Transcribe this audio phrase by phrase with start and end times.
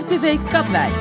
[0.00, 0.92] RTV Katwijk.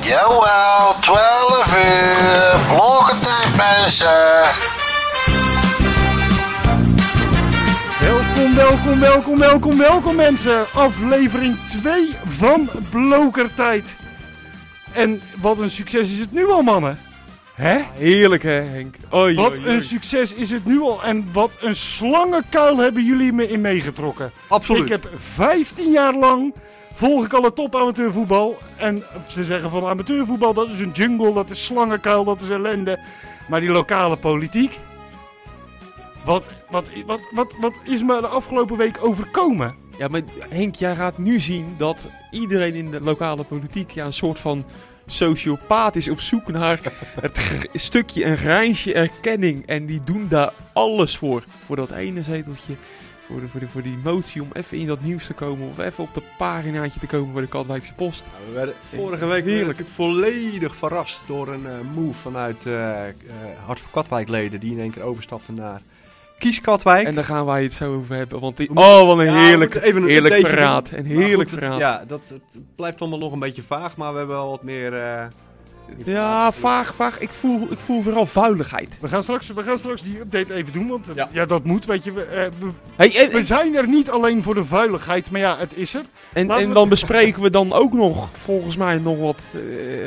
[0.00, 2.60] Jawel, 12 uur.
[2.66, 4.42] Blokkentijd, mensen.
[8.00, 10.64] Welkom, welkom, welkom, welkom, welkom mensen.
[10.74, 13.84] Aflevering 2 van Blokertijd.
[14.92, 16.98] En wat een succes is het nu al, mannen.
[17.60, 17.80] Hè?
[17.94, 18.94] Heerlijk hè, Henk.
[19.14, 21.02] Oei, Wat oei, een succes is het nu al.
[21.02, 24.30] En wat een slangenkuil hebben jullie me in meegetrokken.
[24.48, 24.82] Absoluut.
[24.82, 26.54] Ik heb 15 jaar lang
[26.94, 28.58] volg ik al het top amateurvoetbal.
[28.76, 32.98] En ze zeggen van amateurvoetbal, dat is een jungle, dat is slangenkuil, dat is ellende.
[33.48, 34.78] Maar die lokale politiek.
[36.24, 39.74] Wat, wat, wat, wat, wat is me de afgelopen week overkomen?
[39.98, 44.12] Ja, maar Henk, jij gaat nu zien dat iedereen in de lokale politiek ja, een
[44.12, 44.64] soort van
[45.12, 46.80] sociopaat is op zoek naar
[47.20, 47.40] het
[47.74, 49.66] stukje, een grijnsje erkenning.
[49.66, 51.44] En die doen daar alles voor.
[51.64, 52.74] Voor dat ene zeteltje,
[53.20, 55.68] voor, de, voor, de, voor die motie om even in dat nieuws te komen.
[55.68, 58.24] Of even op de paginaatje te komen bij de Katwijkse Post.
[58.46, 59.80] We werden vorige week Heerlijk.
[59.94, 63.14] volledig verrast door een eh, move vanuit eh eh,
[63.64, 65.80] Hart voor Katwijk leden die in één keer overstapten naar
[66.40, 67.06] Kies Katwijk.
[67.06, 68.40] En daar gaan wij het zo over hebben.
[68.40, 70.90] Want die, oh, wat een Ja, heerlijk, even een heerlijk verraad.
[70.90, 71.78] Een heerlijk goed, verraad.
[71.78, 74.94] Ja, dat, het blijft allemaal nog een beetje vaag, maar we hebben wel wat meer...
[74.96, 75.24] eh,
[76.04, 77.18] Ja, vaag, vaag.
[77.18, 78.96] Ik voel, ik voel vooral vuiligheid.
[79.00, 81.46] We gaan straks, we gaan straks die update even doen, want eh, ja, Ja.
[81.46, 82.12] dat moet, weet je.
[82.12, 85.56] We, eh, we, Hey, en, we zijn er niet alleen voor de vuiligheid, maar ja,
[85.58, 86.02] het is er.
[86.32, 89.60] en, Laten en we- dan bespreken we dan ook nog, volgens mij, nog wat eh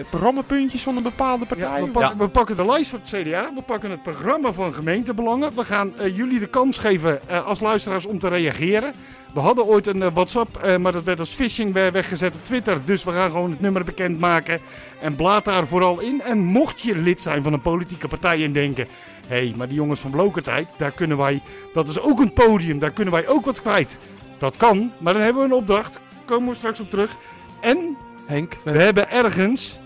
[0.10, 1.82] programmapuntjes van een bepaalde Ja, partij.
[1.84, 5.56] we, pakken, we pakken de lijst van het CDA, we pakken het programma van gemeentebelangen.
[5.56, 8.94] We gaan jullie de kans geven als luisteraars om te reageren.
[9.34, 12.46] We hadden ooit een eh, WhatsApp, eh, maar dat werd als phishing we- weggezet op
[12.46, 12.78] Twitter.
[12.86, 14.60] Dus we gaan gewoon het nummer bekendmaken.
[15.02, 16.22] En blaad daar vooral in.
[16.22, 18.88] En mocht je lid zijn van een politieke partij en denken...
[19.28, 21.42] Hé, hey, maar die jongens van Blokertijd, daar kunnen wij...
[21.74, 23.98] Dat is ook een podium, daar kunnen wij ook wat kwijt.
[24.38, 26.00] Dat kan, maar dan hebben we een opdracht.
[26.26, 27.16] Komen we straks op terug.
[27.62, 29.80] En Henk, we, we hebben ergens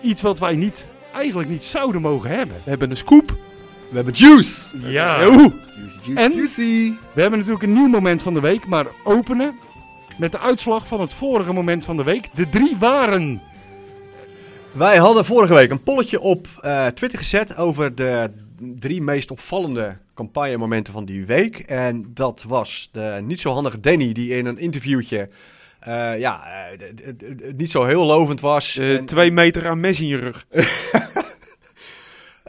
[0.00, 2.56] iets wat wij niet, eigenlijk niet zouden mogen hebben.
[2.64, 3.34] we hebben een scoop.
[3.90, 4.60] We hebben Juice!
[4.82, 5.26] Ja.
[5.26, 5.52] Oeh.
[5.76, 6.32] Juice, juice, En?
[6.34, 6.92] juicy!
[7.12, 9.58] We hebben natuurlijk een nieuw moment van de week, maar openen
[10.18, 12.28] met de uitslag van het vorige moment van de week.
[12.34, 13.42] De drie waren.
[14.72, 19.96] Wij hadden vorige week een polletje op eh, Twitter gezet over de drie meest opvallende
[20.14, 21.58] campagnemomenten van die week.
[21.58, 25.28] En dat was de niet zo handige Danny die in een interviewtje
[25.80, 26.88] eh, ja, eh,
[27.56, 28.76] niet zo heel lovend was.
[28.76, 30.46] En, twee meter aan mes in je rug.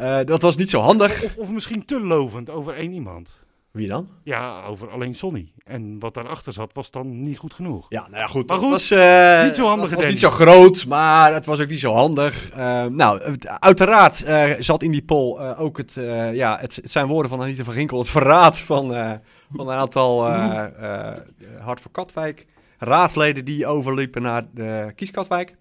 [0.01, 1.23] eh, dat was niet zo handig.
[1.23, 3.39] Of, of misschien te lovend over één iemand.
[3.71, 4.07] Wie dan?
[4.23, 5.51] Ja, over alleen Sonny.
[5.63, 7.85] En wat daarachter zat was dan niet goed genoeg.
[7.89, 8.49] Ja, nou ja, goed.
[8.49, 11.59] Maar goed, was, eh, niet zo handig dat was niet zo groot, maar het was
[11.61, 12.49] ook niet zo handig.
[12.51, 14.25] Eh, nou, het- uiteraard
[14.59, 15.93] zat in die poll ook het,
[16.33, 18.87] ja, het, het zijn woorden van Anita van Ginkel, het verraad van,
[19.55, 20.25] van een aantal
[21.59, 22.45] Hart voor Katwijk
[22.77, 25.55] raadsleden die overliepen naar de Kies Katwijk.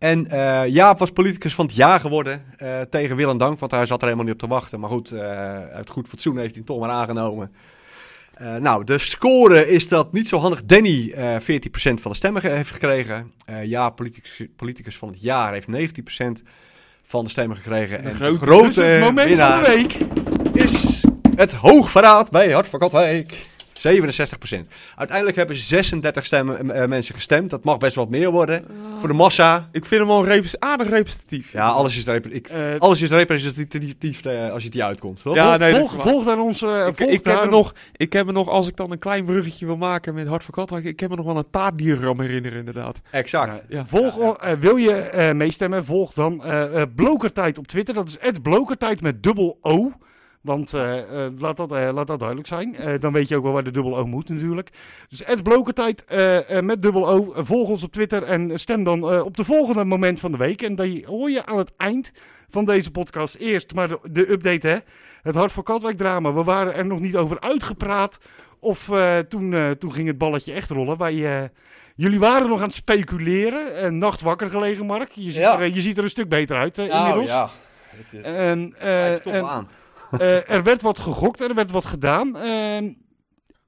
[0.00, 3.86] En eh, Jaap was politicus van het jaar geworden eh, tegen Willem Dank, want hij
[3.86, 4.80] zat er helemaal niet op te wachten.
[4.80, 5.20] Maar goed, eh,
[5.68, 7.52] uit goed fatsoen heeft hij toch maar aangenomen.
[8.58, 12.70] Nou, de score is dat niet zo handig Danny eh 14% van de stemmen heeft
[12.70, 13.32] gekregen.
[13.44, 16.42] Eh ja, politicus, politicus van het jaar heeft 19%
[17.04, 18.02] van de stemmen gekregen.
[18.02, 19.96] De en grote- de grote het moment van de week.
[20.64, 21.04] is
[21.36, 23.46] het hoogverraad bij Hart voor Katwijk.
[23.80, 24.68] 67%.
[24.96, 27.50] Uiteindelijk hebben 36 stemmen, eh, mensen gestemd.
[27.50, 28.64] Dat mag best wat meer worden
[28.98, 29.68] voor de massa.
[29.72, 31.52] Ik vind hem al repres- aardig representatief.
[31.52, 35.22] Ja, alles is, repre- ik, Eh, alles is representatief eh, als je het die uitkomt.
[35.22, 35.34] toch?
[35.34, 36.62] Ja, nee, volg, volg daar ons.
[36.62, 39.24] eh, Ik, volg ik, daar heb nog, ik heb nog, als ik dan een klein
[39.24, 42.58] bruggetje wil maken met Hart voor Katwijk, ik heb me nog wel een taartdiagram herinneren
[42.58, 43.00] inderdaad.
[43.10, 43.62] Exact.
[43.68, 43.86] Ja, Ja.
[43.86, 45.84] Volg, eh, wil je eh, meestemmen?
[45.84, 47.94] Volg dan eh, eh, Blokertijd op Twitter.
[47.94, 49.92] Dat is Blokertijd met dubbel O.
[50.40, 52.76] Want eh, eh, laat, dat, eh, laat dat duidelijk zijn.
[53.00, 54.70] Dan weet je ook wel waar de dubbel O moet natuurlijk.
[55.08, 57.32] Dus Blokertijd eh, eh, met dubbel O.
[57.36, 60.62] Volg ons op Twitter en stem dan op de volgende moment van de week.
[60.62, 62.12] En die hoor je aan het eind
[62.48, 63.34] van deze podcast.
[63.34, 64.76] Eerst maar de, de update hè.
[65.22, 66.32] Het Hart voor Katwijk drama.
[66.32, 68.18] We waren er nog niet over uitgepraat.
[68.58, 68.90] Of
[69.28, 70.98] toen, toen ging het balletje echt rollen.
[70.98, 71.50] Wij...
[71.96, 73.76] Jullie waren nog aan het speculeren.
[73.76, 75.10] en nacht wakker gelegen, Mark.
[75.12, 75.60] Je ziet, Ja.
[75.60, 77.28] er, je ziet er een stuk beter uit eh, Nou, inmiddels.
[77.30, 77.50] ja.
[77.90, 78.74] Het is- En,
[79.24, 79.68] en, aan.
[80.18, 82.36] Eh, er werd wat gegokt, er werd wat gedaan.
[82.36, 82.96] en-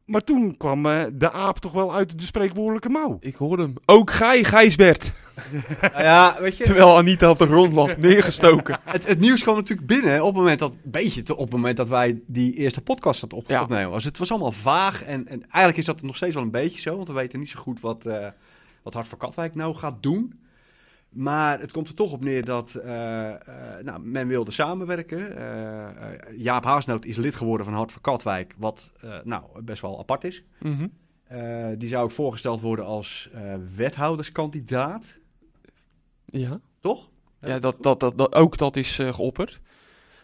[0.04, 3.16] maar toen kwam eh, de aap toch wel uit de spreekwoordelijke mouw.
[3.20, 3.74] Ik hoorde hem.
[3.84, 5.14] Ook gij, Gijsbert.
[5.92, 8.78] Nou ja, weet je, Terwijl Anita op de grond lag, neergestoken.
[8.84, 11.76] Het, het nieuws kwam natuurlijk binnen op het moment dat, beetje te- op het moment
[11.76, 13.62] dat wij die eerste podcast had op, Ja.
[13.62, 13.90] opnemen.
[13.90, 14.04] Was.
[14.04, 16.96] Het was allemaal vaag en, en eigenlijk is dat nog steeds wel een beetje zo,
[16.96, 18.26] want we weten niet zo goed wat, eh,
[18.82, 20.40] wat Hart voor Katwijk nou gaat doen.
[21.12, 23.38] Maar het komt er toch op neer dat eh, eh,
[23.84, 25.36] nou, men wilde samenwerken.
[25.36, 28.92] Eh, Jaap Haasnoot is lid geworden van Hart voor Katwijk, wat
[29.24, 30.42] nou, best wel apart is.
[30.60, 30.86] Mhm.
[31.78, 33.30] Die zou ook voorgesteld worden als
[33.74, 35.04] wethouderskandidaat,
[36.24, 36.60] Ja.
[36.80, 37.10] toch?
[37.40, 39.60] Ja, dat, dat, dat, dat- ook dat is geopperd.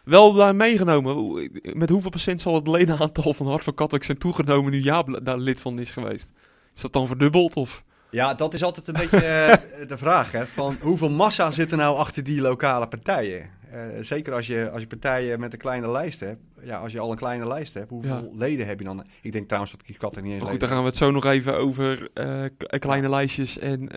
[0.04, 1.50] Wel daar meegenomen.
[1.72, 5.38] Met hoeveel procent zal het ledenaantal van Hart van Katwijk zijn toegenomen nu Jaap daar
[5.38, 6.32] lid van is geweest?
[6.74, 7.84] Is dat dan verdubbeld of...
[8.10, 10.32] Ja, dat is altijd een beetje eh, de vraag.
[10.32, 13.50] Hè, van hoeveel massa zit er nou achter die lokale partijen?
[13.70, 16.40] Eh, zeker als je, als je partijen met een kleine lijst hebt.
[16.62, 19.04] Ja, als je al een kleine lijst hebt, hoeveel leden heb je dan?
[19.22, 21.10] Ik denk trouwens dat Kieskat er niet eens Maar goed, dan gaan we het zo
[21.10, 22.44] nog even over eh,
[22.78, 23.88] kleine lijstjes en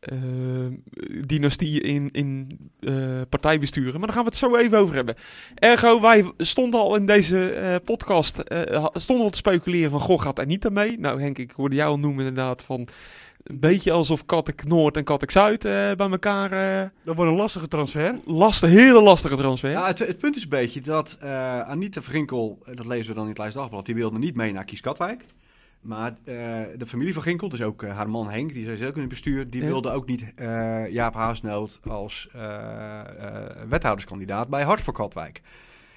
[0.00, 0.16] eh
[1.20, 3.92] dynastieën in, in eh, partijbesturen.
[3.92, 5.14] Maar daar gaan we het zo even over hebben.
[5.54, 10.20] Ergo, wij stonden al in deze eh, podcast eh, stonden al te speculeren van, goh,
[10.20, 10.98] gaat Anita mee?
[10.98, 12.88] Nou Henk, ik hoorde jou al noemen inderdaad van...
[13.42, 17.36] Een beetje alsof Kattek Noord en Kattek Zuid eh, bij elkaar eh Dat wordt een
[17.36, 18.18] lastige transfer.
[18.24, 19.70] lastig, hele lastige transfer.
[19.70, 23.22] Ja, het, het punt is een beetje dat eh, Anita Vrinkel, dat lezen we dan
[23.22, 25.24] in het Lijst Dagblad, die wilde niet mee naar Kieskatwijk.
[25.82, 26.34] Maar eh,
[26.76, 29.08] de familie van Ginkel, dus ook eh, haar man Henk, die zit ook in het
[29.08, 32.28] bestuur, die wilde ook niet eh, Jaap Haasnoot als
[33.68, 35.40] wethouderskandidaat bij Hart voor Katwijk.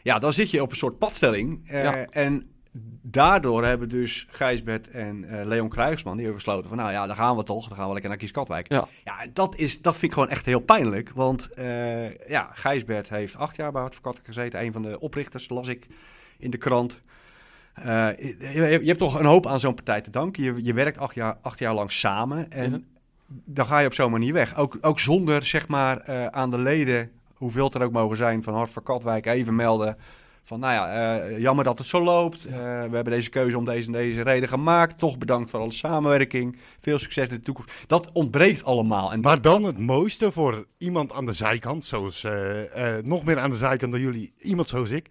[0.04, 1.62] Ja, dan zit je op een soort padstelling.
[1.66, 2.06] Ja.
[2.06, 2.50] En
[3.02, 7.38] daardoor hebben dus Gijsbert en Leon Krijgsman, die hebben besloten van nou ja, dan gaan
[7.38, 8.72] we toch, dan gaan we lekker naar Kieskatwijk.
[8.72, 8.88] Ja.
[9.04, 11.12] Ja, dat, is, dat vind ik gewoon echt heel pijnlijk.
[11.16, 11.50] Want
[12.28, 14.62] ja, Gijsbert heeft acht jaar bij Hart voor Katwijk gezeten.
[14.62, 15.88] Een van de oprichters, las ik
[16.38, 17.02] in de krant.
[17.76, 18.10] Eh,
[18.54, 20.44] je, hebt toch een hoop aan zo'n partij te danken.
[20.44, 22.52] Je, je werkt acht jaar, acht jaar lang samen.
[22.52, 22.86] En
[23.28, 24.58] dan ga je op zo'n manier weg.
[24.58, 28.44] Ook, ook zonder, zeg maar, eh, aan de leden, hoeveel het er ook mogen zijn,
[28.44, 29.98] van Hart voor Katwijk even melden.
[30.46, 32.46] Van, nou ja, eh, jammer dat het zo loopt.
[32.46, 34.98] Eh, we hebben deze keuze om deze en deze reden gemaakt.
[34.98, 36.58] Toch bedankt voor alle samenwerking.
[36.82, 37.84] Veel succes in de toekomst.
[37.88, 39.12] Dat ontbreekt allemaal.
[39.12, 43.40] En Maar dan het mooiste voor iemand aan de zijkant, zoals eh, eh, nog meer
[43.40, 45.08] aan de zijkant dan jullie, iemand zoals ik,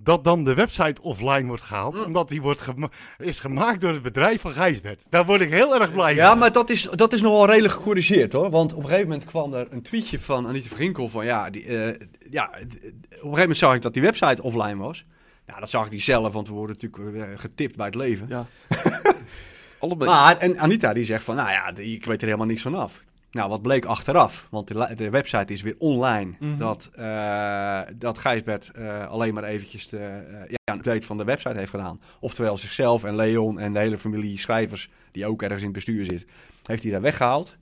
[0.00, 4.02] dat dan de website offline wordt gehaald, omdat die wordt gema- is gemaakt door het
[4.02, 5.02] bedrijf van Gijsbert.
[5.10, 6.38] Daar word ik heel erg blij Ja, van.
[6.38, 8.50] maar dat is, dat is nogal redelijk gecorrigeerd hoor.
[8.50, 11.64] Want op een gegeven moment kwam er een tweetje van Anita Vrinkel van ja, die,
[11.64, 12.70] eh, ja, op een
[13.10, 15.04] gegeven moment zag ik dat die website offline was.
[15.46, 18.26] Ja, dat zag ik niet zelf, want we worden natuurlijk eh, getipt bij het leven.
[18.28, 18.46] Ja.
[19.80, 20.10] Allebei.
[20.10, 23.02] Maar, en Anita die zegt van, nou ja, ik weet er helemaal niks van af.
[23.30, 26.58] Nou, wat bleek achteraf, want de, website is weer online, Mhm.
[26.58, 31.24] dat, eh, dat Gijsbert eh, alleen maar eventjes de, eh, ja, een update van de
[31.24, 32.00] website heeft gedaan.
[32.20, 36.04] Oftewel zichzelf en Leon en de hele familie schrijvers, die ook ergens in het bestuur
[36.04, 36.26] zit,
[36.62, 37.56] heeft hij daar weggehaald.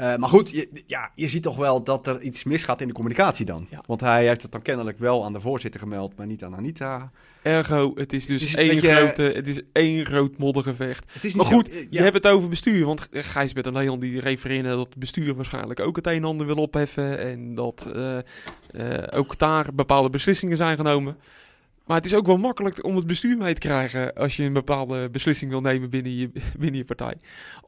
[0.00, 2.92] Eh, maar goed, je, ja, je ziet toch wel dat er iets misgaat in de
[2.94, 3.66] communicatie dan.
[3.70, 3.82] Ja.
[3.86, 7.10] Want hij heeft het dan kennelijk wel aan de voorzitter gemeld, maar niet aan Anita.
[7.42, 11.12] Ergo, het is dus Het is een één, beetje- grote, het is één groot moddergevecht.
[11.12, 12.84] Het is Maar goed, zo- eh, je hebt het over bestuur.
[12.86, 16.46] Want Gijsbert en Leon die refereren dat het bestuur waarschijnlijk ook het een en ander
[16.46, 17.18] wil opheffen.
[17.18, 21.16] En dat eh, eh, ook daar bepaalde beslissingen zijn genomen.
[21.90, 24.52] Maar het is ook wel makkelijk om het bestuur mee te krijgen als je een
[24.52, 27.16] bepaalde beslissing wil nemen binnen je, binnen je partij.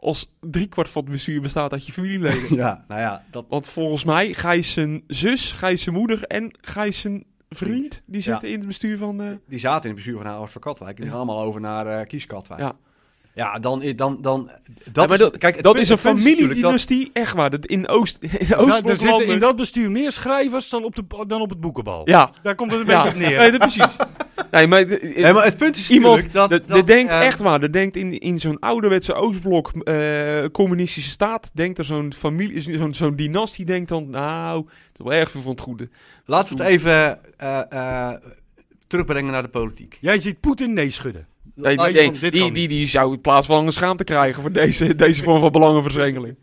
[0.01, 2.55] Als driekwart van het bestuur bestaat uit je familieleden.
[2.63, 6.99] Ja, nou ja, dat, Want volgens mij, Gijs zijn zus, Gijs zijn moeder en Gijs
[7.01, 8.31] zijn vriend, die Ja.
[8.33, 9.21] zitten in het bestuur van...
[9.23, 10.97] eh, Die zaten in het bestuur van Hart voor Katwijk.
[10.97, 12.61] Die gaan allemaal over naar Kieskatwijk.
[12.61, 12.73] Ja.
[13.35, 14.51] Ja, dan, dan, dan
[14.93, 17.51] dat, Ja, is, dat, kijk, dat is een dat- familiedynastie, echt waar.
[17.51, 21.05] Dat in Oost, in Ja, er zitten in dat bestuur meer schrijvers dan op, de,
[21.27, 22.09] dan op het boekenbal.
[22.09, 23.03] Ja, Daar komt het een ja.
[23.03, 23.39] beetje op neer.
[23.39, 23.97] Nee, dat precies.
[24.51, 26.51] Nee, maar, eh, Nee, maar het punt is iemand dat...
[26.67, 27.61] dat, denkt eh, echt waar.
[27.61, 32.95] Dat denkt in, in zo'n ouderwetse Oostblok eh, communistische staat, denkt er zo'n familie, zo'n
[32.95, 35.89] zo'n dynastie denkt dan, nou, het is wel erg veel van het goede.
[36.25, 38.13] Laten we het even eh, eh,
[38.87, 39.99] terugbrengen naar de politiek.
[40.01, 41.27] Jij ziet Poetin nee schudden.
[41.55, 44.95] Nee, die, die, van dit die, kan die, die zou plaatsvervangende schaamte krijgen voor deze,
[45.05, 46.37] deze vorm van belangenverstrengeling.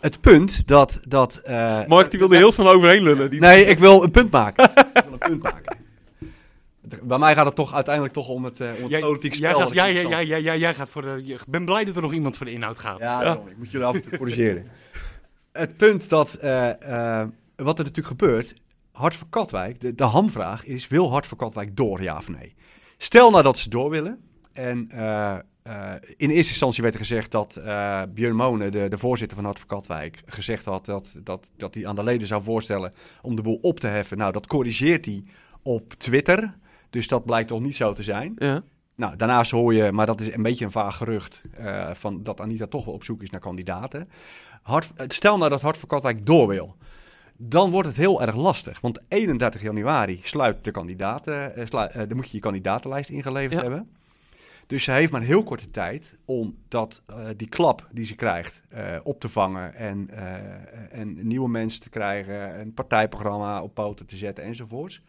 [0.00, 1.00] Het punt dat...
[1.08, 3.30] dat eh, Mark die wilde heel snel overheen lullen.
[3.30, 4.64] Die, Nee, ik wil een punt maken.
[4.94, 5.76] ik wil een punt maken.
[7.02, 9.50] Bij mij gaat het toch uiteindelijk toch om het, eh, om het Jij, politiek jij,
[9.50, 9.60] spel.
[9.60, 11.22] gaat, jij, in jij, stand- jij, jij, jij gaat voor de...
[11.26, 12.98] Ik ben blij dat er nog iemand voor de inhoud gaat.
[12.98, 13.24] Ja, Ja.
[13.24, 14.64] daarom, ik moet jullie af en toe corrigeren.
[15.52, 16.68] Het punt dat, eh,
[17.20, 18.54] eh, wat er natuurlijk gebeurt,
[18.92, 22.54] Hart voor Katwijk, de, de hamvraag is, wil Hart voor Katwijk door, ja of nee?
[22.96, 24.20] Stel nou dat ze door willen,
[24.54, 28.98] en eh, eh, in eerste instantie werd er gezegd dat eh Björn Monen, de, de
[28.98, 32.42] voorzitter van Hart voor Katwijk, gezegd had dat, dat, dat hij aan de leden zou
[32.42, 32.92] voorstellen
[33.22, 34.18] om de boel op te heffen.
[34.18, 35.24] Nou, dat corrigeert hij
[35.62, 36.54] op Twitter,
[36.90, 38.32] dus dat blijkt toch niet zo te zijn.
[38.38, 38.62] ja.
[38.96, 41.42] Nou, daarnaast hoor je, maar dat is een beetje een vaag gerucht,
[41.92, 44.08] van dat Anita toch wel op zoek is naar kandidaten.
[44.62, 46.76] Hart, stel nou dat Hart voor Katwijk door wil.
[47.36, 48.80] Dan wordt het heel erg lastig.
[48.80, 51.52] Want 31 januari sluit de kandidaten,
[52.08, 53.60] dan moet je je kandidatenlijst ingeleverd Ja.
[53.60, 53.88] hebben.
[54.66, 58.14] Dus ze heeft maar een heel korte tijd om dat, eh, die klap die ze
[58.14, 59.74] krijgt eh, op te vangen.
[59.74, 62.60] En, eh, en nieuwe mensen te krijgen.
[62.60, 65.00] Een partijprogramma op poten te zetten enzovoorts.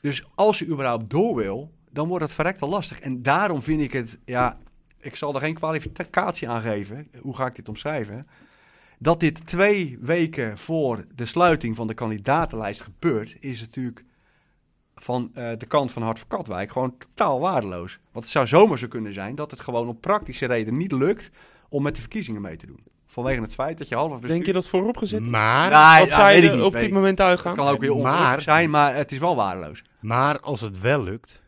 [0.00, 3.00] Dus als ze überhaupt door wil, dan wordt het verrekt al lastig.
[3.00, 4.58] En daarom vind ik het, ja,
[5.00, 7.08] ik zal er geen kwalificatie aan geven.
[7.20, 8.26] Hoe ga ik dit omschrijven?
[8.98, 14.04] Dat dit twee weken voor de sluiting van de kandidatenlijst gebeurt, is natuurlijk
[14.96, 17.98] van eh, de kant van Hart van Katwijk gewoon totaal waardeloos.
[18.12, 21.30] Want het zou zomaar zo kunnen zijn dat het gewoon op praktische reden niet lukt
[21.68, 22.80] om met de verkiezingen mee te doen.
[23.06, 25.26] Vanwege het feit dat je half Denk je dat vooropgezet is?
[25.28, 27.54] Maar, Nee, Wat ja, zij weet ik er niet, op dit moment Het uitgaan?
[27.56, 29.82] kan ook weer Maar- zijn, maar het is wel waardeloos.
[30.00, 31.42] maar als het wel lukt,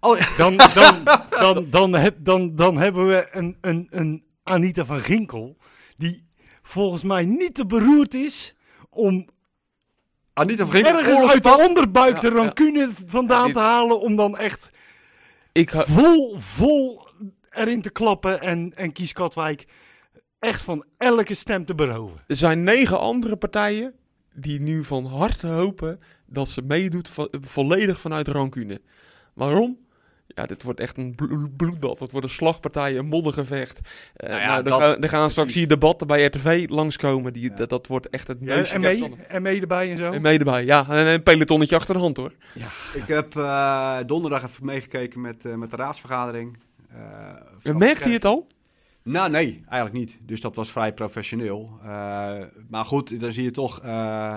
[0.00, 0.26] Oh, ja.
[0.36, 0.96] dan, dan,
[1.30, 5.56] dan, dan, heb, dan, dan hebben we een, een, een Anita van Ginkel
[5.94, 6.24] die
[6.62, 8.54] volgens mij niet te beroerd is
[8.90, 9.28] om
[10.32, 14.70] Anita ergens uit de onderbuik Ja, de rancune vandaan dit- te halen om dan echt
[15.52, 17.08] Ik, ha- vol, vol
[17.50, 19.66] erin te klappen en, en Kies Katwijk
[20.38, 22.20] echt van elke stem te beroven.
[22.26, 23.94] er zijn negen andere partijen
[24.34, 28.80] die nu van harte hopen dat ze meedoet vo- volledig vanuit rancune.
[29.34, 29.78] Waarom?
[30.34, 31.98] Ja, dit wordt echt een blo- bloedbad.
[31.98, 33.80] Het wordt een slagpartij, een moddergevecht.
[34.16, 37.32] Eh, Nou ja, nou, er, dat- gaan, er gaan straks hier debatten bij RTV langskomen.
[37.32, 37.56] Die, Ja.
[37.56, 40.10] dat, dat wordt echt het Ja, neusje en, rechts mee, en mee erbij en zo.
[40.12, 40.88] En mee erbij, ja.
[40.88, 42.32] En een pelotonnetje achter de hand, hoor.
[42.94, 46.58] Ik heb eh, donderdag even meegekeken met, eh, met de raadsvergadering.
[46.90, 46.98] Eh,
[47.62, 48.46] En merkte je het al?
[49.02, 50.18] Nou, nee, eigenlijk niet.
[50.22, 51.70] Dus dat was vrij professioneel.
[51.82, 51.88] Eh,
[52.68, 53.90] maar goed, dan zie je toch eh,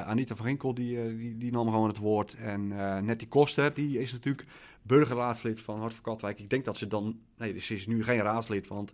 [0.08, 2.36] Anita van Ginkel, die, eh, die, die nam gewoon het woord.
[2.44, 4.48] En eh Nettie Koster, die is natuurlijk
[4.84, 6.40] burgerraadslid van Hart van Katwijk.
[6.40, 7.20] Ik denk dat ze dan...
[7.38, 8.94] Nee, ze is nu geen raadslid, want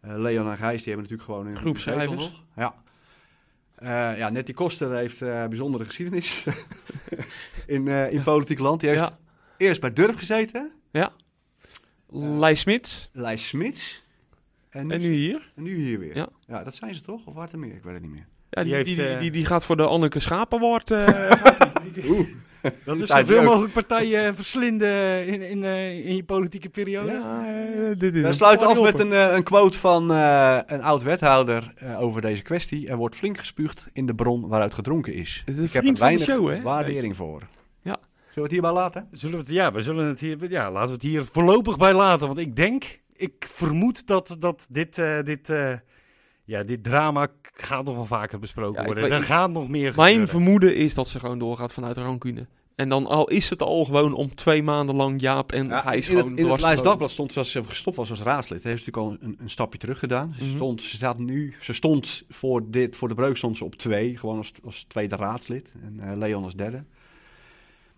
[0.00, 2.16] eh, Leon en Gijs die hebben natuurlijk gewoon een Groepsschrijvers.
[2.30, 2.42] nog.
[2.56, 2.74] Ja.
[3.74, 6.44] Eh, ja, Nettie Koster heeft eh bijzondere geschiedenis
[7.66, 8.80] in, eh, in politiek land.
[8.80, 9.18] Die heeft Ja.
[9.56, 10.72] eerst bij Durf gezeten,
[12.12, 13.08] Lijs Smits.
[13.12, 14.02] Lijs Smits.
[14.68, 15.52] En En nu hier.
[15.56, 16.16] en nu hier weer.
[16.16, 16.28] Ja.
[16.46, 16.64] Ja.
[16.64, 17.26] dat zijn ze toch?
[17.26, 17.74] Of waar er meer?
[17.74, 18.26] Ik weet het niet meer.
[18.50, 20.90] Ja, die, Die die, heeft, die, die, die gaat voor de Anneke Schapenwoord.
[20.90, 21.32] eh,
[22.10, 22.28] Oeh.
[22.84, 27.12] Dat is zoveel mogelijk partijen verslinden in, in, eh, in je politieke periode.
[27.12, 27.44] ja,
[27.90, 31.72] eh, dit is We sluiten af met een, eh, een quote van eh, een oud-wethouder
[31.98, 32.88] over deze kwestie.
[32.88, 35.42] Er wordt flink gespuugd in de bron waaruit gedronken is.
[35.44, 36.62] Het is een Ik heb er weinig show, hè?
[36.62, 37.42] waardering voor.
[37.82, 37.96] Ja.
[38.00, 39.08] Zullen we het hierbij laten?
[39.12, 41.94] Zullen we het, ja, we zullen het hier, ja, laten we het hier voorlopig bij
[41.94, 42.26] laten.
[42.26, 45.72] Want ik denk, ik vermoed dat, dat dit, eh, dit, eh,
[46.50, 49.02] ja, dit drama gaat nog wel vaker besproken Ja, worden.
[49.02, 50.28] weet Er gaat nog meer Mijn gebeuren.
[50.28, 52.46] vermoeden is dat ze gewoon doorgaat vanuit rancune.
[52.74, 56.08] En dan al is het al gewoon om twee maanden lang Jaap en Ja, Gijs
[56.08, 58.82] in het, gewoon in het Leids Dagblad stond, zoals ze gestopt was als raadslid, heeft
[58.84, 60.34] ze natuurlijk al een, een stapje terug gedaan.
[60.38, 60.54] Ze, Mhm.
[60.54, 64.16] stond, ze, staat nu, ze stond voor, dit, voor de breuk stond ze op twee,
[64.18, 65.72] gewoon als, als tweede raadslid.
[65.82, 66.84] En eh, Leon als derde.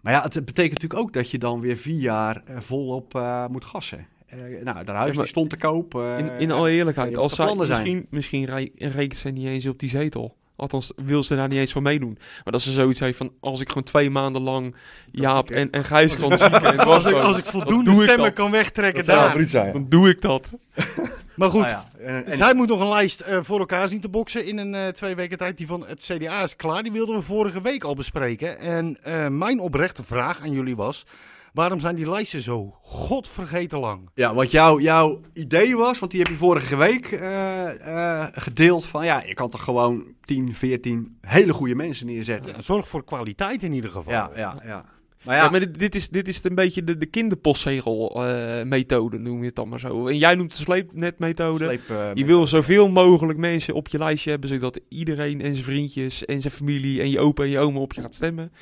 [0.01, 3.47] Maar ja, het betekent natuurlijk ook dat je dan weer vier jaar eh, volop eh,
[3.47, 4.07] moet gassen.
[4.33, 5.95] Eh, nou, haar huis Ja, maar die stond te koop.
[5.95, 9.79] eh, In, in alle eerlijkheid, als zij, misschien, misschien rij- rekent ze niet eens op
[9.79, 10.37] die zetel.
[10.57, 12.19] Althans, wil ze daar niet eens van meedoen.
[12.45, 14.75] Maar dat ze zoiets heeft van, als ik gewoon twee maanden lang
[15.11, 16.53] Jaap en, en Gijs kan zien...
[16.53, 18.33] en Als ik, als ik voldoende ik stemmen dat.
[18.33, 19.43] kan wegtrekken Dat daar.
[19.47, 19.73] zijn.
[19.73, 20.53] Dan doe ik dat.
[21.37, 24.01] Maar goed, Nou ja, en, en- zij moet nog een lijst eh, voor elkaar zien
[24.01, 25.57] te boksen in een eh, twee weken tijd.
[25.59, 26.83] Die van het CDA is klaar.
[26.83, 28.59] Die wilden we vorige week al bespreken.
[28.59, 31.07] En eh, mijn oprechte vraag aan jullie was...
[31.53, 34.11] Waarom zijn die lijsten zo godvergeten lang?
[34.15, 38.87] ja, wat jouw jouw idee was, want die heb je vorige week eh, eh, gedeeld.
[38.87, 42.53] Van ja, je kan toch gewoon 10, 14 hele goede mensen neerzetten.
[42.53, 44.13] Ja, zorg voor kwaliteit in ieder geval.
[44.13, 44.85] Ja, ja, ja.
[45.23, 49.39] Maar Ja, ja, maar dit, dit is, dit is een beetje de, de kinderpostzegel-methode, noem
[49.39, 50.07] je het dan maar zo.
[50.07, 51.65] En jij noemt de sleepnet-methode.
[51.65, 55.65] sleep, eh, Je wil zoveel mogelijk mensen op je lijstje hebben, zodat iedereen en zijn
[55.65, 58.53] vriendjes en zijn familie en je opa en je oma op je gaat stemmen.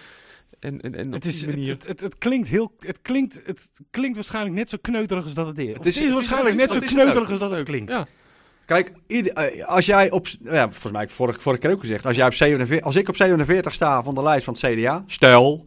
[0.60, 1.72] En, en, en op Het, is, die het, manier.
[1.72, 5.46] het, het, het klinkt heel, het, klinkt, het klinkt waarschijnlijk net zo kneuterig als dat
[5.46, 5.66] het is.
[5.66, 6.96] Het Het is- is, het is waarschijnlijk net zo het is ook.
[7.00, 7.92] kneuterig als dat het klinkt.
[7.92, 8.06] Ja.
[8.66, 11.80] Kijk, eh, als jij op, ja, volgens mij heb ik het vorige, vorige keer ook
[11.80, 14.62] gezegd, als, jij op 47, als ik op 47 sta van de lijst van het
[14.74, 15.64] CDA, stel,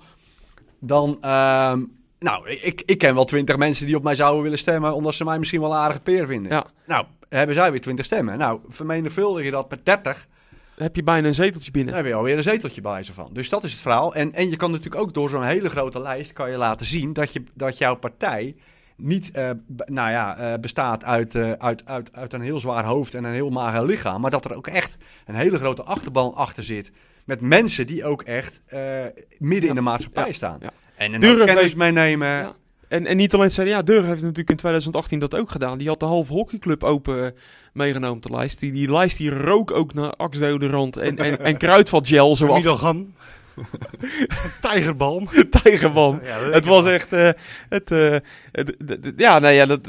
[0.80, 1.84] dan, ehm,
[2.20, 5.24] nou, ik, ik ken wel 20 mensen die op mij zouden willen stemmen, omdat ze
[5.24, 6.52] mij misschien wel een aardige peer vinden.
[6.52, 6.66] Ja.
[6.88, 8.38] Nou, hebben zij weer 20 stemmen.
[8.38, 10.28] Nou, vermenigvuldig je dat met 30, Dan
[10.76, 11.94] heb je bijna een zeteltje binnen.
[11.94, 13.30] dan heb je alweer een zeteltje bij ze van.
[13.34, 14.16] Dus dat is het verhaal.
[14.16, 17.14] En, en je kan natuurlijk ook door zo'n hele grote lijst kan je laten zien
[17.14, 18.56] dat, je, dat jouw partij
[18.98, 19.50] niet eh,
[19.86, 23.34] nou ja, eh, bestaat uit, eh, uit, uit, uit een heel zwaar hoofd en een
[23.34, 24.22] heel mager lichaam.
[24.22, 26.92] Maar dat er ook echt een hele grote achterban achter zit.
[27.26, 28.62] Met mensen die ook echt
[29.38, 30.34] midden in de maatschappij Ja.
[30.34, 30.58] staan.
[30.62, 30.70] Ja.
[30.96, 32.56] En een Durf meenemen.
[32.94, 33.00] Ja.
[33.00, 35.78] En, en niet alleen het CDA, Durf heeft natuurlijk in 2018 dat ook gedaan.
[35.78, 37.32] Die had de halve hockeyclub open eh,
[37.74, 38.60] meegenomen op de lijst.
[38.60, 42.36] Die, die lijst die rook ook naar axdeodorant en, en, en kruidvatgel.
[42.36, 43.14] Zo Middelgam.
[44.62, 45.28] Tijgerbalm.
[45.50, 46.20] Tijgerman.
[46.24, 46.94] Ja, dat Het was wel.
[46.94, 47.14] echt.
[47.14, 47.30] eh,
[47.70, 49.80] het, d- ja, nou ja, dat,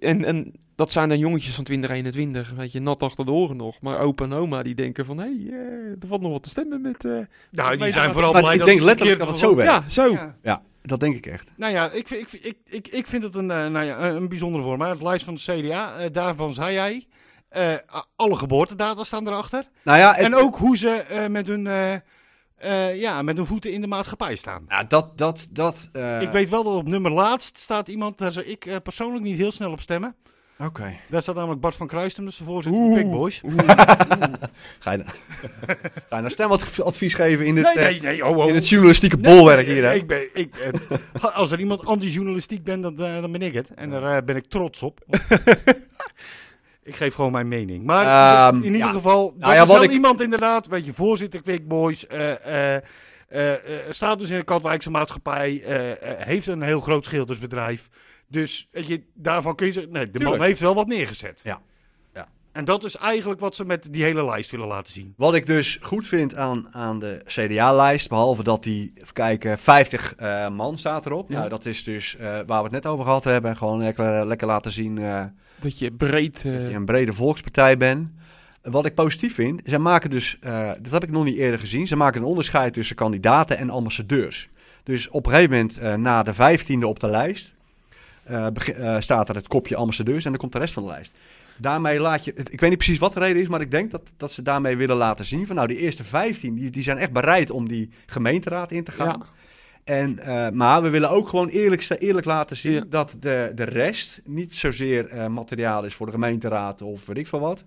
[0.00, 3.80] en, en dat zijn dan jongetjes van 2021, weet je, nat achter de oren nog.
[3.80, 6.48] Maar opa en oma die denken van, hé, hey, eh, er valt nog wat te
[6.48, 7.04] stemmen met...
[7.04, 7.10] eh,
[7.50, 9.72] Nou, die zijn vooral blij ik denk letterlijk dat het zo werkt.
[9.72, 10.10] ja, zo.
[10.10, 10.36] Ja.
[10.42, 11.50] Ja, dat denk ik echt.
[11.56, 14.28] Nou ja, ik, vind- ik, ik, ik, ik vind het een, eh, nou ja, een
[14.28, 14.80] bijzondere vorm.
[14.80, 17.06] Het lijst van de CDA, daarvan zei jij,
[17.48, 17.74] eh,
[18.16, 19.64] alle geboortedata staan erachter.
[19.84, 21.92] Nou ja, het- En ook hoe ze eh, met, hun, eh,
[22.56, 24.64] eh, ja, met hun voeten in de maatschappij staan.
[24.68, 25.88] Ja, dat, dat, dat...
[25.92, 29.24] eh, ik weet wel dat op nummer laatst staat iemand, daar zou ik eh, persoonlijk
[29.24, 30.14] niet heel snel op stemmen.
[30.64, 30.92] Oké.
[31.08, 33.00] Daar staat namelijk Bart van Kruistem, dus de voorzitter van Oeh.
[33.02, 33.40] Big Boys.
[34.78, 35.04] Ga je,
[36.08, 38.48] ga je nou stemadvies geven in het, Nee, eh, nee, nee, oh, oh.
[38.48, 39.94] in het journalistieke bolwerk hier, hè?
[39.94, 40.88] Ik ben, ik, het-
[41.34, 43.70] als er iemand anti-journalistiek bent, dan, eh, dan ben ik het.
[43.74, 45.00] En daar eh, ben ik trots op.
[46.82, 47.84] ik geef gewoon mijn mening.
[47.84, 48.06] Maar
[48.46, 48.92] Ehm, in ieder ja.
[48.92, 52.82] geval, Nou ja, wel ik- iemand inderdaad, weet je, voorzitter Quick Boys, eh, eh,
[53.28, 53.58] eh, eh,
[53.90, 57.88] staat dus in de Katwijkse maatschappij, eh, eh, heeft een heel groot schildersbedrijf.
[58.30, 61.40] Dus weet je, daarvan kun je zeggen, nee, de man heeft wel wat neergezet.
[61.44, 61.60] Ja.
[62.14, 62.28] Ja.
[62.52, 65.14] En dat is eigenlijk wat ze met die hele lijst willen laten zien.
[65.16, 70.14] Wat ik dus goed vind aan, aan de CDA-lijst, behalve dat die, even kijken, 50
[70.14, 71.30] eh, man staat erop.
[71.30, 71.36] Ja.
[71.38, 73.56] Nou, dat is dus eh, waar we het net over gehad hebben.
[73.56, 75.24] Gewoon lekker, lekker laten zien eh,
[75.60, 76.44] Dat je breed...
[76.44, 78.08] eh, dat je een brede volkspartij bent.
[78.62, 81.86] Wat ik positief vind, zij maken dus, eh, dat heb ik nog niet eerder gezien,
[81.86, 84.48] ze maken een onderscheid tussen kandidaten en ambassadeurs.
[84.82, 87.59] Dus op een gegeven moment, eh, na de vijftiende op de lijst, eh, eh,
[88.98, 91.14] staat er het kopje ambassadeurs en dan komt de rest van de lijst.
[91.56, 94.02] Daarmee laat je, ik weet niet precies wat de reden is, maar ik denk dat,
[94.16, 97.12] dat ze daarmee willen laten zien van nou, die eerste 15, die, die zijn echt
[97.12, 99.06] bereid om die gemeenteraad in te gaan.
[99.18, 99.26] ja.
[99.84, 102.84] En, eh, maar we willen ook gewoon eerlijk, eerlijk laten zien Ja.
[102.88, 107.26] dat de, de rest niet zozeer eh, materiaal is voor de gemeenteraad of weet ik
[107.26, 107.64] veel wat.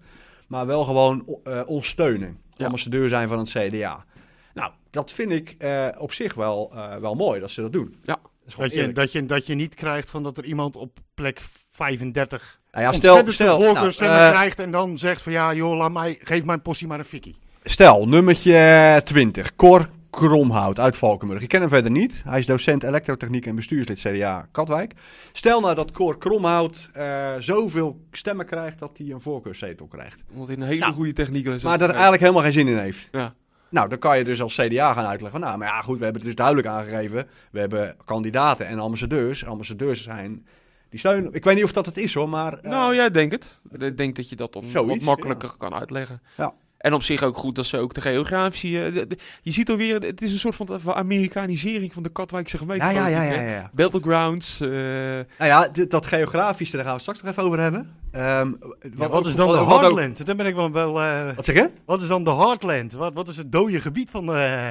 [0.48, 2.38] Maar wel gewoon eh, ons steunen.
[2.53, 2.65] Ja.
[2.65, 4.05] Ambassadeur zijn van het CDA.
[4.53, 7.96] Nou, dat vind ik eh, op zich wel, eh, wel mooi dat ze dat doen.
[8.03, 8.17] Ja.
[8.46, 11.42] Dat Dat je, dat, je, dat je niet krijgt van dat er iemand op plek
[11.72, 15.92] 35 Nou ja, stel, stel, nou, eh, krijgt en dan zegt van ja joh, laat
[15.92, 17.36] mij, geef mijn postie maar een fikkie.
[17.64, 19.56] stel, nummertje 20.
[19.56, 21.42] Cor Kromhout uit Valkenburg.
[21.42, 22.22] Ik ken hem verder niet.
[22.26, 24.94] Hij is docent elektrotechniek en bestuurslid CDA Katwijk.
[25.32, 30.24] Stel nou dat Cor Kromhout eh, zoveel stemmen krijgt dat hij een voorkeurszetel krijgt.
[30.32, 31.63] Omdat hij een hele Nou, goede techniek is.
[31.63, 33.08] Maar daar eigenlijk helemaal geen zin in heeft.
[33.12, 33.34] Ja.
[33.74, 35.40] Nou, dan kan je dus als CDA gaan uitleggen.
[35.40, 37.28] Nou, maar ja, goed, we hebben het dus duidelijk aangegeven.
[37.52, 39.46] We hebben kandidaten en ambassadeurs.
[39.46, 40.46] Ambassadeurs zijn
[40.90, 41.34] die steunen.
[41.34, 42.54] Ik weet niet of dat het is hoor, maar.
[42.60, 43.58] eh, Nou ja, ik denk het.
[43.78, 46.22] Ik denk dat je dat dan Zoiets, wat makkelijker kan uitleggen.
[46.38, 46.54] Ja.
[46.84, 48.84] En op zich ook goed dat ze ook de geografische...
[48.86, 52.58] eh, de- de- je ziet alweer, het is een soort van Amerikanisering van de Katwijkse
[52.58, 52.86] gemeente.
[52.86, 53.69] ja, ja, ja, ja.
[53.74, 54.60] Battlegrounds.
[54.62, 57.96] eh, Nou ja, dit- dat geografische, daar gaan we straks nog even over hebben.
[58.12, 58.52] Ehm,
[58.96, 60.26] Wat, is dan de Heartland?
[60.26, 60.72] Dan ben ik wel...
[60.72, 61.69] wel eh, Wat zeg je?
[61.86, 62.93] wat is dan de Heartland?
[62.93, 64.69] Wat, wat is het dode gebied van, eh,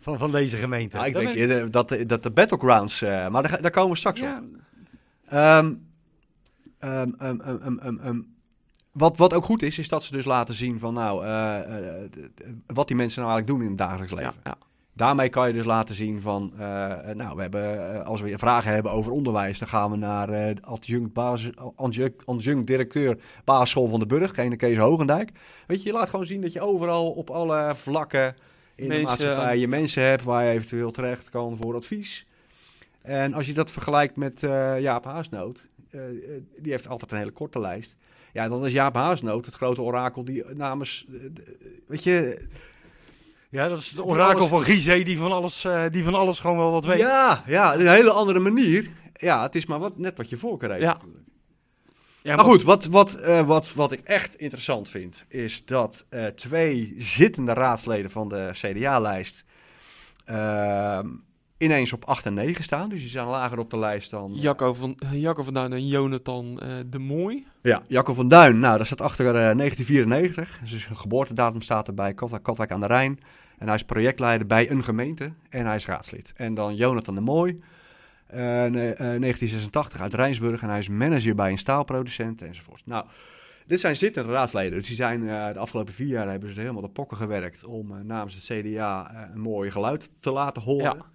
[0.00, 0.96] van, van deze gemeente?
[0.96, 4.20] Nou, ik denk dat, de- dat de battlegrounds, eh, maar daar, daar komen we straks
[4.20, 4.26] op.
[5.26, 5.72] Ehm,
[6.78, 8.20] ehm,
[8.92, 12.10] Wat, wat ook goed is, is dat ze dus laten zien van nou, eh, eh,
[12.66, 14.34] wat die mensen nou eigenlijk doen in het dagelijks leven.
[14.44, 14.70] ja, ja.
[14.94, 16.60] Daarmee kan je dus laten zien van, eh,
[17.14, 21.50] nou, we hebben, als we vragen hebben over onderwijs, dan gaan we naar adjunct, basis,
[21.76, 25.30] adjunct, adjunct directeur basisschool van de Burg, Kene Kees Hogendijk.
[25.66, 28.36] Weet je, je laat gewoon zien dat je overal op alle vlakken
[28.74, 32.26] in de Mensen, maatschappij eh, je mensen hebt waar je eventueel terecht kan voor advies.
[33.02, 34.40] En als je dat vergelijkt met
[34.78, 35.66] Jaap Haasnoot,
[36.58, 37.96] die heeft altijd een hele korte lijst.
[38.32, 41.40] Ja, dan is Jaap Haasnoot het grote orakel die namens, eh, d-
[41.86, 42.46] weet je,
[43.50, 46.40] ja, dat is het orakel alles- van Gizeh die van, alles, eh, die van alles
[46.40, 46.98] gewoon wel wat weet.
[46.98, 48.88] Ja, ja, een hele andere manier.
[49.14, 50.82] Ja, het is maar wat, net wat je voorkeur heeft.
[50.82, 50.92] Ja.
[50.92, 51.20] natuurlijk.
[52.22, 56.26] Ja, Maar goed, wat, wat, eh, wat, wat ik echt interessant vind, is dat eh,
[56.26, 59.44] twee zittende raadsleden van de CDA-lijst
[60.24, 61.08] ehm,
[61.62, 62.88] ineens op 8 en 9 staan.
[62.88, 64.32] Dus die staan lager op de lijst dan...
[64.34, 67.46] Jacco van, Jacco van Duin en Jonathan eh, de Mooi.
[67.62, 70.60] Ja, Jacco van Duin, nou, dat staat achter eh, 1994.
[70.70, 73.20] Dus een geboortedatum staat erbij, Katwijk, Katwijk aan de Rijn.
[73.58, 76.32] En hij is projectleider bij een gemeente en hij is raadslid.
[76.36, 77.60] En dan Jonathan de Mooi,
[78.26, 80.62] eh, ne- eh, 1986 uit Rijnsburg.
[80.62, 82.82] En hij is manager bij een staalproducent enzovoort.
[82.84, 83.04] Nou,
[83.66, 84.78] dit zijn zittende raadsleden.
[84.78, 87.90] Dus die zijn eh, de afgelopen vier jaar hebben ze helemaal de pokken gewerkt om
[87.90, 90.84] eh, namens het CDA eh, een mooi geluid te laten horen.
[90.84, 91.10] Ja.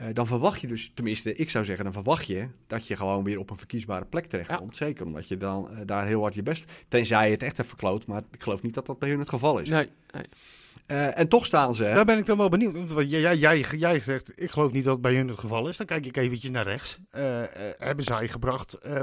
[0.00, 3.24] Eh, dan verwacht je dus, tenminste, ik zou zeggen, dan verwacht je dat je gewoon
[3.24, 4.76] weer op een verkiesbare plek terechtkomt.
[4.76, 6.72] Zeker omdat je dan eh, daar heel hard je best.
[6.88, 9.28] Tenzij je het echt hebt verkloot, maar ik geloof niet dat dat bij hun het
[9.28, 9.68] geval is.
[9.68, 10.24] Nee, nee.
[10.86, 11.82] Eh, en toch staan ze.
[11.82, 12.90] Daar ben ik dan wel benieuwd.
[12.90, 15.76] Want jij, jij, jij zegt, ik geloof niet dat het bij hun het geval is.
[15.76, 16.98] Dan kijk ik eventjes naar rechts.
[17.78, 19.00] Hebben zij gebracht, eh,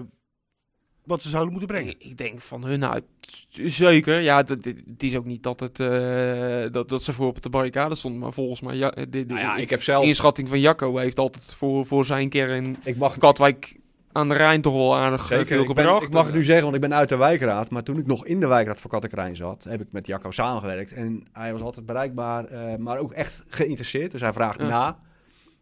[1.07, 1.91] wat ze zouden moeten brengen.
[1.91, 3.03] Ik, ik denk van hun uit,
[3.49, 4.21] zeker.
[4.21, 4.57] Ja, het,
[4.97, 8.33] is ook niet dat, het, eh, dat, dat ze voor op de barricade stonden, maar
[8.33, 10.05] volgens mij, ja, de, de Nou ja, ik heb zelf...
[10.05, 13.75] inschatting van Jacco heeft altijd voor, voor zijn kern Ik mag, Katwijk
[14.11, 16.03] aan de Rijn toch wel aardig eh, Zeker, veel ik, ben- gebracht.
[16.03, 17.69] ik mag het nu zeggen, want ik ben uit de wijkraad.
[17.69, 20.93] Maar toen ik nog in de wijkraad van Kattekrijn zat, heb ik met Jacco samengewerkt.
[20.93, 24.11] En hij was altijd bereikbaar, eh, maar ook echt geïnteresseerd.
[24.11, 24.67] Dus hij vraagt Ja.
[24.67, 24.99] na.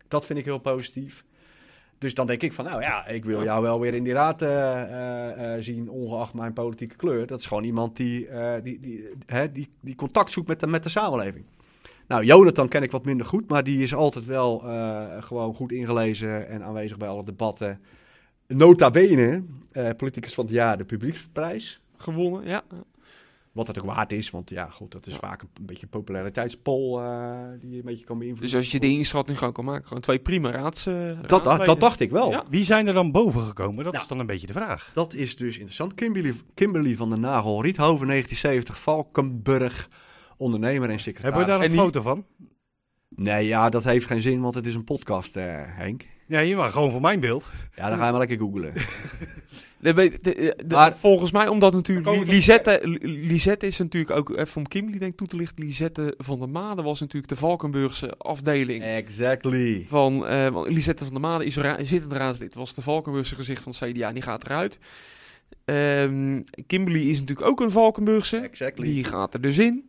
[0.07, 1.23] Dat vind ik heel positief.
[1.97, 4.41] Dus dan denk ik van, nou ja, ik wil jou wel weer in die raad
[4.41, 7.27] eh, eh, eh, zien, ongeacht mijn politieke kleur.
[7.27, 8.27] Dat is gewoon iemand die,
[8.63, 11.45] die, die, hè, die, die contact zoekt met de, met de samenleving.
[12.07, 14.59] Nou, Jonathan ken ik wat minder goed, maar die is altijd wel
[15.19, 17.81] gewoon goed ingelezen en aanwezig bij alle debatten.
[18.47, 19.43] Nota bene,
[19.97, 21.81] politicus van het jaar, de publieksprijs.
[21.97, 22.63] gewonnen, ja.
[23.55, 25.19] Wat het ook waard is, want ja, goed, dat is Ja.
[25.19, 28.49] vaak een, een beetje een populariteitspol eh, die je een beetje kan beïnvloeden.
[28.51, 31.29] Dus als je de inschatting gewoon kan maken, gewoon twee prima raads, eh, dat, dat,
[31.45, 31.65] raadsleden.
[31.65, 32.29] dat dacht ik wel.
[32.29, 32.43] Ja.
[32.49, 33.83] Wie zijn er dan boven gekomen?
[33.83, 34.03] Dat Nou.
[34.03, 34.91] is dan een beetje de vraag.
[34.93, 35.93] Dat is dus interessant.
[35.93, 39.89] Kimberly, Kimberly van den Nagel, Riethoven 1970, Valkenburg,
[40.37, 41.21] ondernemer en secretaris.
[41.23, 42.25] Hebben we daar een En die- foto van?
[43.15, 46.05] Nee, ja, dat heeft geen zin, want het is een podcast, eh, Henk.
[46.27, 47.47] Ja, je mag gewoon voor mijn beeld.
[47.75, 48.73] Ja, dan ga je maar lekker googlen.
[49.79, 50.33] De, de, de-
[50.65, 54.67] de- Maar- volgens mij, omdat natuurlijk Li- Lisette, Li- Lisette is natuurlijk ook, even om
[54.67, 58.83] Kimberly denk ik toe te lichten, Lisette van der Made was natuurlijk de Valkenburgse afdeling.
[58.83, 59.85] exactly.
[59.87, 63.63] Van, eh want Lisette van der Made is ra- zittend raadslid, was de Valkenburgse gezicht
[63.63, 64.77] van het CDA en die gaat eruit.
[65.65, 68.37] Ehm, Kimberly is natuurlijk ook een Valkenburgse.
[68.37, 68.83] Exactly.
[68.85, 69.85] Die gaat er dus in.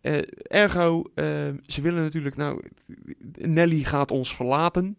[0.00, 1.24] Eh, ergo, eh,
[1.66, 2.60] ze willen natuurlijk, nou,
[3.38, 4.96] Nelly gaat ons verlaten.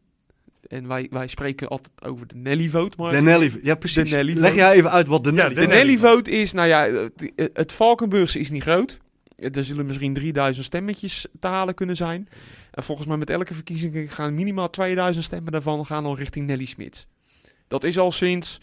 [0.68, 2.96] En wij, wij spreken altijd over de Nelly-vote.
[2.98, 4.10] Maar De Nelly, ja precies.
[4.10, 5.84] De Nelly Leg jij even uit wat de Ja, Nelly de de vote is.
[5.84, 9.00] Nelly-vote is, nou ja, het, het Valkenburgse is niet groot.
[9.36, 12.30] Er zullen misschien 3000 stemmetjes te halen kunnen zijn.
[12.72, 16.66] En volgens mij met elke verkiezing gaan minimaal 2000 stemmen daarvan gaan dan richting Nelly
[16.66, 17.08] Smits.
[17.68, 18.62] Dat is al sinds,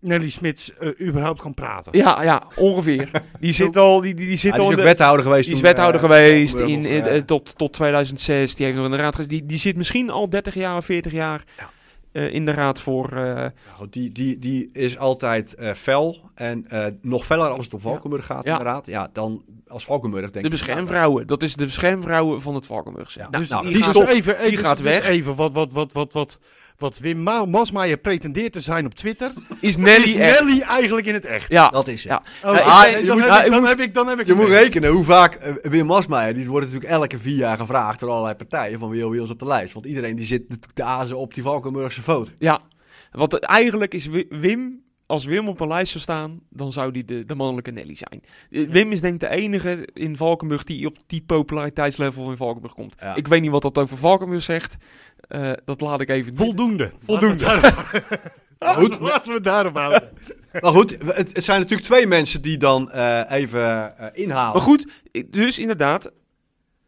[0.00, 1.98] Nelly Smits eh, überhaupt kan praten.
[1.98, 3.10] ja, ja, ongeveer.
[3.40, 5.44] Die zit al, die, die, die zit Ja, die al is ook de, wethouder geweest.
[5.44, 8.54] Die is toen, wethouder eh, geweest in, in, eh, tot, tot 2006.
[8.54, 9.38] Die heeft nog in de raad gezeten.
[9.38, 11.70] Die, die zit misschien al 30 jaar of 40 jaar Ja.
[12.12, 13.08] eh, in de raad voor.
[13.12, 13.50] eh, Nou,
[13.90, 18.26] die, die, die is altijd eh, fel en eh, nog feller als het om Valkenburg
[18.26, 18.50] gaat, Ja.
[18.50, 18.86] inderdaad.
[18.86, 21.26] Ja, dan als Valkenburg denk de beschermvrouwen.
[21.26, 23.18] Dat is de beschermvrouwen van het Valkenburgse.
[23.18, 23.28] Ja.
[23.38, 24.08] Dus Nou, die die gaat- stop.
[24.08, 25.04] even, even, gaat dus weg.
[25.06, 26.38] Even wat, wat, wat, wat, wat,
[26.78, 29.32] wat Wim Ma- Masmaier pretendeert te zijn op Twitter.
[29.60, 30.16] is Nelly is.
[30.16, 31.50] Nelly eigenlijk in het echt.
[31.50, 32.12] Ja, Dat is het.
[32.12, 32.48] Ja.
[32.50, 34.20] Oh, Ja, ah, dan, je moet- heb ah, ik, dan moet- heb ik, dan heb
[34.20, 34.58] ik Je moet mee.
[34.58, 38.34] rekenen hoe vaak eh, Wim Masmeijer, die wordt natuurlijk elke vier jaar gevraagd door allerlei
[38.34, 39.72] partijen van wie wie is op de lijst.
[39.74, 42.30] Want iedereen die zit natuurlijk te azen op die Valkenburgse foto.
[42.38, 42.60] ja.
[43.10, 44.84] Want eigenlijk is Wi- Wim.
[45.06, 48.22] Als Wim op een lijst zou staan, dan zou die de, de mannelijke Nelly zijn.
[48.50, 52.74] Eh, Wim is denk ik de enige in Valkenburg die op die populariteitslevel in Valkenburg
[52.74, 52.94] komt.
[53.00, 53.14] Ja.
[53.14, 54.76] Ik weet niet wat dat over Valkenburg zegt.
[55.28, 56.36] Eh, dat laat ik even.
[56.36, 56.92] Voldoende.
[57.04, 57.44] Voldoende.
[57.44, 58.02] Laten we
[58.58, 59.00] daarop- Goed.
[59.10, 60.10] Laten we het daarop houden.
[60.60, 64.52] Maar goed, het, het zijn natuurlijk twee mensen die dan eh, even eh, inhalen.
[64.52, 64.86] Maar goed,
[65.26, 66.10] dus inderdaad,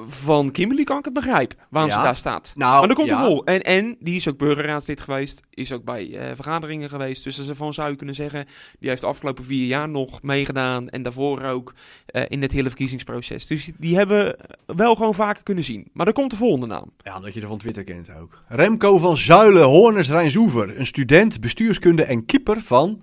[0.06, 1.96] van Kimberly kan ik het begrijpen waarom Ja.
[1.96, 2.52] ze daar staat.
[2.56, 3.18] Nou, maar dan komt ja.
[3.20, 3.44] er vol.
[3.44, 7.24] En, en die is ook burgerraadslid geweest, is ook bij eh, vergaderingen geweest.
[7.24, 8.46] Dus daarvan zou je kunnen zeggen,
[8.78, 10.88] die heeft de afgelopen vier jaar nog meegedaan.
[10.88, 11.74] En daarvoor ook
[12.06, 13.46] eh, in het hele verkiezingsproces.
[13.46, 15.88] Dus die, die hebben wel gewoon vaker kunnen zien.
[15.92, 16.92] Maar dan komt de volgende naam.
[16.98, 18.42] Ja, omdat je er van Twitter kent ook.
[18.48, 20.78] Remco van Zuilen, Horners Rijnsoever.
[20.78, 23.00] Een student, bestuurskunde en keeper van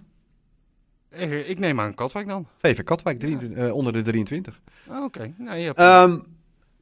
[1.10, 2.48] Eh, Ik neem aan Katwijk dan.
[2.58, 4.62] VV Katwijk, 23, eh, onder de 23.
[4.90, 5.34] Ah, Oké.
[5.38, 6.20] Nou, je hebt- Ehm,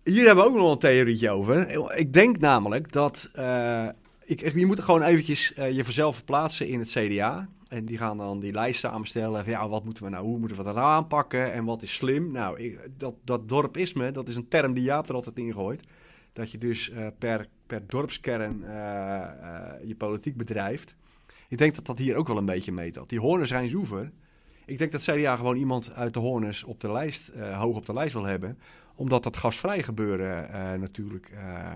[0.03, 1.69] hier hebben we ook nog een theorietje over.
[1.97, 3.29] Ik denk namelijk dat...
[3.33, 3.87] eh,
[4.25, 7.47] ik, je moet gewoon eventjes eh, je vanzelf verplaatsen in het CDA.
[7.67, 9.43] En die gaan dan die lijst samenstellen.
[9.43, 11.53] Van, ja, wat moeten we nou, hoe moeten we dat aanpakken?
[11.53, 12.31] En wat is slim?
[12.31, 15.83] Nou, dat, dat dorpisme, dat is een term die Jaap er altijd in gooit.
[16.33, 18.59] Dat je dus eh, per, per dorpskern
[19.85, 20.95] je politiek bedrijft.
[21.47, 23.09] Ik denk dat dat hier ook wel een beetje meetelt.
[23.09, 24.11] Die Horners Rijnsoever.
[24.65, 27.93] Ik denk dat CDA gewoon iemand uit de Horners op de lijst, hoog op de
[27.93, 28.57] lijst wil hebben
[28.95, 31.67] omdat dat gasvrij gebeuren eh, natuurlijk eh,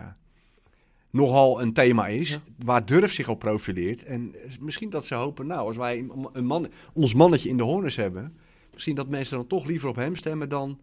[1.09, 2.29] nogal een thema is.
[2.29, 2.39] Ja.
[2.65, 4.03] Waar Durf zich op profileert.
[4.03, 7.95] En misschien dat ze hopen, nou, als wij een man, ons mannetje in de horners
[7.95, 8.37] hebben...
[8.73, 10.79] misschien dat mensen dan toch liever op hem stemmen dan...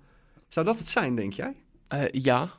[0.49, 1.55] Zou dat het zijn, denk jij?
[1.89, 2.51] Eh, ja,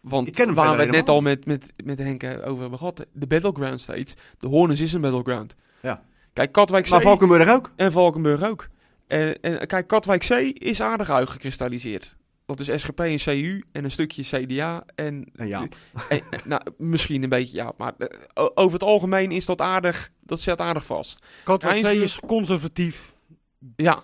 [0.00, 2.78] want Ik ken hem waar we het net al met, met, met Henk over hebben
[2.78, 3.06] gehad.
[3.12, 4.14] De battleground steeds.
[4.38, 5.56] De Horners is een battleground.
[5.82, 6.02] Ja.
[6.32, 7.72] Kijk, Katwijk Maar Valkenburg ook.
[7.76, 8.68] en Valkenburg ook.
[9.06, 10.30] En, en kijk, Katwijk C
[10.62, 12.16] is aardig uitgekristalliseerd.
[12.56, 15.30] Dat is SGP en CU en een stukje CDA en...
[15.36, 15.66] En ja.
[16.08, 17.72] en- nou, misschien een beetje, ja.
[17.76, 21.24] Maar eh, over het algemeen is dat aardig, dat zit aardig vast.
[21.44, 23.12] Katwijk is conservatief.
[23.76, 24.02] Ja,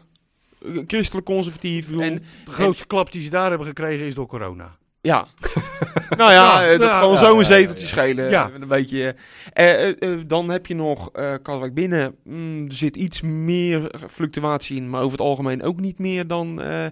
[0.65, 1.87] eh, christelijk conservatief.
[1.87, 4.77] Bedoel, En de grootste klap die ze daar hebben gekregen is door corona.
[5.01, 5.27] Ja.
[6.17, 7.89] nou ja, Ja, eh, dat ja, kan ja, zo een ja, zeteltje ja.
[7.89, 8.31] schelen.
[8.31, 8.49] Ja.
[8.49, 9.15] eh, Een beetje.
[9.53, 12.17] eh, eh, eh, dan heb je nog eh Katwijk binnen.
[12.25, 16.61] Mm, er zit iets meer fluctuatie in, maar over het algemeen ook niet meer dan
[16.63, 16.87] eh,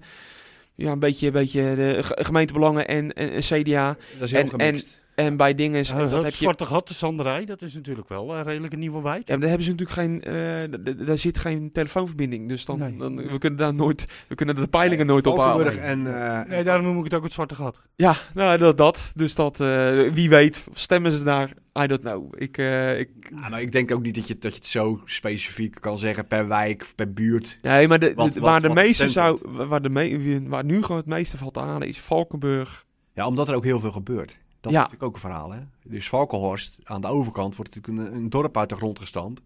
[0.76, 3.96] ja, een beetje, een beetje de ge- gemeentebelangen en, en, en CDA.
[4.18, 5.00] Dat is heel En- gemixt.
[5.16, 7.74] En bij dingen, is- Ja, dat het heb je, Zwarte Gat, de Sanderij, dat is
[7.74, 9.28] natuurlijk wel een redelijke nieuwe wijk.
[9.28, 12.96] ja, daar hebben ze natuurlijk geen, eh, daar zit geen telefoonverbinding, dus dan, Nee.
[12.96, 16.06] dan we kunnen daar nooit, we kunnen de peilingen nooit Valkenburg ophalen.
[16.06, 16.40] en...
[16.42, 17.80] eh, Nee, daarom noem ik het ook het Zwarte Gat.
[17.94, 19.12] Ja, nou dat, dat.
[19.14, 21.50] dus dat, eh, wie weet, stemmen ze daar?
[21.82, 22.32] I don't know.
[22.36, 23.08] Ik, eh, ik,
[23.40, 26.26] Ja, maar ik denk ook niet dat je, dat je het zo specifiek kan zeggen
[26.26, 27.58] per wijk of per buurt.
[27.62, 30.82] Nee, maar de, Wat- de- wat- waar, de meeste zou, waar, de me, waar nu
[30.82, 32.84] gewoon het meeste valt aan is Valkenburg.
[33.14, 34.36] Ja, omdat er ook heel veel gebeurt.
[34.66, 34.84] Dat Ja.
[34.84, 35.60] is natuurlijk ook een verhaal, hè.
[35.84, 39.42] Dus Valkenhorst, aan de overkant, wordt natuurlijk een, een dorp uit de grond gestampt.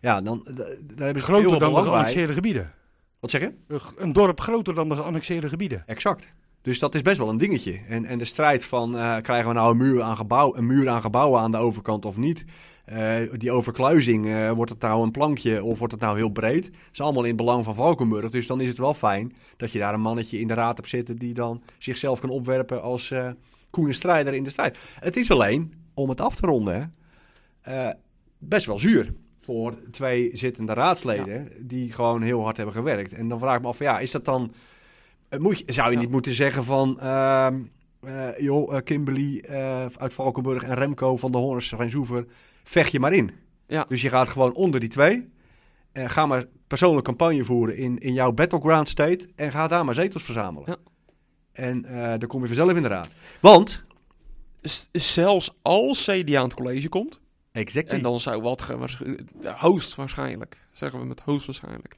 [0.00, 2.72] Ja, dan daar hebben ze Groter dan de geannexeerde gebieden.
[3.20, 3.52] Wat zeg je?
[3.96, 5.82] Een dorp groter dan de geannexeerde gebieden.
[5.86, 6.32] Exact.
[6.62, 7.80] Dus dat is best wel een dingetje.
[7.88, 10.88] En, en de strijd van, eh, krijgen we nou een muur, aan gebouw, een muur
[10.88, 12.44] aan gebouwen aan de overkant of niet?
[12.84, 16.64] Eh, die overkluizing, eh, wordt het nou een plankje of wordt het nou heel breed?
[16.64, 18.30] Dat is allemaal in het belang van Valkenburg.
[18.30, 20.88] Dus dan is het wel fijn dat je daar een mannetje in de raad hebt
[20.88, 21.16] zitten...
[21.16, 23.12] die dan zichzelf kan opwerpen als
[23.74, 24.78] koene strijder in de strijd.
[25.00, 26.94] Het is alleen, om het af te ronden,
[27.60, 27.88] eh,
[28.38, 31.48] best wel zuur voor twee zittende raadsleden...
[31.60, 33.12] die gewoon heel hard hebben gewerkt.
[33.12, 34.52] En dan vraag ik me af, ja, is dat dan...
[35.28, 36.00] eh, Moet je, zou je Ja.
[36.00, 37.00] niet moeten zeggen van...
[37.00, 37.60] ehm,
[38.00, 39.44] eh, joh, Kimberly
[39.96, 42.26] uit Valkenburg en Remco van de Horns, Rijnsoever,
[42.64, 43.30] vecht je maar in.
[43.66, 43.84] Ja.
[43.88, 45.28] Dus je gaat gewoon onder die twee.
[45.92, 49.28] En ga maar persoonlijk campagne voeren in, in jouw battleground state.
[49.36, 50.68] En ga daar maar zetels verzamelen.
[50.70, 50.76] Ja.
[51.54, 53.10] En eh dan kom je vanzelf in de raad.
[53.40, 53.82] Want,
[54.62, 57.20] S- zelfs als CDA aan het college komt,
[57.52, 57.96] exactly.
[57.96, 58.66] en dan zou wat
[59.60, 61.94] host waarschijnlijk, zeggen we met host waarschijnlijk,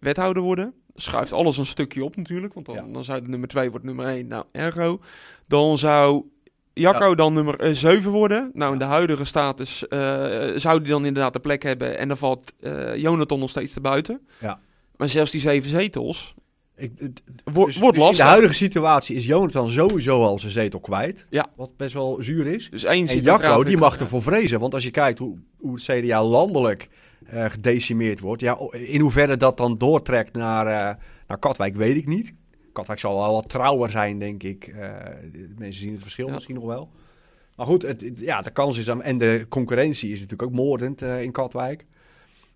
[0.00, 0.74] wethouder worden.
[0.94, 2.84] Schuift alles een stukje op natuurlijk, want dan, Ja.
[2.92, 5.00] dan zou de nummer 2 wordt nummer 1, nou ergo.
[5.46, 6.24] Dan zou
[6.72, 8.50] Jacco dan nummer 7 worden.
[8.54, 9.98] Nou, in de huidige status eh,
[10.56, 13.80] zou die dan inderdaad de plek hebben en dan valt eh, Jonathan nog steeds te
[13.80, 14.26] buiten.
[14.40, 14.60] Ja.
[14.96, 16.34] Maar zelfs die zeven zetels
[16.80, 18.18] Ik, het- wo- dus- wordt dus lastig.
[18.18, 21.26] In de huidige situatie is Jonathan sowieso al zijn zetel kwijt.
[21.30, 21.46] Ja.
[21.56, 22.70] Wat best wel zuur is.
[22.70, 24.60] Dus één En Jacco, die mag ervoor vrezen.
[24.60, 26.88] Want als je kijkt hoe, hoe het CDA landelijk
[27.26, 28.40] eh, gedecimeerd wordt.
[28.42, 32.32] Ja, in hoeverre dat dan doortrekt naar, eh, naar Katwijk, weet ik niet.
[32.72, 34.66] Katwijk zal wel wat trouwer zijn, denk ik.
[34.66, 34.88] Eh,
[35.32, 36.32] de mensen zien het verschil Ja.
[36.32, 36.90] misschien nog wel.
[37.56, 38.90] Maar goed, het, het- ja, de kans is...
[38.90, 41.84] aan- En de concurrentie is natuurlijk ook moordend in Katwijk.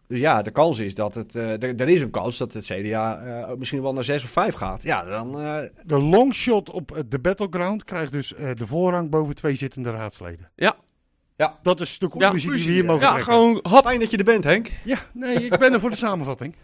[0.09, 1.35] Dus ja, de kans is dat het...
[1.37, 4.31] eh, er, er is een kans dat het CDA eh, misschien wel naar 6 of
[4.31, 4.83] 5 gaat.
[4.83, 5.41] Ja, dan...
[5.41, 10.51] eh, De longshot op de battleground krijgt dus eh, de voorrang boven twee zittende raadsleden.
[10.57, 10.75] Ja.
[11.37, 11.59] Ja.
[11.63, 13.33] Dat is de conclusie die we hier mogen Ja, trekken.
[13.33, 13.85] gewoon hap.
[13.85, 14.71] Fijn dat je er bent, Henk.
[14.85, 16.55] Ja, nee, ik ben er voor de samenvatting.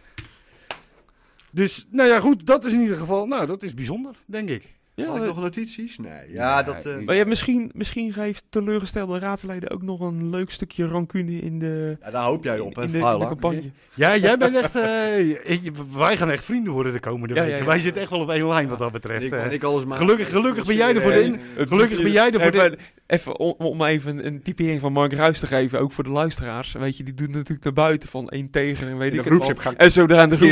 [1.52, 4.78] Dus, nou ja, goed, dat is in ieder geval, nou, dat is bijzonder, denk ik.
[5.00, 5.98] Ja, Had ik eh, nog notities?
[5.98, 6.32] Nee.
[6.32, 6.84] Ja, Nee, dat...
[6.84, 11.32] eh, ik- Maar ja, misschien, misschien geeft teleurgestelde raadsleden ook nog een leuk stukje rancune
[11.40, 13.62] in de, Ja, daar hoop jij op, hè, in de, in de campagne.
[13.94, 17.56] Ja, jij bent echt, eh, ik- wij gaan echt vrienden worden de komende Ja, weken.
[17.56, 17.68] ja, ja.
[17.70, 19.22] Wij zitten echt wel op één lijn wat dat betreft.
[19.24, 19.98] Ik, en ik alles maar...
[19.98, 22.74] gelukkig, gelukkig ben jij er voor in, gelukkig ben jij er voor maar
[23.06, 26.72] Even om, om even een typering van Mark Ruijs te geven, ook voor de luisteraars.
[26.72, 29.76] Weet je, die doet natuurlijk naar buiten van één tegen en weet In ik het
[29.76, 30.50] En zodra in de groep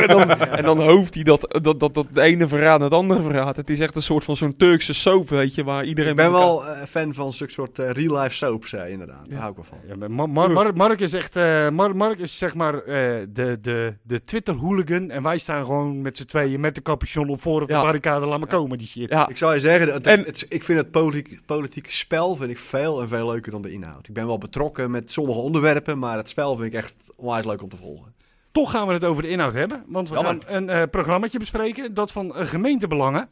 [0.00, 2.98] en dan, en dan hoopt hij dat, dat, dat, dat de ene verraad naar het
[2.98, 6.10] andere Het is echt een soort van zo'n Turkse soap, weet je, waar iedereen...
[6.10, 9.24] Ik ben elkaar- wel eh, fan van zo'n soort eh, real-life soaps, eh, inderdaad.
[9.24, 9.38] Daar Ja.
[9.38, 9.78] hou ik wel van.
[9.88, 13.26] Ja, maar Mar- Mar- Mar- Mark is echt, eh, Mar- Mark is zeg maar eh,
[13.28, 17.42] de, de, de Twitter-hooligan en wij staan gewoon met z'n tweeën met de capuchon op
[17.42, 17.82] voor op de Ja.
[17.82, 19.10] barricade, laat maar komen die shit.
[19.10, 22.50] Ja, Ik zou je zeggen, het, En- het- ik vind het politiek, politieke spel vind
[22.50, 24.08] ik veel en veel leuker dan de inhoud.
[24.08, 27.62] Ik ben wel betrokken met sommige onderwerpen, maar het spel vind ik echt onwijs leuk
[27.62, 28.14] om te volgen.
[28.52, 30.42] Toch gaan we het over de inhoud hebben, want we Jammer.
[30.46, 33.28] gaan een eh programmaatje bespreken, dat van eh, gemeentebelangen.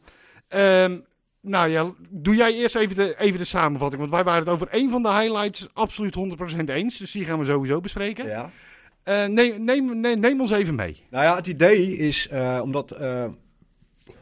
[0.47, 0.97] Ehm,
[1.41, 4.67] nou ja, doe jij eerst even de, even de samenvatting, want wij waren het over
[4.67, 8.27] één van de highlights absoluut 100% eens, dus die gaan we sowieso bespreken.
[8.27, 8.49] Ja.
[9.03, 11.03] Eh, neem, neem, neem, neem ons even mee.
[11.09, 12.29] Nou ja, het idee is,
[12.61, 12.97] omdat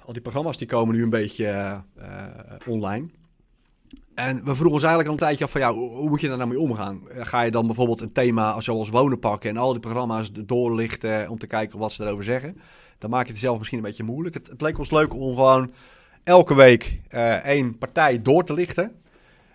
[0.06, 1.82] al die programma's die komen nu een beetje
[2.66, 3.10] online.
[4.18, 6.38] En we vroegen ons eigenlijk al een tijdje af van, ja, hoe, moet je daar
[6.38, 7.10] nou mee omgaan?
[7.10, 11.30] Eh, Ga je dan bijvoorbeeld een thema zoals wonen pakken en al die programma's doorlichten
[11.30, 12.58] om te kijken wat ze erover zeggen?
[12.98, 14.36] Dan maak je het zelf misschien een beetje moeilijk.
[14.36, 15.72] Het, het leek ons leuk om gewoon
[16.24, 18.92] elke week eh, één partij door te lichten.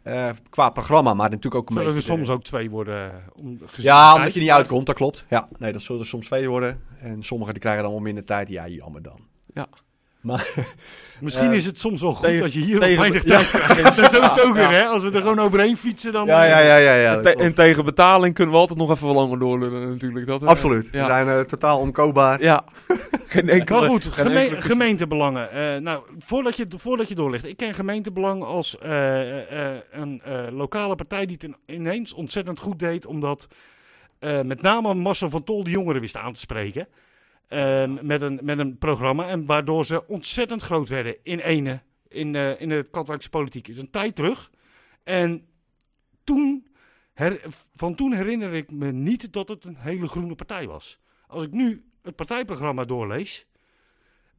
[0.03, 2.13] Eh, qua programma, maar natuurlijk ook een Zullen er beetje...
[2.13, 3.13] soms ook twee worden?
[3.33, 5.25] Om, ja, omdat je niet uitkomt, dat klopt.
[5.29, 6.81] Ja, nee, dat zullen er soms twee worden.
[7.01, 8.49] En sommigen die krijgen dan wel minder tijd.
[8.49, 9.21] Ja, jammer dan.
[10.23, 10.49] Maar,
[11.21, 13.95] Misschien Eh, is het soms wel goed tegen- als je hier tegen- weinig tijd krijgt.
[14.15, 14.83] Zo is het ook weer, hè?
[14.85, 16.27] Als we er gewoon overheen fietsen, dan...
[16.27, 16.95] ja, ja, ja, ja.
[16.95, 20.27] ja dat Te- en tegen betaling kunnen we altijd nog even wel langer doorlullen natuurlijk.
[20.27, 20.91] Dat, eh, Absoluut.
[20.91, 22.43] We zijn eh, totaal omkoopbaar.
[22.43, 22.61] ja.
[23.27, 23.81] Geen enkele...
[23.81, 25.51] Maar goed, geen geme- enkele- gemeentebelangen.
[25.51, 27.45] Eh, nou, voordat je, voordat je doorlegt.
[27.47, 32.59] Ik ken gemeentebelang als eh, eh, een eh, lokale partij die het in- ineens ontzettend
[32.59, 33.07] goed deed.
[33.07, 33.47] Omdat
[34.19, 36.87] eh, met name Marcel van Tol de jongeren wist aan te spreken.
[37.53, 39.29] Eh, met, een, met een programma.
[39.29, 41.81] En waardoor ze ontzettend groot werden in ene.
[42.09, 43.69] In, eh, in de Katwijkse politiek.
[43.69, 44.51] is een tijd terug.
[45.05, 45.47] En
[46.25, 46.67] toen,
[47.15, 47.41] her-
[47.75, 50.99] van toen herinner ik me niet dat het een hele groene partij was.
[51.27, 53.47] Als ik nu het partijprogramma doorlees.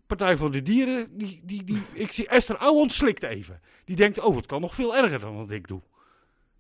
[0.08, 3.62] Partij voor de Dieren, die, die, die, ik zie Esther Ouwehand slikt even.
[3.86, 5.82] Die denkt, oh, het kan nog veel erger dan wat ik doe.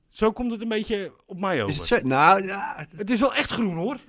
[0.10, 1.70] Zo komt het een beetje op mij over.
[1.70, 2.08] Is het zo?
[2.08, 4.00] Nou, ja, het- Het is wel echt groen hoor.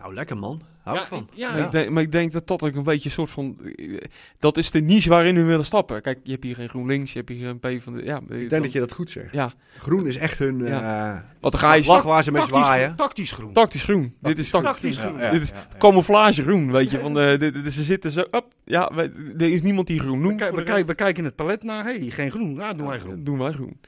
[0.00, 0.62] Nou, lekker man.
[0.82, 1.18] Hou ik ja, van.
[1.18, 3.30] ik- ja, Maar, ik denk, maar ik denk dat dat ook een beetje een soort
[3.30, 3.56] van...
[3.76, 3.96] eh,
[4.38, 6.02] Dat is de niche waarin we willen stappen.
[6.02, 8.02] Kijk, je hebt hier geen GroenLinks, je hebt hier geen P van de...
[8.04, 9.32] Ja, Ik denk dat je dat goed zegt.
[9.32, 11.82] Ja, Groen is echt hun eh want dan ga je...
[11.84, 12.84] vlag waar ze mee tactisch, zwaaien.
[12.84, 13.52] groen, tactisch groen.
[13.52, 14.14] Tactisch groen.
[14.20, 15.18] Dit is tactisch, Tactisch groen.
[15.18, 15.30] groen.
[15.30, 16.98] Dit is camouflage groen, weet je.
[16.98, 18.20] Van de, de- de- ze zitten zo...
[18.30, 20.40] Op, ja, we- er is niemand die groen noemt.
[20.40, 21.84] we, kijken, we kijken het palet naar.
[21.84, 22.52] Hé, hey, geen groen.
[22.54, 23.24] Nou, doen wij groen.
[23.24, 23.80] Doen wij groen.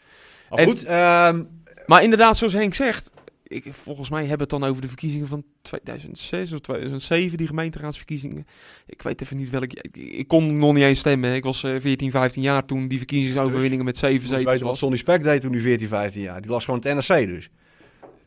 [0.51, 1.42] Maar En- goed, ehm,
[1.87, 3.11] Maar inderdaad, zoals Henk zegt,
[3.55, 7.47] ik, volgens mij hebben we het dan over de verkiezingen van 2006 of 2007, die
[7.47, 8.47] gemeenteraadsverkiezingen.
[8.87, 9.77] Ik weet even niet welke.
[9.83, 11.33] Ik, ik kon nog niet eens stemmen.
[11.35, 14.71] Ik was eh, 14, 15 jaar toen die verkiezingsoverwinningen met 7 je weet zetels wat
[14.71, 14.79] was.
[14.79, 16.41] Sonny Spek deed toen hij 14, 15 jaar.
[16.41, 17.49] Die las gewoon het NRC dus.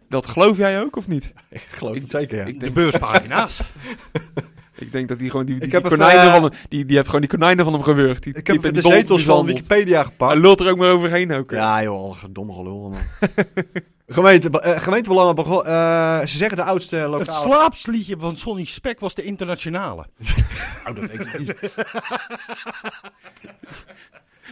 [0.09, 1.33] Dat geloof jij ook of niet?
[1.49, 2.43] Ik geloof Ik- het zeker, ja.
[2.45, 3.61] Ik De beurspagina's.
[4.77, 6.95] ik denk dat die gewoon die, die, die even, konijnen eh, van hem, die, die
[6.95, 8.23] heeft gewoon die konijnen van hem gewurgd.
[8.23, 9.45] Die, Ik die heb de zetels van.
[9.45, 10.37] Wikipedia Hij gepakt.
[10.37, 11.51] lult er ook maar overheen ook.
[11.51, 11.57] hè.
[11.57, 12.95] Ja joh, domme gelul man.
[14.07, 15.65] Gemeente, eh, gemeentebelangen begon...
[15.65, 17.31] eh, ze zeggen de oudste Het lokale...
[17.31, 20.05] slaapsliedje van Sonny Spek was de internationale.
[20.87, 21.53] Oh, dat weet ik niet.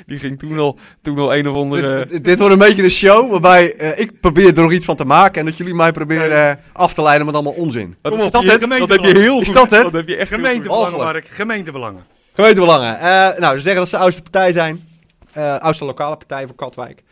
[0.05, 1.97] Die ging toen al, toen al een of andere...
[1.97, 4.85] dit, dit- dit wordt een beetje een show waarbij eh, ik probeer er nog iets
[4.85, 7.95] van te maken en dat jullie mij proberen eh, af te leiden met allemaal onzin.
[8.01, 8.41] dat, Kom op, dat,
[8.79, 9.55] dat heb je heel Is goed.
[9.55, 9.83] dat het?
[9.83, 10.31] Dat heb je echt.
[10.33, 10.97] Gemeentebelangen.
[10.97, 11.27] Mark.
[11.27, 12.03] Gemeentebelangen.
[12.33, 12.99] Gemeentebelangen.
[12.99, 14.87] Eh, nou, ze zeggen dat ze de oudste partij zijn.
[15.33, 17.03] Eh oudste lokale partij voor Katwijk.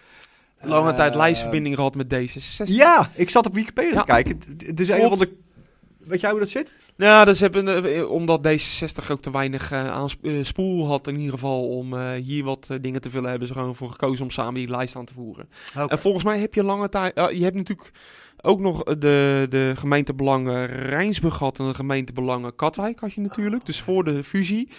[0.64, 2.64] Lange tijd lijstverbinding gehad met D66.
[2.66, 4.00] Ja, ik zat op Wikipedia Ja.
[4.00, 4.42] te kijken.
[4.58, 5.18] Het- Het is een Klopt.
[5.18, 5.34] van de...
[6.10, 6.74] Weet jij hoe dat zit?
[6.98, 11.16] Ja, dus hebben, eh, omdat D66 ook te weinig eh, aan eh, spoel had in
[11.16, 14.54] ieder geval om hier wat dingen te vullen, hebben ze gewoon voor gekozen om samen
[14.54, 15.50] die lijst aan te voeren.
[15.88, 17.92] En volgens mij heb je lange tijd, je hebt natuurlijk
[18.42, 23.82] ook nog de, de gemeentebelangen Rijnsburg gehad en de gemeentebelangen Katwijk had je natuurlijk, dus
[23.82, 24.70] voor de fusie.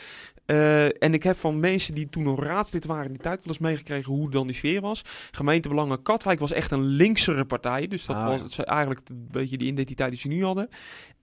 [0.98, 3.58] En ik heb van mensen die toen nog raadslid waren in die tijd wel eens
[3.62, 5.02] meegekregen hoe dan die sfeer was.
[5.30, 9.68] Gemeentebelangen Katwijk was echt een linksere partij, dus dat Ah, was eigenlijk een beetje die
[9.68, 10.68] identiteit die ze nu hadden.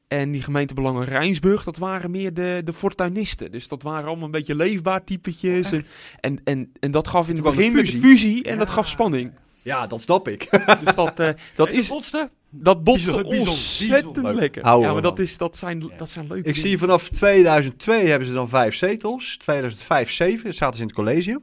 [0.09, 3.51] En die gemeentebelangen Rijnsburg, dat waren meer de, de fortuinisten.
[3.51, 5.71] Dus dat waren allemaal een beetje leefbaar typetjes.
[5.71, 5.85] En,
[6.19, 8.43] en, en, en dat gaf in het begin met de fusie.
[8.43, 8.73] en dat Ja.
[8.73, 9.31] gaf spanning.
[9.61, 10.49] Ja, dat snap ik.
[10.85, 12.29] Dus dat, eh, dat, is, botste?
[12.49, 14.63] dat botste ontzettend lekker.
[14.63, 18.27] Houden ja, maar dat, is, dat, zijn, dat zijn leuke Ik zie vanaf 2002 hebben
[18.27, 19.37] ze dan vijf zetels.
[19.37, 21.41] 2005 zeven, zaten ze in het college.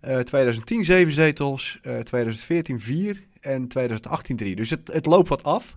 [0.00, 1.78] Eh 2010 zeven zetels.
[1.82, 3.22] Eh 2014 vier.
[3.40, 4.56] En 2018 drie.
[4.56, 5.76] Dus het, het loopt wat af.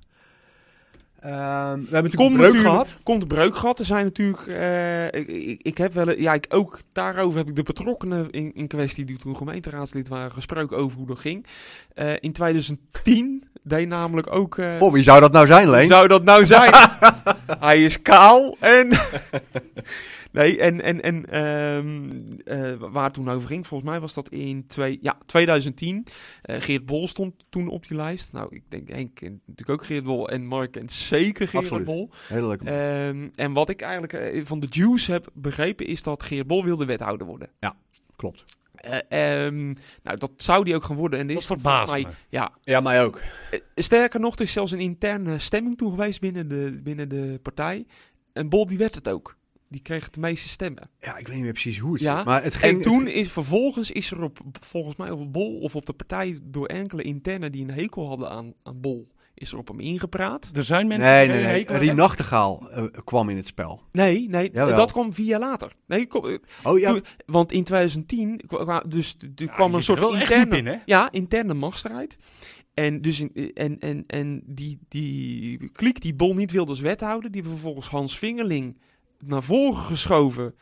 [1.20, 2.96] Ehm, we hebben natuurlijk Komt een breuk natuurlijk- gehad.
[3.04, 3.80] Komt de breuk gehad.
[3.80, 4.48] Er zijn natuurlijk.
[4.48, 6.12] eh, ik, ik, ik heb wel.
[6.20, 10.32] Ja, ik, ook daarover heb ik de betrokkenen in, in kwestie die toen gemeenteraadslid waren
[10.32, 11.46] gesproken over hoe dat ging.
[11.94, 14.58] Eh, in 2010 deed namelijk ook.
[14.58, 15.88] eh, Oh, wie zou dat nou zijn, Wie Leen?
[15.88, 16.74] zou dat nou zijn?
[17.60, 18.90] Hij is kaal en...
[20.38, 24.30] nee, en, en, en ehm, eh, waar het toen over ging, volgens mij was dat
[24.30, 26.06] in twee, ja, 2010.
[26.42, 28.34] Eh, Geert Bol stond toen op die lijst.
[28.34, 31.86] Nou, ik denk Henk kent natuurlijk ook Geert Bol en Mark kent zeker Geert Absoluut.
[31.86, 32.10] Bol.
[32.28, 32.74] Hele leuke man.
[32.74, 36.64] Ehm, en wat ik eigenlijk eh, van de Juice heb begrepen is dat Geert Bol
[36.64, 37.50] wilde wethouder worden.
[38.16, 38.44] Klopt.
[38.76, 39.74] Eh, ehm,
[40.04, 41.20] nou, dat zou die ook gaan worden.
[41.20, 43.22] En dit is volgens verbaast mij, ja, Ja, mij ook.
[43.76, 47.86] Sterker nog, er is zelfs een interne stemming toen geweest binnen de, binnen de partij.
[48.34, 49.37] En Bol die werd het ook.
[49.70, 50.90] Die kreeg de meeste stemmen.
[51.00, 52.26] Ja, ik weet niet meer precies hoe het Ja, zit.
[52.26, 52.84] Maar het En ging...
[52.84, 56.66] toen is vervolgens is er op, volgens mij op Bol of op de partij door
[56.66, 60.50] enkele internen die een hekel hadden aan, aan Bol, is er op hem ingepraat.
[60.54, 61.58] Er zijn mensen Nee, die nee, een nee.
[61.66, 61.96] Rie hebben.
[61.96, 63.82] Nachtegaal eh, kwam in het spel.
[63.92, 64.76] Nee, nee, Jawel.
[64.76, 65.72] dat kwam vier jaar later.
[65.88, 69.74] Nee, kom, eh, Oh ja, Toen- want in 2010 kwa- kwa- dus, er Ja, kwam
[69.74, 70.82] een soort er wel echt interne, in?
[70.86, 72.18] Ja, interne machtsstrijd.
[72.74, 77.32] En, dus in, en, en, en die, die kliek die Bol niet wilde als wethouder,
[77.32, 78.78] die hebben vervolgens Hans Vingerling
[79.26, 80.56] naar voren geschoven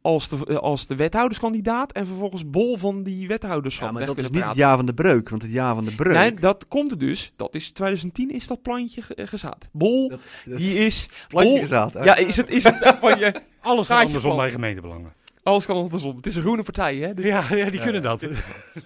[0.00, 1.92] als de, als de wethouderskandidaat.
[1.92, 4.94] En vervolgens Bol van die wethouderschap ja maar dat is niet het jaar van de
[4.94, 5.28] breuk.
[5.28, 6.14] Want het jaar van de breuk...
[6.16, 7.32] Nee, dat komt er dus.
[7.36, 9.68] Dat is 2010 is dat plantje ge- eh, gezaad.
[9.72, 11.24] Bol, Dat- dat- die is...
[11.28, 12.04] plantje Bol- gezaad, hè?
[12.04, 13.40] Ja, is het, is het van je...
[13.60, 15.12] Alles Gaatje andersom bij gemeentebelangen.
[15.42, 16.16] Alles kan andersom.
[16.16, 17.14] Het is een groene partij, hè?
[17.14, 18.08] Dus, Ja, ja die Ja, kunnen ja.
[18.16, 18.26] dat.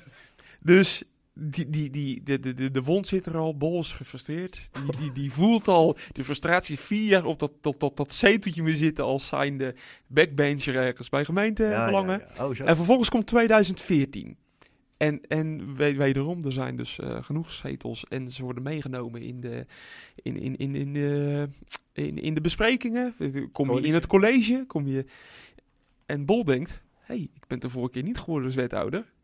[0.61, 1.03] dus
[1.39, 4.61] die, die, die, de, de, de, de wond zit er al, Bol is gefrustreerd.
[4.73, 8.63] Die, die, die voelt al de frustratie vier jaar op dat, dat, dat, dat zeteltje
[8.63, 9.75] meer zitten als zijnde
[10.07, 12.19] backbencher ergens bij gemeentebelangen.
[12.19, 12.63] Ja, ja, ja.
[12.63, 12.69] Oh.
[12.69, 14.37] En vervolgens komt 2014.
[14.97, 19.41] En, en we- wederom, er zijn dus eh, genoeg zetels en ze worden meegenomen in
[19.41, 19.67] de,
[20.23, 21.49] in, in, in, in, de,
[21.93, 23.15] in, in de besprekingen.
[23.53, 25.05] Kom je in het college, kom je...
[26.07, 29.15] En Bol denkt, hé, hey, ik ben de vorige keer niet geworden als wethouder.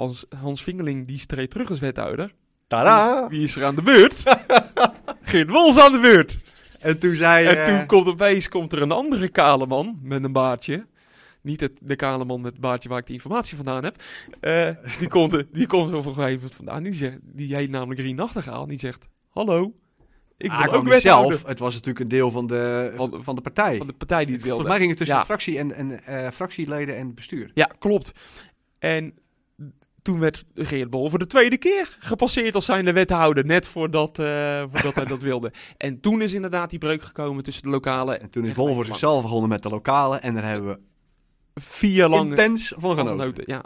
[0.00, 2.34] Als Hans Vingeling, die treedt terug als wethouder.
[2.66, 3.28] Tada!
[3.28, 4.22] Wie is er aan de beurt?
[5.22, 6.38] Geert Wols aan de beurt.
[6.80, 10.24] En toen zei En eh, toen komt opeens komt er een andere kale man met
[10.24, 10.86] een baardje.
[11.42, 14.02] Niet het, de kale man met het baardje waar ik de informatie vandaan heb.
[14.40, 16.82] Eh, die, komt, er- die komt er gegeven vandaan.
[16.82, 18.66] Die, zegt, die heet namelijk Rien Nachtegaal.
[18.66, 19.74] Die zegt, hallo,
[20.36, 21.42] ik ah, ook niet zelf.
[21.46, 23.76] Het was natuurlijk een deel van de, Van- van, de partij.
[23.76, 24.62] van de partij die het wilde.
[24.62, 25.20] Volgens mij ging het tussen Ja.
[25.22, 27.50] de fractie en, en eh, fractieleden en bestuur.
[27.54, 28.12] Ja, klopt.
[28.78, 29.14] En
[30.02, 33.44] toen werd Geert Bol voor de tweede keer gepasseerd als zijnde wethouder.
[33.44, 35.52] Net voordat, eh, voordat hij dat wilde.
[35.76, 38.14] En toen is inderdaad die breuk gekomen tussen de lokale...
[38.16, 40.16] En toen is en Vol voor zichzelf begonnen met de lokale.
[40.16, 40.78] En daar hebben we
[41.60, 43.44] Vier lange intens van genoten.
[43.46, 43.62] Ja.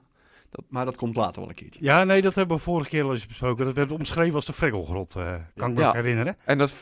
[0.68, 1.80] Maar dat komt later wel een keertje.
[1.82, 3.64] Ja, nee, dat hebben we vorige keer al eens besproken.
[3.64, 5.92] Dat werd omschreven als de Freggelgrot, eh, kan ik me Ja.
[5.92, 6.36] herinneren.
[6.44, 6.74] En dat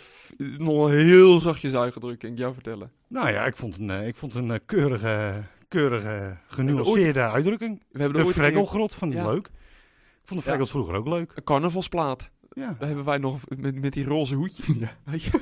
[0.59, 2.92] nog heel zachtjes uitgedrukt, kan ik jou vertellen.
[3.09, 5.42] Nou ja, ik vond een, eh, ik vond een keurige,
[5.73, 7.83] keurige, genuanceerde uitdrukking.
[7.91, 9.27] We hebben De ooit Freggelgrot vond ik Ja.
[9.31, 9.47] leuk.
[9.47, 11.33] Ik vond de Freggels vroeger ook leuk.
[11.35, 12.31] een carnavalsplaat.
[12.55, 12.76] Ja.
[12.78, 14.66] Daar hebben wij nog met, met die roze hoedjes.
[14.78, 14.88] Ja.
[15.05, 15.30] Weet je?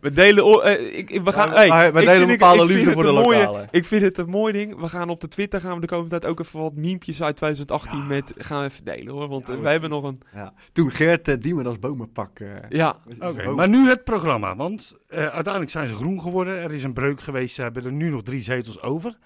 [0.00, 0.62] we delen...
[0.62, 3.38] eh, ik, ik- we gaan, Ja, hey, ik delen bepaalde ik liefde voor de mooie-
[3.38, 3.68] lokale.
[3.70, 4.80] Ik vind het een mooi ding.
[4.80, 7.36] We gaan op de Twitter gaan we de komende tijd ook even wat miempjes uit
[7.36, 9.28] 2018 met gaan we even delen hoor.
[9.28, 10.20] Want Ja, eh, we- wij hebben nog een...
[10.34, 10.52] Ja.
[10.72, 12.38] Toen Geert uh, Diemen als bomenpak.
[12.38, 14.56] eh, Ja, Oké, maar nu het programma.
[14.56, 16.56] Want eh, uiteindelijk zijn ze groen geworden.
[16.56, 17.54] Er is een breuk geweest.
[17.54, 19.16] Ze hebben er nu nog drie zetels over.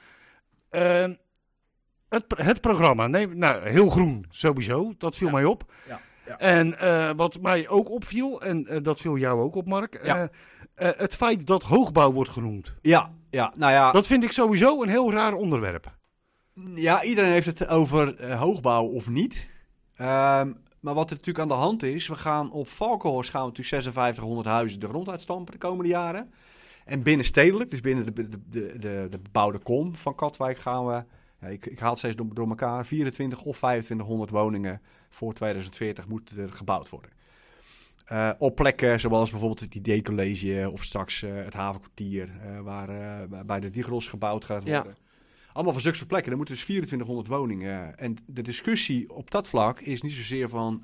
[2.12, 4.92] Het, het programma, nee, nou, heel groen sowieso.
[4.98, 5.32] Dat viel Ja.
[5.32, 5.72] mij op.
[5.88, 6.38] Ja, ja.
[6.38, 10.06] En eh, wat mij ook opviel, en eh, dat viel jou ook op, Mark.
[10.06, 10.28] Ja.
[10.74, 12.74] eh, het feit dat hoogbouw wordt genoemd.
[12.82, 13.92] ja, ja, nou ja.
[13.92, 15.92] Dat vind ik sowieso een heel raar onderwerp.
[16.74, 19.48] Ja, iedereen heeft het over hoogbouw of niet.
[19.96, 23.46] Ehm, maar wat er natuurlijk aan de hand is, we gaan op Valkenhorst gaan we
[23.46, 26.32] natuurlijk 5600 huizen de grond uitstampen de komende jaren.
[26.84, 31.04] En binnenstedelijk, dus binnen de, de, de, de, de bebouwde kom van Katwijk gaan we,
[31.42, 36.08] ja, ik, ik haal het steeds door, door elkaar, 24 of 2500 woningen voor 2040
[36.08, 37.10] moeten er gebouwd worden.
[38.04, 42.88] Eh, op plekken zoals bijvoorbeeld het ID-college of straks eh, het havenkwartier, eh, waar
[43.46, 44.74] bij de Digros gebouwd gaat Ja.
[44.82, 44.96] worden.
[45.52, 46.30] Allemaal van zulke soort plekken.
[46.30, 47.98] Er moeten dus 2400 woningen.
[47.98, 50.82] En de discussie op dat vlak is niet zozeer van,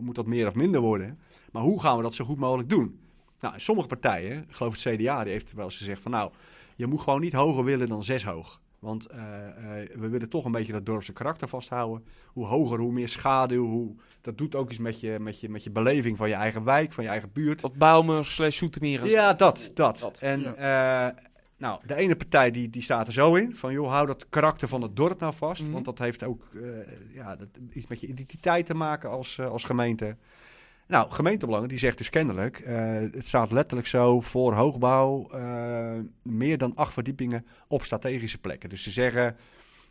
[0.00, 1.18] moet dat meer of minder worden?
[1.52, 3.00] Maar hoe gaan we dat zo goed mogelijk doen?
[3.40, 6.32] Nou, sommige partijen, ik geloof het CDA, die heeft wel eens gezegd van, nou,
[6.76, 8.60] je moet gewoon niet hoger willen dan zes hoog.
[8.80, 12.04] Want eh, eh, we willen toch een beetje dat dorpse karakter vasthouden.
[12.26, 13.66] Hoe hoger, hoe meer schaduw.
[13.66, 16.64] Hoe, dat doet ook iets met je, met, je, met je beleving van je eigen
[16.64, 17.60] wijk, van je eigen buurt.
[17.60, 19.06] wat Bijlmer slash Soetermeer.
[19.06, 19.98] Ja, dat, dat.
[19.98, 21.08] Dat, En eh,
[21.56, 23.56] nou, de ene partij die, die staat er zo in.
[23.56, 25.62] Van joh, hou dat karakter van het dorp nou vast.
[25.62, 25.72] Mhm.
[25.72, 26.62] Want dat heeft ook eh,
[27.14, 30.16] ja, dat, iets met je identiteit te maken als, als gemeente.
[30.90, 36.58] Nou, gemeentebelangen die zegt dus kennelijk, eh, het staat letterlijk zo voor hoogbouw eh, meer
[36.58, 38.68] dan acht verdiepingen op strategische plekken.
[38.68, 39.36] Dus ze zeggen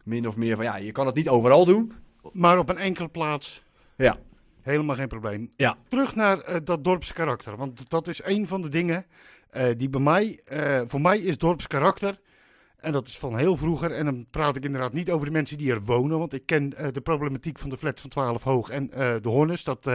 [0.04, 1.94] min of meer van ja, je kan het niet overal doen.
[2.32, 3.64] Maar op een enkele plaats.
[3.96, 4.18] Ja.
[4.62, 5.52] Helemaal geen probleem.
[5.56, 5.78] Ja.
[5.88, 7.58] Terug naar eh, dat dorpskarakter.
[7.58, 9.06] Want dat is een van de dingen
[9.78, 10.40] die bij mij,
[10.88, 12.20] voor mij is dorpskarakter.
[12.78, 13.92] En dat is van heel vroeger.
[13.92, 16.20] En dan praat ik inderdaad niet over de mensen die er wonen.
[16.20, 18.90] Want ik ken de problematiek van de flat van 12 hoog en
[19.22, 19.64] de Hornes.
[19.64, 19.90] Dat,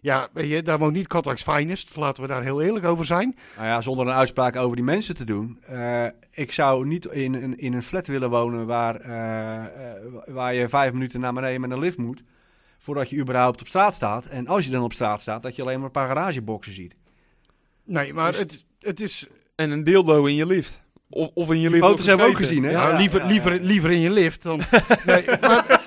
[0.00, 1.96] ja, weet je, daar woont niet Katwijk's Finest.
[1.96, 3.36] Laten we daar heel eerlijk over zijn.
[3.56, 5.58] Nou ja, zonder een uitspraak over die mensen te doen.
[5.66, 9.68] eh, ik zou niet in, een in een flat willen wonen waar, eh, eh,
[10.26, 12.22] waar je vijf minuten naar beneden met een lift moet.
[12.78, 14.26] Voordat je überhaupt op straat staat.
[14.26, 16.94] En als je dan op straat staat, dat je alleen maar een paar garageboxen ziet.
[17.84, 20.80] Nee, maar Dus- het, het is En een dildo in je lift.
[21.10, 21.84] Of, of in je lift.
[21.84, 22.70] foto's hebben we ook gezien, hè?
[22.70, 23.62] Ja, Ja, liever, ja, liever, ja.
[23.62, 24.60] liever in je lift dan.
[25.06, 25.77] nee, maar,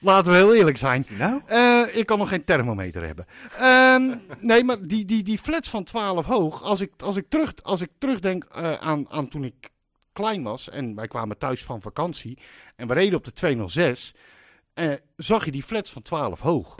[0.00, 1.06] laten we heel eerlijk zijn.
[1.08, 1.40] Nou?
[1.46, 3.26] Eh, ik kan nog geen thermometer hebben.
[3.56, 4.18] Ehm,
[4.50, 6.62] nee, maar die, die, die flats van 12 hoog.
[6.62, 9.70] Als ik, als ik, terug, als ik terugdenk eh, aan, aan toen ik
[10.12, 10.68] klein was.
[10.70, 12.38] En wij kwamen thuis van vakantie.
[12.76, 14.14] En we reden op de 206.
[14.74, 16.74] eh, zag je die flats van 12 hoog.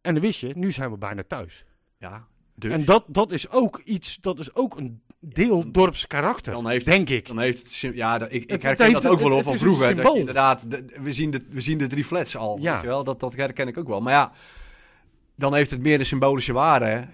[0.00, 1.64] En dan wist je, nu zijn we bijna thuis.
[1.98, 2.26] Ja,
[2.58, 2.72] dus.
[2.72, 6.52] En dat, dat is ook iets, dat is ook een deel dorpskarakter.
[6.52, 7.26] Dan heeft- denk ik.
[7.26, 7.94] Dan heeft het...
[7.94, 9.86] Ja, ik, ik het herken dat ook wel van vroeger.
[9.86, 10.16] Dat je symbool.
[10.16, 12.58] inderdaad, de- we, zien de, we zien de drie flats al.
[12.60, 12.72] Ja.
[12.72, 13.04] Weet je wel?
[13.04, 14.00] Dat, dat herken ik ook wel.
[14.00, 14.32] Maar ja,
[15.34, 17.08] dan heeft het meer een symbolische waarde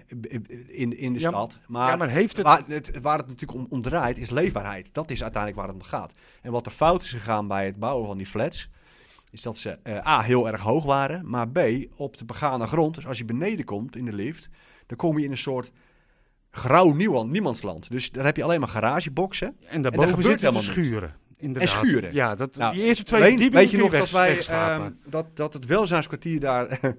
[0.67, 1.59] in, in de Ja, stad.
[1.67, 2.45] Maar, ja, maar heeft het...
[2.45, 4.89] waar, het, waar het natuurlijk om, om draait, is leefbaarheid.
[4.91, 6.13] Dat is uiteindelijk waar het om gaat.
[6.41, 8.69] En wat er fout is gegaan bij het bouwen van die flats,
[9.31, 11.59] is dat ze eh, A, heel erg hoog waren, maar B,
[11.95, 12.95] op de begane grond.
[12.95, 14.49] Dus als je beneden komt in de lift,
[14.85, 15.71] dan kom je in een soort
[16.51, 17.89] grauw niemand, niemandsland.
[17.89, 19.57] Dus daar heb je alleen maar garageboxen.
[19.67, 20.87] En daarboven gebeurt zitten de helemaal niks.
[20.87, 21.15] schuren.
[21.37, 21.81] Inderdaad.
[21.81, 22.13] En schuren.
[22.13, 25.53] Ja, dat, Nou, die eerste twee weet, weet je nog dat wij ehm, dat, dat
[25.53, 26.79] het welzijnskwartier daar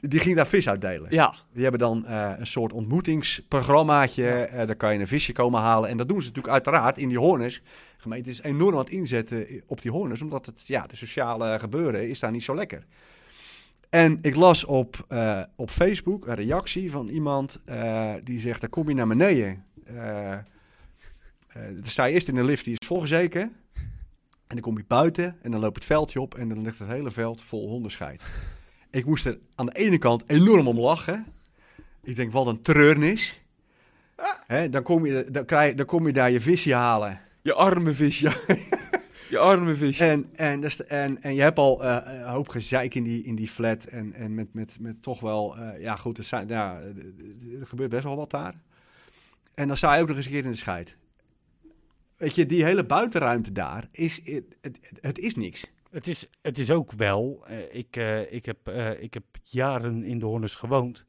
[0.00, 1.06] die ging daar vis uitdelen.
[1.10, 1.34] Ja.
[1.52, 4.28] Die hebben dan eh, een soort ontmoetingsprogrammaatje.
[4.28, 5.90] eh, daar kan je een visje komen halen.
[5.90, 7.62] En dat doen ze natuurlijk uiteraard in die hornes.
[7.96, 10.22] De gemeente is enorm aan het inzetten op die hornes.
[10.22, 12.84] Omdat het, ja, de sociale gebeuren is daar niet zo lekker.
[13.92, 18.60] En ik las op, eh, op Facebook een reactie van iemand eh, die zegt...
[18.60, 19.64] Dan kom je naar beneden.
[19.84, 20.38] Eh, eh,
[21.52, 23.40] dan sta je eerst in de lift, die is volgezeken.
[24.46, 26.34] En dan kom je buiten en dan loopt het veldje op...
[26.34, 28.22] en dan ligt het hele veld vol hondenscheid.
[28.90, 31.26] Ik moest er aan de ene kant enorm om lachen.
[32.02, 33.40] Ik denk, wat een treurnis.
[34.46, 37.20] Hè, dan, kom je, dan, krijg, dan kom je daar je visje halen.
[37.42, 38.32] Je arme visje.
[39.32, 40.04] je arme visje.
[40.04, 43.22] En, en, dat is- en, en je hebt al eh, een hoop gezeik in die,
[43.22, 43.84] in die flat.
[43.84, 46.80] En, en met, met, met toch wel, eh, ja goed, er, zijn, ja,
[47.60, 48.54] er gebeurt best wel wat daar.
[49.54, 50.96] En dan sta je ook nog eens een keer in de scheid.
[52.16, 55.64] Weet je, die hele buitenruimte daar, is, het, het, het is niks.
[55.90, 60.04] Het is, het is ook wel, eh, ik, eh, ik, heb, eh, ik heb jaren
[60.04, 61.04] in de Horners gewoond.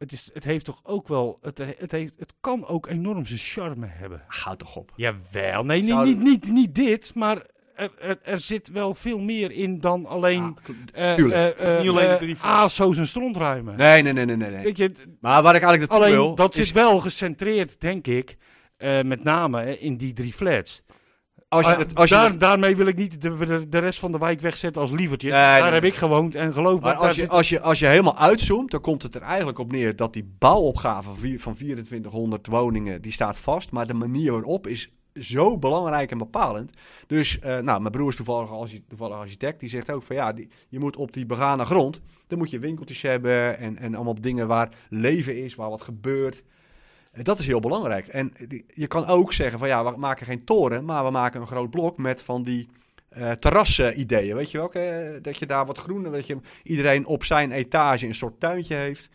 [0.00, 3.38] Het, is, het heeft toch ook wel, het, het, heeft, het kan ook enorm zijn
[3.38, 4.22] charme hebben.
[4.26, 4.92] Houd toch op.
[4.96, 7.42] Jawel, nee, niet, Zou- niet, niet, niet dit, maar
[7.74, 10.56] er, er, er zit wel veel meer in dan alleen
[10.94, 11.58] Ja, eh tuurlijk.
[11.58, 13.76] eh, eh, niet alleen de eh, drie ASO's en strontruimen.
[13.76, 14.50] nee, nee, nee, nee, nee.
[14.50, 14.62] nee.
[14.64, 18.06] Weet je, Maar waar ik eigenlijk naartoe alleen wil, dat is zit wel gecentreerd, denk
[18.06, 18.36] ik,
[18.76, 20.82] eh, met name eh, in die drie flats.
[21.50, 23.78] Als je Ah, het, als je daar, het- daarmee wil ik niet de, de, de
[23.78, 25.32] rest van de wijk wegzetten als lievertjes.
[25.32, 27.78] Nee, daar nee, heb ik gewoond en geloof Maar als je, zit- als, je, als
[27.78, 31.40] je helemaal uitzoomt, dan komt het er eigenlijk op neer dat die bouwopgave van vier-
[31.40, 33.70] van 2400 woningen, die staat vast.
[33.70, 36.72] Maar de manier waarop is zo belangrijk en bepalend.
[37.06, 40.32] Dus, eh, nou, mijn broer is toevallig, archi- toevallig architect, die zegt ook van ja,
[40.32, 44.20] die, je moet op die begane grond, dan moet je winkeltjes hebben en, en allemaal
[44.20, 46.42] dingen waar leven is, waar wat gebeurt.
[47.12, 48.06] Dat is heel belangrijk.
[48.06, 48.32] En
[48.74, 51.70] je kan ook zeggen van ja, we maken geen toren, maar we maken een groot
[51.70, 52.68] blok met van die
[53.08, 54.36] eh terrassen-ideeën.
[54.36, 54.72] Weet je wel?
[54.72, 58.74] eh, dat je daar wat groener, weet je, iedereen op zijn etage een soort tuintje
[58.74, 59.08] heeft.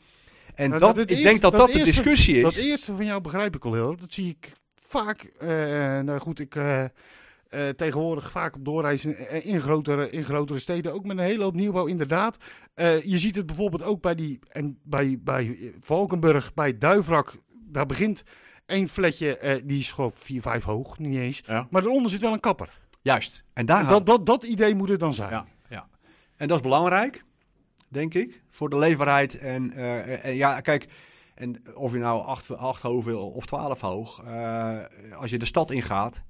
[0.55, 2.41] En Nou, dat, ik denk dat dat dat, de eerste- discussie is.
[2.43, 3.95] Dat eerste van jou begrijp ik al heel.
[3.95, 4.51] Dat zie ik
[4.87, 5.23] vaak.
[5.23, 5.47] eh,
[5.99, 6.55] nou goed, ik
[7.75, 10.93] tegenwoordig vaak op doorreizen in grotere, in grotere steden.
[10.93, 12.37] Ook met een hele hoop nieuwbouw, inderdaad.
[13.03, 17.33] Je ziet het bijvoorbeeld ook bij, die, en bij, bij Valkenburg, bij Duivrak.
[17.75, 18.23] Daar begint
[18.65, 21.41] één flatje, eh, die is gewoon 4, 5 hoog, niet eens.
[21.45, 21.67] Ja.
[21.69, 22.79] Maar daaronder zit wel een kapper.
[23.01, 23.43] Juist.
[23.53, 25.29] En daar En dat, dat, dat idee moet het dan zijn.
[25.29, 25.87] Ja, ja.
[26.35, 27.23] En dat is belangrijk,
[27.87, 29.37] denk ik, voor de leefbaarheid.
[29.37, 30.87] En, eh, en ja, kijk,
[31.35, 34.79] en of je nou acht, acht hoog wil of twaalf hoog, eh,
[35.13, 36.23] als je de stad ingaat,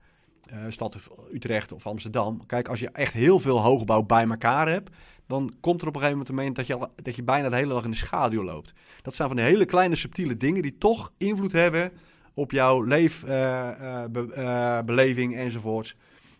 [0.49, 0.97] eh stad
[1.33, 4.95] Utrecht of Amsterdam, kijk, als je echt heel veel hoogbouw bij elkaar hebt,
[5.27, 7.49] dan komt er op een gegeven moment een moment dat je, al- dat je bijna
[7.49, 8.73] de hele dag in de schaduw loopt.
[9.01, 11.91] Dat zijn van die hele kleine subtiele dingen die toch invloed hebben
[12.33, 15.95] op jouw leefbeleving enzovoorts.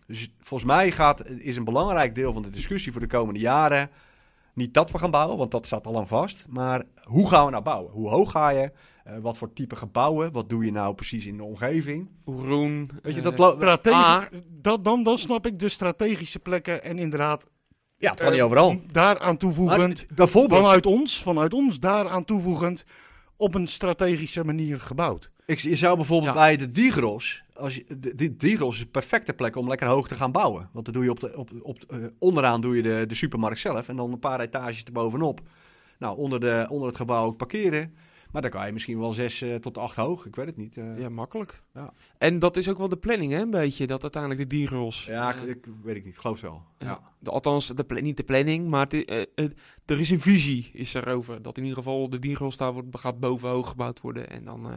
[0.06, 3.90] Dus volgens mij gaat, is een belangrijk deel van de discussie voor de komende jaren
[4.52, 6.44] niet dat we gaan bouwen, want dat staat al lang vast.
[6.48, 7.92] Maar hoe gaan we nou bouwen?
[7.92, 8.70] Hoe hoog ga je?
[9.04, 10.32] Eh, wat voor type gebouwen?
[10.32, 12.08] Wat doe je nou precies in de omgeving?
[12.24, 12.90] Roen.
[13.02, 13.36] Weet je, eh, dat
[13.92, 14.22] Ah.
[14.48, 17.46] dat, dan, dan snap ik de strategische plekken en inderdaad
[17.98, 18.80] ja, het kan eh, niet overal.
[18.92, 20.06] daaraan Maar, toevoegend.
[20.14, 22.84] bijvoorbeeld, vanuit ons, vanuit ons daaraan toevoegend
[23.36, 25.30] op een strategische manier gebouwd.
[25.46, 26.40] ik, je zou bijvoorbeeld Ja.
[26.40, 30.08] bij de Digros, als je, de, de Digros is een perfecte plek om lekker hoog
[30.08, 30.68] te gaan bouwen.
[30.72, 33.58] Want dan doe je op de, op, op, eh, onderaan doe je de, de supermarkt
[33.60, 35.40] zelf en dan een paar etages erbovenop.
[35.98, 37.94] Nou, onder, de, onder het gebouw ook parkeren.
[38.36, 40.76] Maar dan kan je misschien wel zes eh, tot acht hoog, ik weet het niet.
[40.76, 40.98] eh.
[40.98, 41.62] Ja, makkelijk.
[41.74, 41.92] Ja.
[42.18, 43.86] En dat is ook wel de planning, hè, een beetje.
[43.86, 45.04] Dat uiteindelijk de dierrols...
[45.06, 46.62] Ja, eh, ik, ik weet ik niet, ik geloof wel.
[46.78, 46.86] Ja.
[46.86, 47.00] Ja.
[47.18, 48.86] De, althans, de, niet de planning, maar
[49.84, 51.42] er is een visie is erover.
[51.42, 54.30] Dat in ieder geval de diergrols daar wordt, gaat bovenhoog gebouwd worden.
[54.30, 54.70] En dan...
[54.70, 54.76] eh,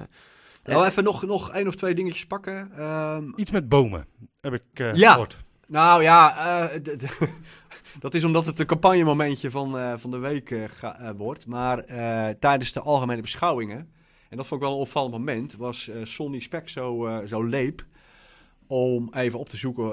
[0.64, 2.72] Nou, even nog, nog één of twee dingetjes pakken.
[2.78, 4.06] Ehm, Iets met bomen,
[4.42, 5.12] heb ik eh Ja.
[5.12, 5.38] gehoord.
[5.68, 6.38] nou ja,
[6.70, 7.18] eh, d- d-
[8.00, 11.46] dat is omdat het een campagnemomentje van, eh, van de week eh, eh, wordt.
[11.46, 11.86] Maar
[12.40, 13.90] tijdens de algemene beschouwingen,
[14.30, 17.86] en dat vond ik wel een opvallend moment, was Sonny Spek zo, zo leep
[18.68, 19.88] om even op te zoeken,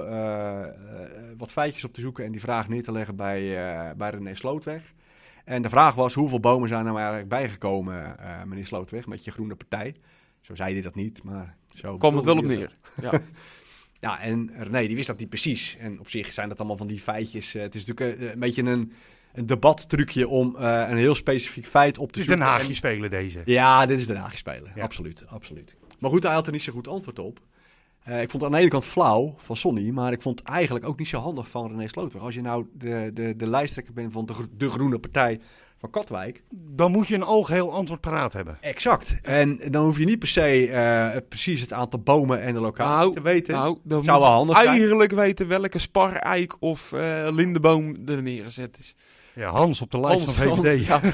[1.37, 3.41] wat feitjes op te zoeken en die vraag neer te leggen bij,
[3.97, 4.95] bij René Slootweg.
[5.45, 8.17] En de vraag was, hoeveel bomen zijn er nou eigenlijk bijgekomen,
[8.47, 9.95] meneer Slootweg, met je groene partij?
[10.41, 11.97] Zo zei hij dat niet, maar zo...
[11.97, 12.77] kwam het wel op neer.
[13.01, 13.13] Ja.
[14.01, 15.77] ja, en René, die wist dat niet precies.
[15.81, 17.55] En op zich zijn dat allemaal van die feitjes.
[17.55, 18.93] eh, het is natuurlijk eh, een beetje een,
[19.35, 22.53] een debattrucje om eh, een heel specifiek feit op Het te is Den zoeken.
[22.55, 23.43] Haagje En- spelen deze.
[23.45, 24.73] Ja, dit is Den Haag spelen.
[24.75, 24.83] Ja.
[24.83, 25.77] Absoluut, absoluut.
[25.99, 27.41] Maar goed, hij had er niet zo goed antwoord op.
[28.07, 30.85] Ik vond het aan de ene kant flauw van Sonny, maar ik vond het eigenlijk
[30.87, 32.21] ook niet zo handig van René Sloter.
[32.21, 35.41] Als je nou de, de, de lijsttrekker bent van de, de Groene Partij
[35.91, 36.43] van Katwijk.
[36.51, 38.59] Dan moet je een algeheel antwoord paraat hebben.
[38.61, 39.17] Exact.
[39.23, 42.95] En dan hoef je niet per se eh, precies het aantal bomen en de locatie
[43.05, 43.55] Nou, te weten.
[43.55, 44.69] Nou, dan Zou wel je handig zijn.
[44.69, 48.95] eigenlijk weten welke spar, eik of eh, lindeboom er neergezet is.
[49.35, 50.87] Ja, Hans op de lijst Hans- van Hans, VVD.
[50.87, 51.01] ja.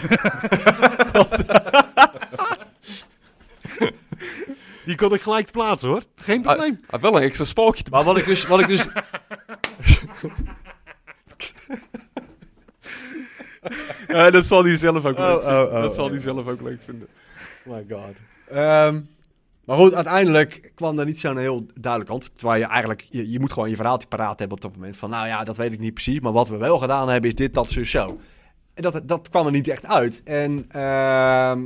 [4.85, 6.03] Die kon ik gelijk plaatsen hoor.
[6.17, 6.81] Geen probleem.
[7.01, 8.47] Wel een extra spalkje te Maar wat ik dus...
[8.47, 8.87] Wat ik dus
[14.09, 15.73] Ja, dat zal hij zelf ook Oh, leuk oh, vinden.
[15.73, 17.09] oh, dat zal hij zelf ook leuk vinden.
[17.65, 18.17] Oh my god.
[18.49, 19.01] Ehm,
[19.65, 22.39] maar goed, uiteindelijk kwam er niet zo'n heel duidelijk antwoord.
[22.39, 24.97] Terwijl je eigenlijk, je, je moet gewoon je verhaaltje paraat hebben op dat moment.
[24.97, 26.21] Van nou ja, dat weet ik niet precies.
[26.21, 28.19] Maar wat we wel gedaan hebben is dit, dat, zo, zo.
[28.75, 30.23] En dat, dat kwam er niet echt uit.
[30.23, 31.61] En ehm,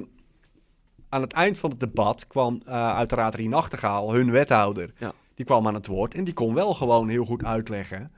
[1.09, 4.93] aan het eind van het debat kwam eh, uiteraard Rien Achtergaal, hun wethouder.
[4.99, 5.13] Ja.
[5.35, 6.15] Die kwam aan het woord.
[6.15, 8.11] En die kon wel gewoon heel goed uitleggen.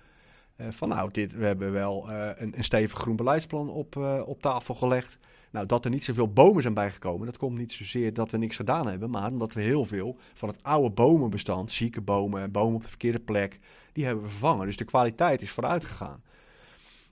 [0.59, 4.23] Eh, van nou, dit, we hebben wel eh, een, een stevig groen beleidsplan op, eh,
[4.27, 5.19] op tafel gelegd.
[5.51, 8.57] Nou, dat er niet zoveel bomen zijn bijgekomen, dat komt niet zozeer dat we niks
[8.57, 12.83] gedaan hebben, maar omdat we heel veel van het oude bomenbestand, zieke bomen, bomen op
[12.83, 13.59] de verkeerde plek,
[13.93, 14.67] die hebben we vervangen.
[14.67, 16.23] Dus de kwaliteit is vooruit gegaan.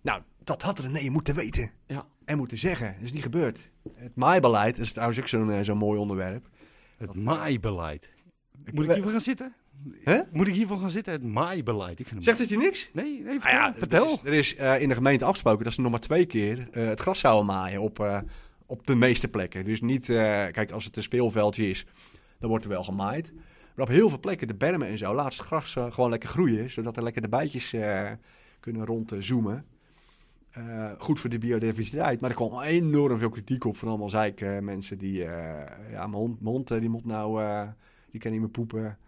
[0.00, 1.70] Nou, dat had René moeten weten.
[1.86, 2.06] Ja.
[2.24, 2.92] En moeten zeggen.
[2.94, 3.70] Dat is niet gebeurd.
[3.94, 6.48] Het maaibeleid is trouwens ook zo'n zo'n mooi onderwerp.
[6.96, 8.08] Het dat- maaibeleid.
[8.72, 9.54] Moet ik hiervoor gaan zitten?
[10.04, 10.20] Hè?
[10.32, 11.12] Moet ik hiervoor gaan zitten?
[11.12, 11.98] Het maaibeleid.
[11.98, 12.24] Ik vind.
[12.24, 12.90] Zegt het je niks?
[12.92, 13.58] Nee, nee, Ah vertel.
[13.58, 14.04] ja, vertel.
[14.04, 16.68] Er is, er is eh, in de gemeente afgesproken dat ze nog maar twee keer
[16.70, 18.20] eh, het gras zouden maaien op, eh,
[18.66, 19.64] op de meeste plekken.
[19.64, 20.16] Dus niet, eh,
[20.50, 21.86] kijk, als het een speelveldje is,
[22.38, 23.32] dan wordt er wel gemaaid.
[23.74, 26.70] Maar op heel veel plekken, de bermen en zo, laat het gras gewoon lekker groeien,
[26.70, 28.10] zodat er lekker de bijtjes eh,
[28.60, 29.64] kunnen rondzoomen.
[30.50, 34.40] Eh goed voor de biodiversiteit, maar er kwam enorm veel kritiek op van allemaal zeik
[34.40, 37.68] eh, mensen die, eh, ja, mijn hond, mijn hond die moet nou, eh,
[38.10, 38.98] die kan niet meer poepen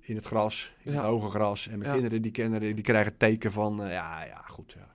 [0.00, 1.68] in het gras, in het hoge gras.
[1.68, 1.96] En mijn Ja.
[1.96, 4.72] kinderen die, kennen, die krijgen teken van, eh, ja, ja, goed.
[4.78, 4.88] Ja.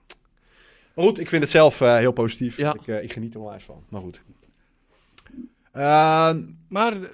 [0.93, 2.58] Maar goed, ik vind het zelf eh, heel positief.
[2.58, 2.74] Ja.
[2.74, 4.22] Ik, eh, ik geniet er wel eens van, maar goed.
[5.72, 7.10] Ehm, Maar eh,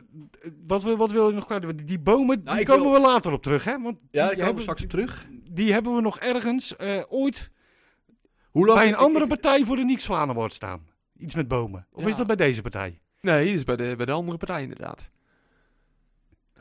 [0.68, 1.88] wat, wil- wat wil je nog kwijt?
[1.88, 3.82] Die- bomen, Nou, die komen wil- we later op terug, hè?
[3.82, 5.28] Want ja, die, ik kom er hebben, straks op terug.
[5.52, 7.52] die hebben we nog ergens eh, ooit
[8.52, 10.88] Hoe lang bij een ik- andere ik- partij voor de Niek Zwanenwoord staan.
[11.18, 11.88] Iets met bomen.
[11.92, 12.08] Of Ja.
[12.08, 13.00] is dat bij deze partij?
[13.22, 15.10] Nee, dat is bij de, bij de andere partij inderdaad.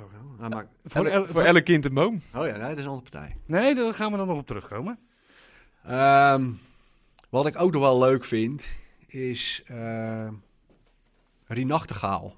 [0.00, 2.14] Oh, hij maakt- Voor el- Voor elk kind een boom.
[2.34, 3.36] oh ja, nee, dat is een andere partij.
[3.46, 4.98] Nee, daar gaan we dan nog op terugkomen.
[5.84, 6.50] Ehm,
[7.30, 8.64] wat ik ook nog wel leuk vind,
[9.06, 10.28] is uh,
[11.46, 12.36] Rien Nachtegaal.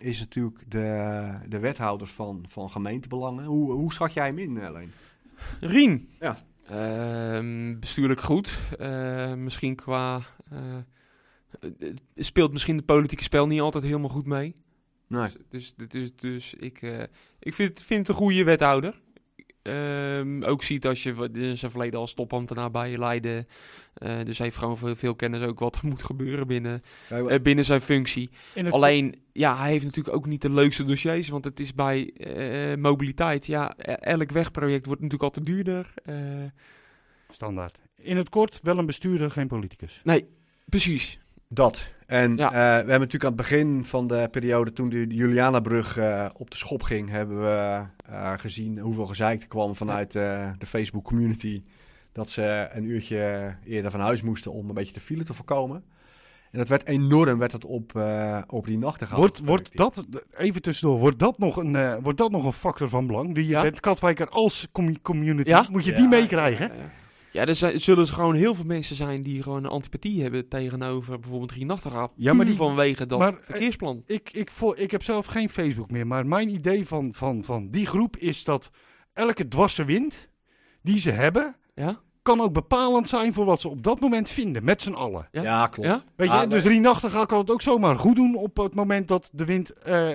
[0.00, 3.44] Is natuurlijk de, de wethouder van, van gemeentebelangen.
[3.44, 4.92] Hoe, hoe schat jij hem in, alleen?
[5.60, 6.08] Rien.
[6.20, 6.36] Ja.
[6.68, 8.58] Ehm, bestuurlijk goed.
[8.78, 10.20] Eh, misschien qua...
[10.50, 10.58] eh,
[11.60, 14.52] het speelt misschien het politieke spel niet altijd helemaal goed mee.
[15.08, 15.28] Nee.
[15.48, 17.02] Dus, dus, dus, dus ik, eh,
[17.40, 19.00] ik vind, vind het een goede wethouder.
[19.62, 23.46] Ehm, ook ziet als je wat- in zijn verleden als topambtenaar bij je Leiden.
[23.94, 27.42] eh dus hij heeft gewoon veel, veel kennis ook wat er moet gebeuren binnen, eh,
[27.42, 28.30] binnen zijn functie.
[28.72, 31.28] Alleen, ja, hij heeft natuurlijk ook niet de leukste dossiers.
[31.28, 35.92] Want het is bij eh, mobiliteit, ja, e- elk wegproject wordt natuurlijk altijd duurder.
[36.04, 36.14] Eh,
[37.30, 37.78] standaard.
[38.00, 40.02] In het kort, wel een bestuurder, geen politicus.
[40.64, 41.18] precies.
[41.48, 41.88] Dat.
[42.08, 42.46] En Ja.
[42.46, 42.56] eh, we
[42.90, 46.82] hebben natuurlijk aan het begin van de periode, toen de Julianabrug eh, op de schop
[46.82, 51.62] ging, hebben we eh, gezien hoeveel gezeik er kwam vanuit eh, de Facebook community.
[52.12, 55.84] Dat ze een uurtje eerder van huis moesten om een beetje de file te voorkomen.
[56.50, 59.38] En dat werd enorm, werd dat op, eh op die nachten gehaald.
[59.38, 60.06] Wordt, wordt dat,
[60.36, 63.34] even tussendoor, wordt dat, nog een, eh, wordt dat nog een factor van belang?
[63.34, 63.62] Die je Ja.
[63.62, 65.66] bent Katwijker als commu- community, Ja.
[65.70, 66.70] moet je Ja, die meekrijgen?
[67.38, 70.48] Ja, er zijn, zullen er gewoon heel veel mensen zijn die gewoon een antipathie hebben
[70.48, 72.12] tegenover bijvoorbeeld Rien Nachtegaal.
[72.16, 74.02] Ja, maar die- vanwege dat maar, eh, verkeersplan.
[74.06, 77.86] Ik, ik, ik heb zelf geen Facebook meer, maar mijn idee van, van, van die
[77.86, 78.70] groep is dat
[79.12, 80.28] elke dwarse wind
[80.82, 82.00] die ze hebben, Ja?
[82.22, 85.28] kan ook bepalend zijn voor wat ze op dat moment vinden, met z'n allen.
[85.32, 85.42] Ja.
[85.42, 85.88] Ja, klopt.
[85.88, 86.02] Ja?
[86.16, 89.08] Weet je, Ah, dus Rien Nachtegaal kan het ook zomaar goed doen op het moment
[89.08, 90.08] dat de wind eh,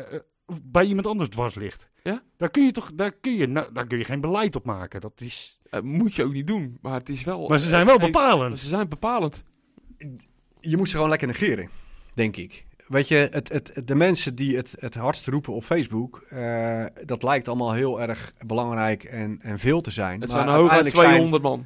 [0.63, 1.89] bij iemand anders dwars ligt.
[2.03, 2.21] Ja?
[2.37, 5.01] Daar kun je toch, daar kun je, nou, daar kun je geen beleid op maken.
[5.01, 7.47] Dat is, Eh, moet je ook niet doen, maar het is wel...
[7.47, 8.59] maar ze zijn wel bepalend.
[8.59, 9.43] ze zijn bepalend.
[10.59, 11.69] je moet ze gewoon lekker negeren,
[12.13, 12.63] denk ik.
[12.87, 17.23] Weet je, het, het, de mensen die het, het hardst roepen op Facebook, eh, dat
[17.23, 20.21] lijkt allemaal heel erg belangrijk en, en veel te zijn.
[20.21, 21.65] Het Maar zijn hooguit uiteindelijk zijn- 200 man.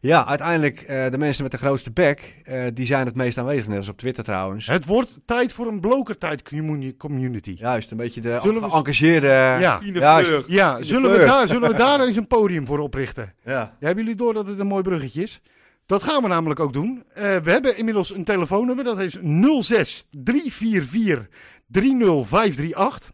[0.00, 3.68] Ja, uiteindelijk eh, de mensen met de grootste bek, eh, die zijn het meest aanwezig,
[3.68, 4.66] net als op Twitter trouwens.
[4.66, 7.54] Het wordt tijd voor een blokertijd communi- community.
[7.58, 9.26] Juist, een beetje de Zullen we- geëngageerde...
[9.26, 9.80] Ja.
[9.82, 10.44] Juist.
[10.46, 13.34] Ja, zullen we, daar, zullen we daar eens een podium voor oprichten?
[13.44, 13.76] Ja.
[13.80, 15.40] Hebben jullie door dat het een mooi bruggetje is?
[15.86, 17.02] Dat gaan we namelijk ook doen.
[17.14, 18.84] Eh, we hebben inmiddels een telefoonnummer.
[18.84, 19.18] Dat is
[19.60, 21.28] 06 344
[21.66, 23.12] 30538.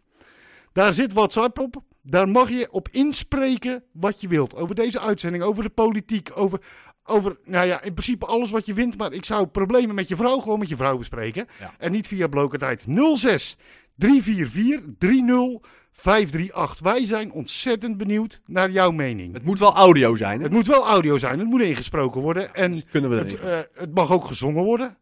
[0.73, 1.75] Daar zit WhatsApp op.
[2.05, 4.55] Daar mag je op inspreken wat je wilt.
[4.55, 6.59] Over deze uitzending, over de politiek, over,
[7.03, 8.97] over nou ja, in principe alles wat je vindt.
[8.97, 11.47] Maar ik zou problemen met je vrouw gewoon met je vrouw bespreken.
[11.59, 11.73] Ja.
[11.77, 12.83] En niet via blokertijd.
[13.13, 13.57] 06
[13.95, 16.79] 344 30538.
[16.79, 19.33] Wij zijn ontzettend benieuwd naar jouw mening.
[19.33, 20.43] Het moet wel audio zijn, hè?
[20.43, 22.53] Het moet wel audio zijn, het moet ingesproken worden.
[22.53, 24.97] En Kunnen we het, eh, het mag ook gezongen worden.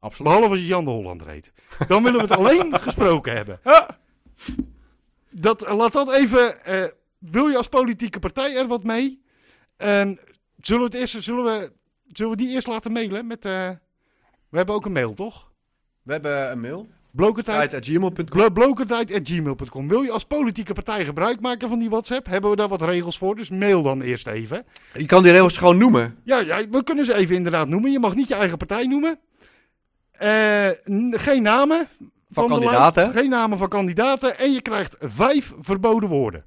[0.00, 0.32] Absoluut.
[0.32, 1.52] Behalve als je Jan de Hollander heet.
[1.88, 3.60] Dan willen we het alleen gesproken hebben.
[5.36, 6.64] Dat, laat dat even.
[6.64, 6.84] eh,
[7.18, 9.22] wil je als politieke partij er wat mee?
[9.76, 10.18] En
[10.60, 11.72] zullen we, het eerst, zullen we,
[12.12, 13.26] zullen we die eerst laten mailen?
[13.26, 13.70] Met, eh,
[14.48, 15.50] we hebben ook een mail, toch?
[16.02, 16.88] We hebben een mail.
[17.10, 17.70] Blokertijd.
[17.70, 18.24] Tijd.gmail.com.
[18.24, 19.88] Blo- Blokertijd.gmail.com.
[19.88, 22.26] Wil je als politieke partij gebruik maken van die WhatsApp?
[22.26, 23.34] Hebben we daar wat regels voor?
[23.36, 24.66] Dus mail dan eerst even.
[24.94, 26.18] Je kan die regels gewoon noemen.
[26.24, 27.92] Ja, ja, we kunnen ze even inderdaad noemen.
[27.92, 29.18] Je mag niet je eigen partij noemen.
[30.12, 30.68] Eh,
[31.10, 31.88] geen namen
[32.34, 33.02] van, kandidaten.
[33.02, 34.38] lijst, Geen namen van kandidaten.
[34.38, 36.44] En je krijgt vijf verboden woorden.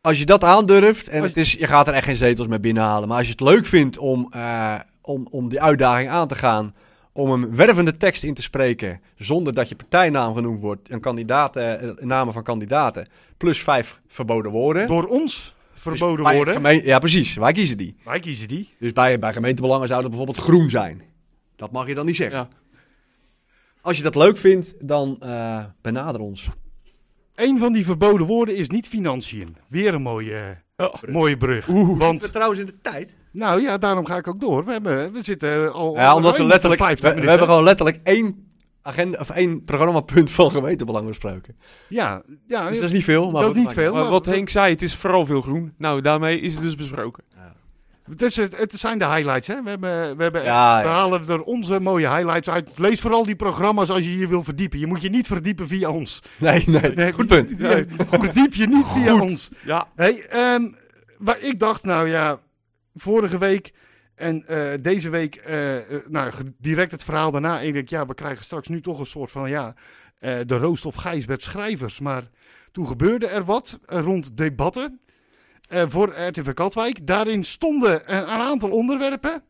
[0.00, 2.60] Als je dat aandurft, en Als- het is, je gaat er echt geen zetels mee
[2.60, 3.08] binnenhalen.
[3.08, 6.74] Maar als je het leuk vindt om, eh, om, om die uitdaging aan te gaan.
[7.12, 9.00] Om een wervende tekst in te spreken.
[9.16, 10.88] Zonder dat je partijnaam genoemd wordt.
[10.88, 13.08] En kandidaten, eh, namen van kandidaten.
[13.36, 14.88] Plus vijf verboden woorden.
[14.88, 16.54] Door ons verboden Dus woorden.
[16.54, 17.34] gemeen- ja, precies.
[17.34, 17.96] Wij kiezen die.
[18.04, 18.68] Wij kiezen die.
[18.78, 21.02] Dus bij, bij gemeentebelangen zou dat bijvoorbeeld groen zijn.
[21.56, 22.38] Dat mag je dan niet zeggen.
[22.38, 22.48] Ja.
[23.82, 26.48] Als je dat leuk vindt, dan eh, benader ons.
[27.34, 29.56] Een van die verboden woorden is niet financiën.
[29.68, 30.92] Weer een mooie, Ja.
[31.08, 31.68] mooie brug.
[31.68, 31.98] Oeh.
[31.98, 33.12] Want, trouwens in de tijd.
[33.32, 34.64] nou ja, daarom ga ik ook door.
[34.64, 35.94] We, hebben, we zitten al.
[35.94, 36.80] Ja, omdat we letterlijk.
[36.80, 38.52] We, we 50 hebben gewoon letterlijk één,
[38.82, 41.56] agenda, of één programmapunt van gemeentebelang besproken.
[41.88, 43.30] Ja, ja Dus dat is niet veel.
[43.30, 43.92] Maar dat is niet veel.
[43.92, 45.72] Maar maar- wat Henk zei, het is vooral veel groen.
[45.76, 47.24] Nou, daarmee is het dus besproken.
[47.34, 47.52] Het,
[48.16, 49.62] is, het, het zijn de highlights, hè?
[49.62, 50.96] We, hebben, we, hebben Ja, echt- we ja.
[50.96, 52.78] halen er onze mooie highlights uit.
[52.78, 54.78] Lees vooral die programma's als je je wil verdiepen.
[54.78, 56.22] Je moet je niet verdiepen via ons.
[56.38, 56.94] Nee, nee.
[56.94, 57.52] Nee, Goed punt.
[57.58, 59.50] Ja, verdiep je niet via ons.
[59.64, 59.88] Ja.
[59.96, 60.68] Hey, ehm,
[61.18, 62.40] waar ik dacht, nou ja,
[62.94, 63.72] vorige week
[64.14, 67.60] en eh, deze week, eh, eh, nou, direct het verhaal daarna.
[67.60, 69.74] Ik denk, ja, we krijgen straks nu toch een soort van, ja,
[70.18, 72.00] eh, de roost of Gijsbert schrijvers.
[72.00, 72.22] Maar
[72.72, 75.00] toen gebeurde er wat rond debatten
[75.70, 77.06] voor RTV Katwijk.
[77.06, 79.42] Daarin stonden een, een aantal onderwerpen.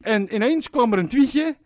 [0.00, 1.56] En ineens kwam er een tweetje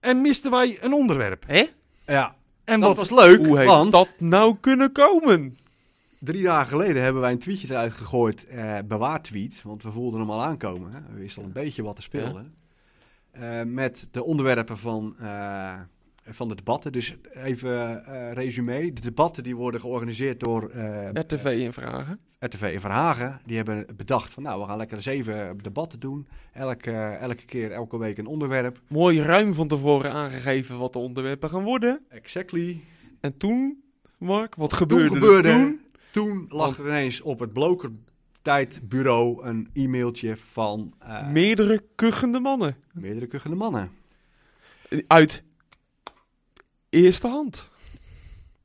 [0.00, 1.44] en misten wij een onderwerp.
[1.46, 1.64] Hè?
[2.06, 2.34] Ja,
[2.64, 3.46] En dat wat, was leuk.
[3.46, 5.56] Hoe heeft want dat nou kunnen komen?
[6.18, 8.46] drie dagen geleden hebben wij een tweetje eruit gegooid.
[8.46, 9.62] eh bewaartweet.
[9.64, 10.92] Want we voelden hem al aankomen.
[10.92, 10.98] Hè?
[11.14, 12.44] We wisten al een beetje wat er speelde.
[13.30, 15.74] Eh, met de onderwerpen van, eh,
[16.28, 16.92] van de debatten.
[16.92, 18.92] Dus even eh resume.
[18.92, 22.18] De debatten die worden georganiseerd door eh, RTV in vragen.
[22.38, 23.40] RTV in Verhagen.
[23.46, 26.26] Die hebben bedacht van nou, we gaan lekker zeven debatten doen.
[26.52, 28.80] Elke, elke keer, elke week een onderwerp.
[28.88, 32.00] Mooi ruim van tevoren aangegeven wat de onderwerpen gaan worden.
[32.08, 32.80] Exactly.
[33.20, 33.82] En toen,
[34.18, 36.46] Mark, wat Toen gebeurde, gebeurde, er toen, toen?
[36.48, 42.76] lag er ineens op het blokertijdbureau een e-mailtje van eh, Meerdere kuchende mannen.
[42.92, 43.90] meerdere kuchende mannen.
[45.06, 45.44] Uit
[46.92, 47.68] eerste hand.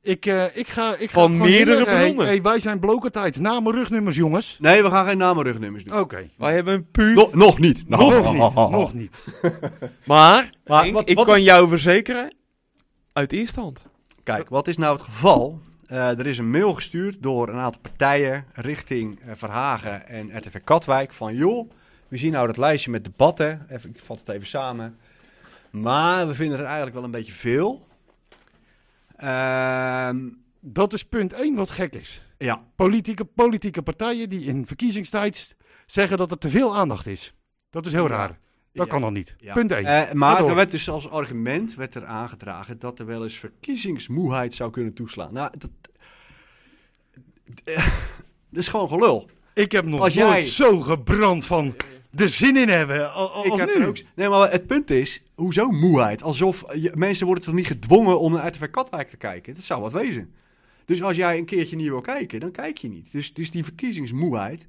[0.02, 2.26] ik, eh, ik ga, ik ga Van meerdere hey, bronnen.
[2.26, 3.38] hey, wij zijn blokertijd.
[3.40, 4.56] Namen, rugnummers, jongens.
[4.60, 5.98] Nee, we gaan geen namen rugnummers doen.
[5.98, 6.30] Oké.
[6.38, 7.14] Wij hebben een puur...
[7.14, 7.88] Nog, nog niet.
[7.88, 8.54] Nog niet.
[8.54, 9.16] Nog niet.
[10.04, 12.34] Maar, Maar Henk, wat- ik wat kan is- jou verzekeren,
[13.12, 13.86] uit eerste hand.
[14.22, 15.60] Kijk, wat is nou het geval?
[15.86, 20.56] Eh, er is een mail gestuurd door een aantal partijen richting eh, Verhagen en RTV
[20.64, 21.70] Katwijk van joh,
[22.08, 23.66] we zien nou dat lijstje met debatten.
[23.70, 24.98] Even, ik vat het even samen.
[25.70, 27.86] Maar we vinden het eigenlijk wel een beetje veel.
[29.18, 30.28] Ehm,
[30.60, 32.22] Dat is punt 1 wat gek is.
[32.38, 35.56] ja, Politieke, politieke partijen die in verkiezingstijd
[35.86, 37.34] zeggen dat er te veel aandacht is.
[37.70, 38.16] Dat is heel Ja.
[38.16, 38.28] raar.
[38.28, 38.92] Dat Ja.
[38.92, 39.34] kan dan niet.
[39.38, 39.54] Ja.
[39.54, 39.84] Punt 1.
[39.84, 44.54] Eh, maar er werd dus als argument werd er aangedragen dat er wel eens verkiezingsmoeheid
[44.54, 45.32] zou kunnen toeslaan.
[45.32, 45.70] Nou, dat,
[48.50, 49.30] dat is gewoon gelul.
[49.58, 51.74] Ik heb nog als nooit jij- zo gebrand van
[52.10, 53.80] de zin in hebben al- al- Ik als heb nu.
[53.82, 53.96] er ook...
[54.14, 56.22] Nee, maar het punt is, hoezo moeheid?
[56.22, 59.54] Alsof je, mensen worden toch niet gedwongen om naar RTV Katwijk te kijken?
[59.54, 60.32] Dat zou wat wezen.
[60.84, 63.12] Dus als jij een keertje niet wil kijken, dan kijk je niet.
[63.12, 64.66] Dus, dus die verkiezingsmoeheid,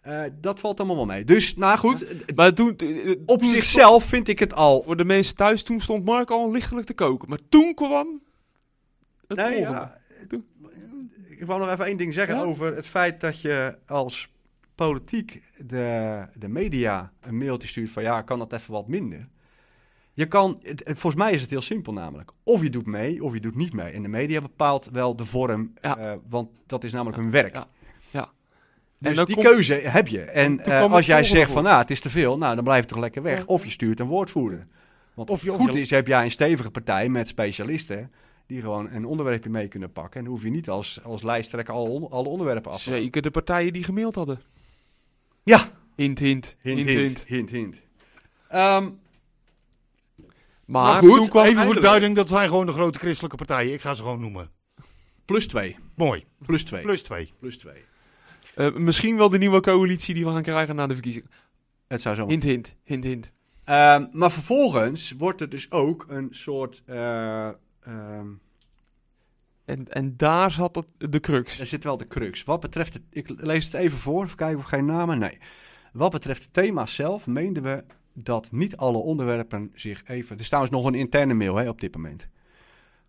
[0.00, 1.24] eh, dat valt allemaal wel mee.
[1.24, 2.76] Dus, nou goed, Maar toen...
[2.76, 4.82] eh, eh, op toen zichzelf vind ik het al...
[4.82, 7.28] Voor de mensen thuis, toen stond Mark al lichtelijk te koken.
[7.28, 8.20] Maar toen kwam
[9.28, 9.78] het Nee, volgende.
[9.80, 9.98] ja,
[11.38, 12.42] ik wou nog even één ding zeggen Ja?
[12.42, 14.28] over het feit dat je als
[14.74, 19.28] politiek de, de media een mailtje stuurt van ja, kan dat even wat minder.
[20.12, 22.30] Je kan, het- volgens mij is het heel simpel namelijk.
[22.42, 23.92] Of je doet mee, of je doet niet mee.
[23.92, 25.96] En de media bepaalt wel de vorm, Ja.
[25.98, 27.54] eh, want dat is namelijk hun werk.
[27.54, 27.66] Ja.
[28.10, 28.28] Ja.
[28.98, 30.22] Dus dan die keuze heb je.
[30.22, 32.88] En eh, als jij zegt van, nou, het is te veel, nou, dan blijf je
[32.88, 33.46] toch lekker weg.
[33.46, 34.66] Of je stuurt een woordvoerder.
[35.14, 38.12] Want Of je- goed is, heb jij een stevige partij met specialisten
[38.46, 40.18] die gewoon een onderwerpje mee kunnen pakken.
[40.18, 43.22] En dan hoef je niet als, als lijsttrekker alle, on- alle onderwerpen af te Zeker
[43.22, 44.40] de partijen die gemaild hadden.
[45.42, 45.70] Ja.
[45.96, 46.56] Hint, hint.
[46.60, 47.24] Hint, Hint, hint, hint.
[47.26, 47.80] hint, hint.
[48.48, 48.90] Ehm,
[50.64, 51.42] Maar, Maar goed, toen kwam...
[51.44, 51.86] Even voor de eindelijk.
[51.86, 53.72] duiding, dat zijn gewoon de grote christelijke partijen.
[53.72, 54.50] Ik ga ze gewoon noemen.
[55.24, 55.76] plus twee.
[55.94, 56.24] Mooi.
[56.46, 56.82] Plus twee.
[56.82, 57.32] Plus twee.
[57.38, 57.84] Plus twee.
[58.54, 61.30] eh, misschien wel de nieuwe coalitie die we gaan krijgen na de verkiezingen.
[61.88, 62.76] Het zou zo Hint, hint.
[62.84, 63.32] Hint, hint.
[63.64, 66.82] Ehm, maar vervolgens wordt er dus ook een soort...
[66.86, 67.48] eh,
[67.86, 68.28] ehm,
[69.64, 71.60] En, en daar zat het, de crux.
[71.60, 72.44] Er zit wel de crux.
[72.44, 75.18] Wat betreft het, ik lees het even voor, even kijken of geen namen.
[75.18, 75.38] Nee.
[75.92, 80.38] Wat betreft het thema zelf, meenden we dat niet alle onderwerpen zich even.
[80.38, 82.28] Er staat dus nog een interne mail hè, op dit moment.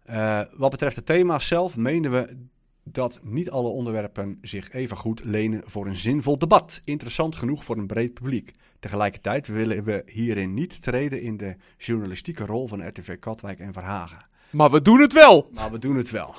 [0.03, 2.37] Eh, wat betreft het thema zelf, meenden we
[2.83, 6.81] dat niet alle onderwerpen zich even goed lenen voor een zinvol debat.
[6.83, 8.53] Interessant genoeg voor een breed publiek.
[8.79, 14.25] Tegelijkertijd willen we hierin niet treden in de journalistieke rol van RTV Katwijk en Verhagen.
[14.49, 15.49] Maar we doen het wel!
[15.53, 16.35] Maar we doen het wel.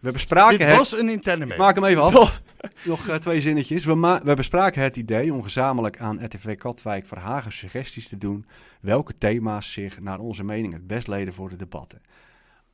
[0.00, 0.76] We bespraken Dit het.
[0.76, 1.58] was een interne mail.
[1.58, 2.12] maak hem even af.
[2.12, 2.40] Toch?
[2.84, 3.84] Nog eh, twee zinnetjes.
[3.84, 8.46] We, ma- we bespraken het idee om gezamenlijk aan RTV Katwijk Verhagen suggesties te doen
[8.80, 12.02] welke thema's zich naar onze mening het best leden voor de debatten.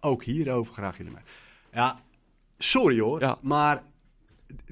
[0.00, 1.22] Ook hierover graag jullie mee.
[1.72, 2.00] Ja,
[2.58, 3.36] sorry hoor, Ja.
[3.42, 3.82] maar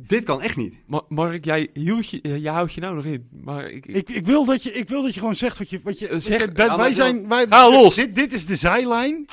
[0.01, 0.75] dit kan echt niet.
[0.87, 3.29] Ma Mark, jij, hield je, eh, jij houdt je nou nog in.
[3.31, 5.71] Maar ik, ik- Ik, ik, wil dat je, ik wil dat je gewoon zegt wat
[5.71, 5.81] je...
[5.83, 7.29] Wat je Eh, dat- wij zijn...
[7.29, 7.95] Wij, Ga los.
[7.95, 9.27] Dit, dit is de zijlijn.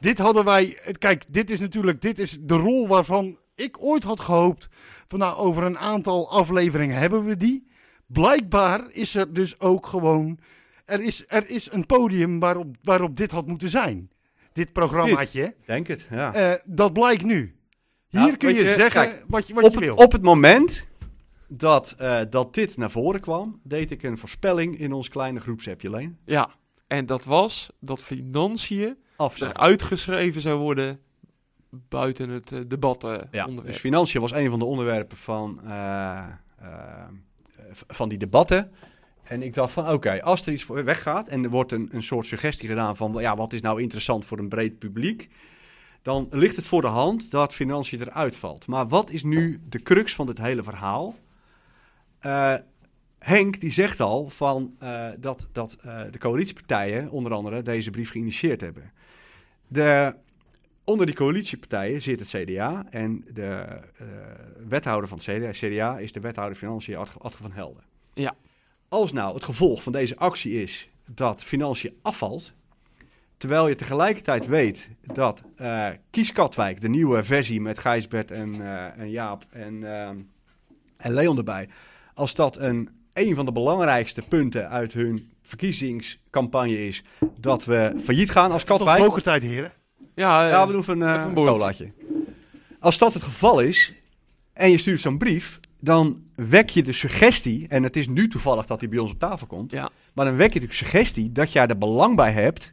[0.00, 0.78] Dit hadden wij...
[0.98, 2.02] Kijk, dit is natuurlijk...
[2.02, 4.68] Dit is de rol waarvan ik ooit had gehoopt...
[5.08, 7.66] Van nou, over een aantal afleveringen hebben we die.
[8.06, 10.38] Blijkbaar is er dus ook gewoon...
[10.84, 14.10] Er is, er is een podium waarop, waarop dit had moeten zijn.
[14.52, 15.54] Dit programmaatje.
[15.66, 16.34] Denk het, ja.
[16.34, 17.56] Eh, dat blijkt nu.
[18.08, 19.94] Hier Ja, kun je, zeggen kijk, wat je, wat op, je wil.
[19.94, 20.86] het, op het moment
[21.48, 25.90] dat, eh, dat dit naar voren kwam, deed ik een voorspelling in ons kleine groepsappje
[25.90, 26.18] Leen.
[26.24, 26.54] ja,
[26.86, 29.48] en dat was dat financiën Afzet.
[29.48, 31.00] er uitgeschreven zou worden
[31.88, 36.24] buiten het eh, debat eh, Ja, dus financiën was een van de onderwerpen van, eh,
[37.70, 38.72] van die debatten.
[39.22, 42.26] En ik dacht van, oké, als er iets weggaat en er wordt een, een soort
[42.26, 45.28] suggestie gedaan van, ja, wat is nou interessant voor een breed publiek?
[46.02, 48.66] Dan ligt het voor de hand dat financiën eruit valt.
[48.66, 51.14] Maar wat is nu de crux van dit hele verhaal?
[53.18, 54.76] Henk die zegt al van,
[55.18, 55.78] dat, dat
[56.10, 58.92] de coalitiepartijen onder andere deze brief geïnitieerd hebben.
[59.68, 60.14] De,
[60.84, 64.06] onder die coalitiepartijen zit het CDA en de eh,
[64.68, 67.82] wethouder van het CDA, CDA is de wethouder Financiën Adge van Helden.
[68.14, 68.34] Ja.
[68.88, 72.52] Als nou het gevolg van deze actie is dat Financiën afvalt,
[73.36, 78.98] terwijl je tegelijkertijd weet dat eh Kies Katwijk, de nieuwe versie met Gijsbert en, eh,
[78.98, 80.18] en Jaap en, ehm,
[80.96, 81.68] en Leon erbij,
[82.14, 87.02] als dat een, een van de belangrijkste punten uit hun verkiezingscampagne is,
[87.40, 89.04] dat we failliet gaan als Toch Katwijk.
[89.04, 89.72] pokertijd, heren.
[90.14, 91.58] Ja, eh, Ja, we doen even uh, een borreltje.
[91.58, 91.92] colaatje.
[92.80, 93.92] Als dat het geval is
[94.52, 98.66] en je stuurt zo'n brief, dan wek je de suggestie, en het is nu toevallig
[98.66, 99.88] dat die bij ons op tafel komt, Ja.
[100.14, 102.72] maar dan wek je de suggestie dat jij er belang bij hebt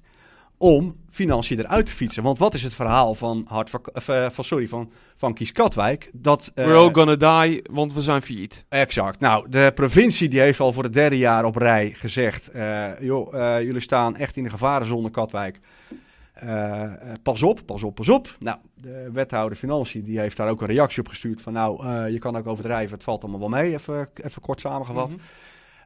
[0.64, 2.24] om financiën eruit te fietsen.
[2.24, 5.52] Want wat is het verhaal van, Hart van, of, eh, van, sorry, van, van Kies
[5.52, 6.10] Katwijk?
[6.14, 8.66] Dat, eh, We're all gonna die, want we zijn failliet.
[8.70, 9.20] Exact.
[9.20, 13.34] Nou, de provincie die heeft al voor het derde jaar op rij gezegd: eh, joh,
[13.62, 15.60] jullie staan echt in de gevarenzone, Katwijk.
[17.24, 18.36] Pas op, pas op, pas op.
[18.40, 22.20] Nou, de wethouder Financiën die heeft daar ook een reactie op gestuurd van nou, je
[22.20, 25.10] kan ook overdrijven, het valt allemaal wel mee, even, even kort samengevat.
[25.10, 25.20] Mhm.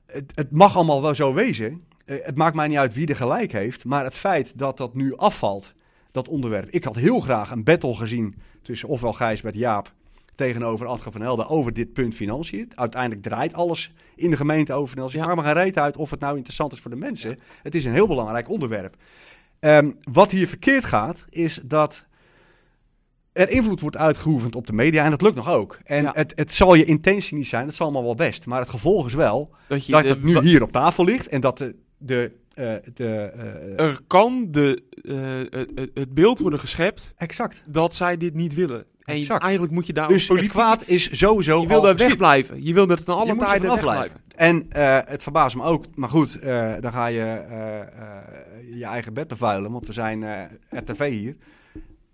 [0.06, 1.84] Het, het mag allemaal wel zo wezen.
[2.08, 4.94] Eh, het maakt mij niet uit wie er gelijk heeft, maar het feit dat dat
[4.94, 5.74] nu afvalt,
[6.12, 6.70] dat onderwerp.
[6.70, 9.92] Ik had heel graag een battle gezien tussen ofwel Gijsbert Jaap
[10.36, 12.72] tegenover Adge van Helden over dit punt financiën.
[12.76, 15.20] Uiteindelijk draait alles in de gemeente over financiën.
[15.20, 15.36] Ja.
[15.36, 17.40] Maar geen reet uit of het nou interessant is voor de mensen.
[17.64, 18.96] Het is een heel belangrijk onderwerp.
[19.60, 22.06] Ehm, wat hier verkeerd gaat, is dat
[23.34, 25.04] er invloed wordt uitgeoefend op de media.
[25.04, 25.80] En dat lukt nog ook.
[25.84, 26.12] En Ja.
[26.14, 28.46] het, het zal je intentie niet zijn, het zal allemaal wel best.
[28.46, 31.28] Maar het gevolg is wel Dat, je dat het nu hier op tafel ligt.
[31.28, 31.76] En dat de...
[31.98, 33.32] de, eh, de
[33.76, 35.60] eh, Er kan de, eh,
[35.94, 37.64] het, beeld worden geschept exact.
[37.66, 38.86] dat zij dit niet willen.
[39.02, 40.52] En je- eigenlijk moet je daar Dus als het politiek...
[40.54, 42.64] kwaad is sowieso Je wil daar wegblijven.
[42.64, 44.22] Je wil dat het aan alle tijden wegblijven.
[44.36, 44.66] En
[45.08, 46.42] het verbaast me ook, maar goed,
[46.82, 47.46] dan ga je
[48.72, 51.36] je eigen bed bevuilen, want we zijn RTV hier.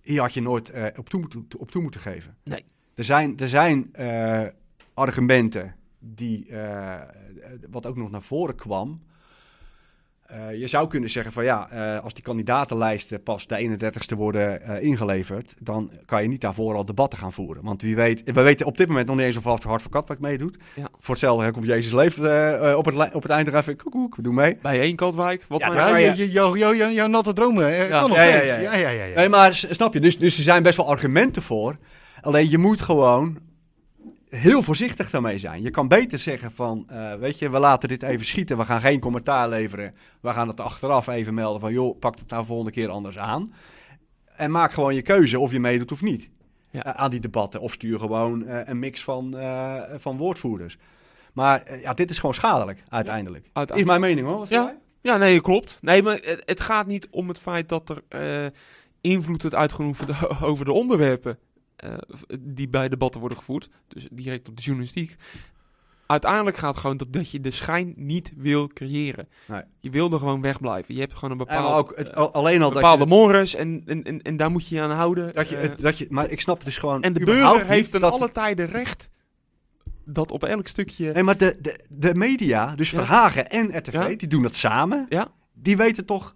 [0.02, 2.36] Hier had je nooit op, toe moeten, op toe moeten geven.
[2.44, 2.64] Nee.
[2.96, 3.92] Er zijn, er zijn
[4.94, 6.48] argumenten die,
[7.70, 9.02] wat ook nog naar voren kwam,
[10.24, 14.62] Eh, je zou kunnen zeggen van ja, eh, als die kandidatenlijsten pas de 31ste worden
[14.62, 17.64] eh, ingeleverd, dan kan je niet daarvoor al debatten gaan voeren.
[17.64, 20.20] Want wie weet, we weten op dit moment nog niet eens of Hart voor Katwijk
[20.20, 20.58] meedoet.
[20.76, 20.88] Ja.
[21.00, 22.18] Voor hetzelfde komt Jezus leeft
[22.76, 24.58] op, het, op het eind even, koekoek, we doen mee.
[24.62, 25.46] Bij één Katwijk.
[25.48, 27.72] Wat Ja, maar- Ja, kan je- je, je, jou- jou- jou- jouw natte dromen.
[27.76, 27.88] Ja.
[27.88, 28.50] kan nog Ja, ja, steeds.
[28.56, 28.74] ja, ja.
[28.76, 29.16] ja, ja, ja.
[29.16, 31.78] Nee, maar snap je, dus, dus er zijn best wel argumenten voor.
[32.22, 33.38] Alleen je moet gewoon
[34.36, 35.62] heel voorzichtig daarmee zijn.
[35.62, 38.58] Je kan beter zeggen van, eh, weet je, we laten dit even schieten.
[38.58, 39.96] We gaan geen commentaar leveren.
[40.22, 43.54] We gaan het achteraf even melden van, joh, pak het nou volgende keer anders aan.
[44.36, 46.30] En maak gewoon je keuze of je meedoet of niet
[46.72, 46.84] Ja.
[46.84, 47.62] eh, aan die debatten.
[47.62, 49.36] Of stuur gewoon eh, een mix van,
[49.98, 50.78] van woordvoerders.
[51.34, 53.46] Maar ja, dit is gewoon schadelijk, uiteindelijk.
[53.46, 54.00] Is Uiteindelijk.
[54.00, 54.40] mijn mening hoor.
[54.40, 54.82] Wat Ja.
[55.02, 55.78] Ja, nee, klopt.
[55.82, 58.52] Nee, maar het, het gaat niet om het feit dat er
[59.02, 61.38] invloed wordt uitgeoefend over de onderwerpen
[62.40, 63.70] die bij debatten worden gevoerd.
[63.88, 65.16] Dus direct op de journalistiek.
[66.06, 69.28] Uiteindelijk gaat het gewoon dat, dat je de schijn niet wil creëren.
[69.48, 69.62] Nee.
[69.80, 70.94] Je wil er gewoon wegblijven.
[70.94, 74.04] Je hebt gewoon een bepaald, ook het, eh, al- alleen al bepaalde mores en, en,
[74.04, 75.34] en, en daar moet je je aan houden.
[75.34, 76.08] dat je, Eh, het, dat je...
[76.10, 79.10] Maar ik snap dus gewoon en de burger heeft ten dat- alle tijden recht
[80.06, 81.12] dat op elk stukje...
[81.14, 82.98] Nee, maar de, de, de media, dus Ja.
[82.98, 84.08] Verhagen en RTV, Ja.
[84.08, 85.06] die doen dat samen.
[85.10, 85.28] Ja.
[85.54, 86.36] Die weten toch,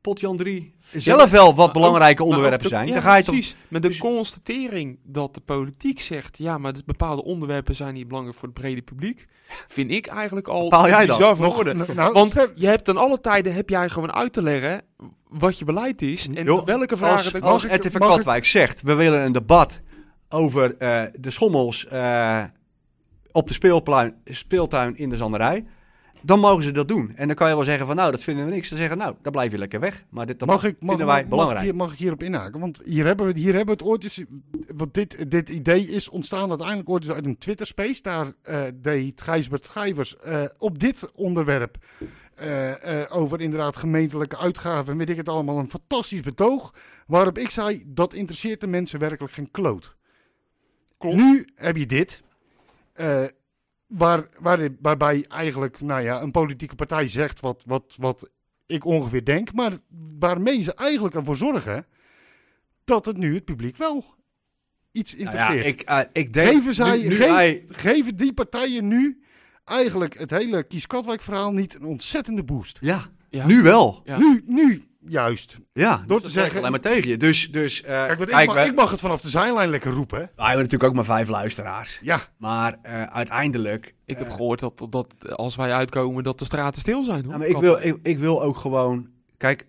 [0.00, 2.86] potjan 3, zelf wel wat ook- belangrijke onderwerpen de- zijn.
[2.86, 3.34] ja, Dan ga je toch...
[3.34, 3.56] precies.
[3.68, 6.38] Met de dus- constatering dat de politiek zegt...
[6.38, 9.26] ja, maar de bepaalde onderwerpen zijn niet belangrijk voor het brede publiek...
[9.66, 13.54] vind ik eigenlijk al Bepaal jij bizar van nou, Want je hebt ten alle tijden
[13.54, 14.82] heb jij gewoon uit te leggen...
[15.28, 17.16] wat je beleid is en welke vragen...
[17.16, 19.80] Als, er- als RTV Katwijk zegt, we willen een debat
[20.28, 22.42] over eh, de schommels eh,
[23.32, 23.54] op de
[24.24, 25.64] speeltuin in de Zanderij...
[26.22, 27.12] Dan mogen ze dat doen.
[27.16, 28.68] En dan kan je wel zeggen van, nou, dat vinden we niks.
[28.68, 30.04] Dan zeggen, nou, dan blijf je lekker weg.
[30.10, 31.58] Maar dit mag ik, mag, vinden wij mag- belangrijk.
[31.58, 32.60] Mag, ik hier- mag ik hierop inhaken?
[32.60, 34.22] Want hier hebben we, hier hebben we het ooit eens...
[34.76, 38.02] Want dit, dit idee is ontstaan uiteindelijk ooit eens uit een Twitter-space.
[38.02, 41.76] Daar eh, deed Gijsbert Schijvers eh, op dit onderwerp...
[42.34, 46.74] eh, eh, over inderdaad gemeentelijke uitgaven en weet ik het allemaal, een fantastisch betoog.
[47.06, 49.96] Waarop ik zei, dat interesseert de mensen werkelijk geen kloot.
[50.98, 51.16] Klopt.
[51.16, 52.22] Nu heb je dit.
[52.92, 53.24] eh,
[53.88, 58.28] waar, waar, waarbij eigenlijk nou ja, een politieke partij zegt wat, wat, wat
[58.66, 59.52] ik ongeveer denk.
[59.52, 59.78] Maar
[60.18, 61.86] waarmee ze eigenlijk ervoor zorgen
[62.84, 64.04] dat het nu het publiek wel
[64.92, 65.80] iets Nou ja, interesseert.
[65.80, 66.48] ik, eh, ik denk...
[66.48, 69.22] Geven zij- nu, nu geef- hij- Geven die partijen nu
[69.64, 72.78] eigenlijk het hele Kies-Katwijk verhaal niet een ontzettende boost?
[72.80, 73.46] ja, Ja.
[73.46, 74.00] nu wel.
[74.04, 74.18] Ja.
[74.18, 75.58] Nu, nu juist.
[75.72, 77.16] Ja, Door te dat zeggen- alleen maar tegen je.
[77.16, 79.92] Dus, dus eh, Kijk, want kijk, ik, mag, ik mag het vanaf de zijlijn lekker
[79.92, 80.18] roepen.
[80.18, 80.24] hè.
[80.36, 81.98] wij hebben natuurlijk ook maar vijf luisteraars.
[82.02, 83.94] Ja, Maar eh, uiteindelijk...
[84.04, 87.22] Ik heb eh, gehoord dat, dat als wij uitkomen dat de straten stil zijn.
[87.24, 87.32] Hoor.
[87.32, 89.08] Ja, maar ik, wil, ik, ik wil ook gewoon...
[89.36, 89.66] Kijk,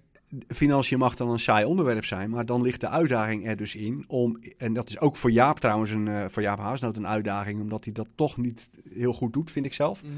[0.47, 4.03] financiën mag dan een saai onderwerp zijn, maar dan ligt de uitdaging er dus in
[4.07, 4.39] om...
[4.57, 7.83] En dat is ook voor Jaap trouwens, een, eh, voor Jaap Haasnoot een uitdaging, omdat
[7.83, 10.03] hij dat toch niet heel goed doet, vind ik zelf.
[10.03, 10.11] Mhm.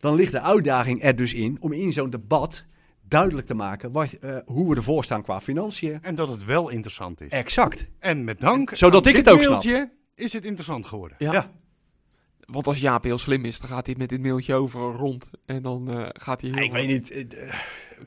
[0.00, 2.64] Dan ligt de uitdaging er dus in om in zo'n debat
[3.08, 5.98] duidelijk te maken wat, eh, hoe we ervoor staan qua financiën.
[6.02, 7.30] en dat het wel interessant is.
[7.30, 7.86] Exact.
[7.98, 9.50] En met dank Zodat aan ik dit het ook snap.
[9.64, 11.16] mailtje is het interessant geworden.
[11.20, 11.32] Ja.
[11.32, 11.50] Ja.
[12.40, 15.30] Want als Jaap heel slim is, dan gaat hij met dit mailtje over rond.
[15.46, 17.10] En dan eh, gaat hij heel ik weet niet.
[17.34, 17.54] eh,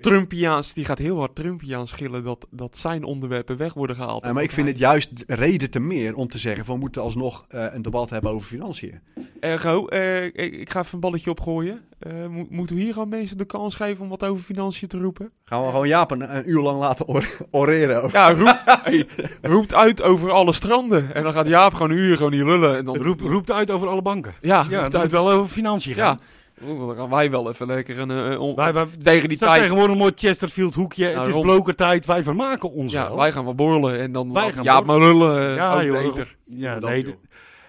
[0.01, 4.23] Trumpiaans, die gaat heel hard Trumpiaans schillen dat, dat zijn onderwerpen weg worden gehaald.
[4.23, 7.01] eh, maar ik vind het juist reden te meer om te zeggen van we moeten
[7.01, 8.99] alsnog eh, een debat hebben over financiën.
[9.39, 11.81] Ergo, eh, ik, ik ga even een balletje opgooien.
[11.99, 14.97] Eh, mo- moeten we hier gewoon mensen de kans geven om wat over financiën te
[14.99, 15.31] roepen?
[15.45, 18.03] Gaan we gewoon Jaap een, een uur lang laten or- oreren.
[18.03, 19.07] over- Ja, roep, hey,
[19.41, 21.13] roept uit over alle stranden.
[21.15, 22.77] En dan gaat Jaap gewoon een uur gewoon hier lullen.
[22.77, 24.33] En dan Roep, roept uit over alle banken.
[24.41, 25.11] Ja, Ja, roept uit.
[25.11, 26.17] wel over financiën gaan.
[26.19, 26.25] Ja,
[26.67, 29.61] Oeh, dan gaan wij wel even lekker een, eh, on- Wij, wij, tegen die tijd.
[29.61, 31.07] tegenwoordig een mooi Chesterfield hoekje.
[31.09, 31.45] Ja, het is rond.
[31.45, 32.05] blokertijd.
[32.05, 33.17] Wij vermaken ons Ja, wel.
[33.17, 35.97] wij gaan wel borrelen en dan Wij gaan Jaap maar lullen eh, Ja, joh.
[36.03, 36.35] eter.
[36.45, 37.03] Ja, Dat, nee.
[37.05, 37.13] joh.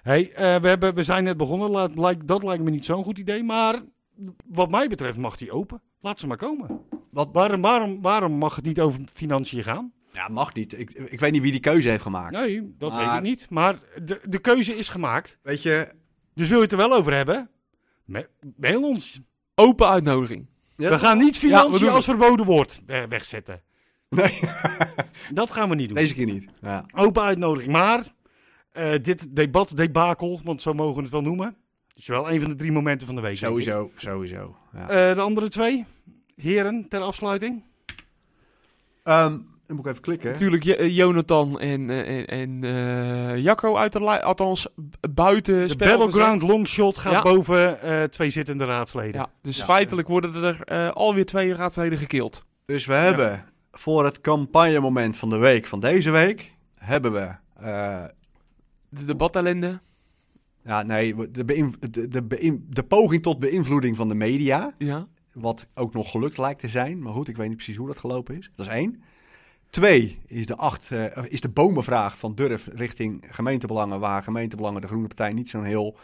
[0.03, 1.71] Hey, eh, we, hebben, we zijn net begonnen.
[1.71, 3.43] Laat, lijkt, dat lijkt me niet zo'n goed idee.
[3.43, 3.83] Maar
[4.47, 5.81] wat mij betreft mag die open.
[6.01, 6.81] Laat ze maar komen.
[7.11, 9.93] Wat, Waarom, waarom, waarom mag het niet over financiën gaan?
[10.13, 10.79] ja, mag niet.
[10.79, 12.33] Ik, ik weet niet wie die keuze heeft gemaakt.
[12.37, 13.47] Nee, dat weet ik niet.
[13.51, 15.39] Maar de, de keuze is gemaakt.
[15.43, 15.89] Weet je,
[16.35, 17.51] Dus wil je het er wel over hebben?
[18.57, 19.21] Mail ons.
[19.55, 20.47] Open uitnodiging.
[20.77, 23.63] Ja, we gaan niet financiën als verboden woord wegzetten.
[24.09, 24.41] Nee,
[25.35, 25.97] Dat gaan we niet doen.
[25.97, 26.49] deze keer niet.
[26.61, 26.85] Ja.
[26.95, 27.73] Open uitnodiging.
[27.73, 28.15] Maar
[28.73, 31.57] eh, dit debat, debakel, want zo mogen we het wel noemen.
[31.95, 33.37] is wel een van de drie momenten van de week.
[33.37, 34.57] Sowieso, sowieso.
[34.73, 34.89] Ja.
[34.89, 35.85] Eh, de andere twee,
[36.37, 37.65] heren, ter afsluiting.
[39.03, 40.31] Ehm, dan moet ik even klikken.
[40.31, 44.69] Natuurlijk eh, Jonathan en, eh, en, en eh, Jacco uit de li- althans
[45.15, 46.55] buiten De spel battleground gezet.
[46.57, 47.23] longshot gaat Ja.
[47.23, 49.21] boven eh, twee zittende raadsleden.
[49.21, 49.65] Ja, dus Ja.
[49.65, 52.45] feitelijk worden er eh, alweer twee raadsleden gekild.
[52.65, 57.29] Dus we hebben voor het campagnemoment van de week van deze week, hebben we...
[57.61, 58.05] eh,
[58.89, 59.81] De debatellende.
[60.65, 62.27] ja, nee, de, beïn- de, de,
[62.69, 64.75] de poging tot beïnvloeding van de media.
[64.79, 65.07] Ja.
[65.33, 67.03] Wat ook nog gelukt lijkt te zijn.
[67.03, 68.51] Maar goed, ik weet niet precies hoe dat gelopen is.
[68.57, 69.03] Dat is één.
[69.73, 74.01] Twee is de, acht, eh, is de bomenvraag van Durf richting gemeentebelangen.
[74.01, 75.97] Waar gemeentebelangen de Groene Partij niet zo'n heel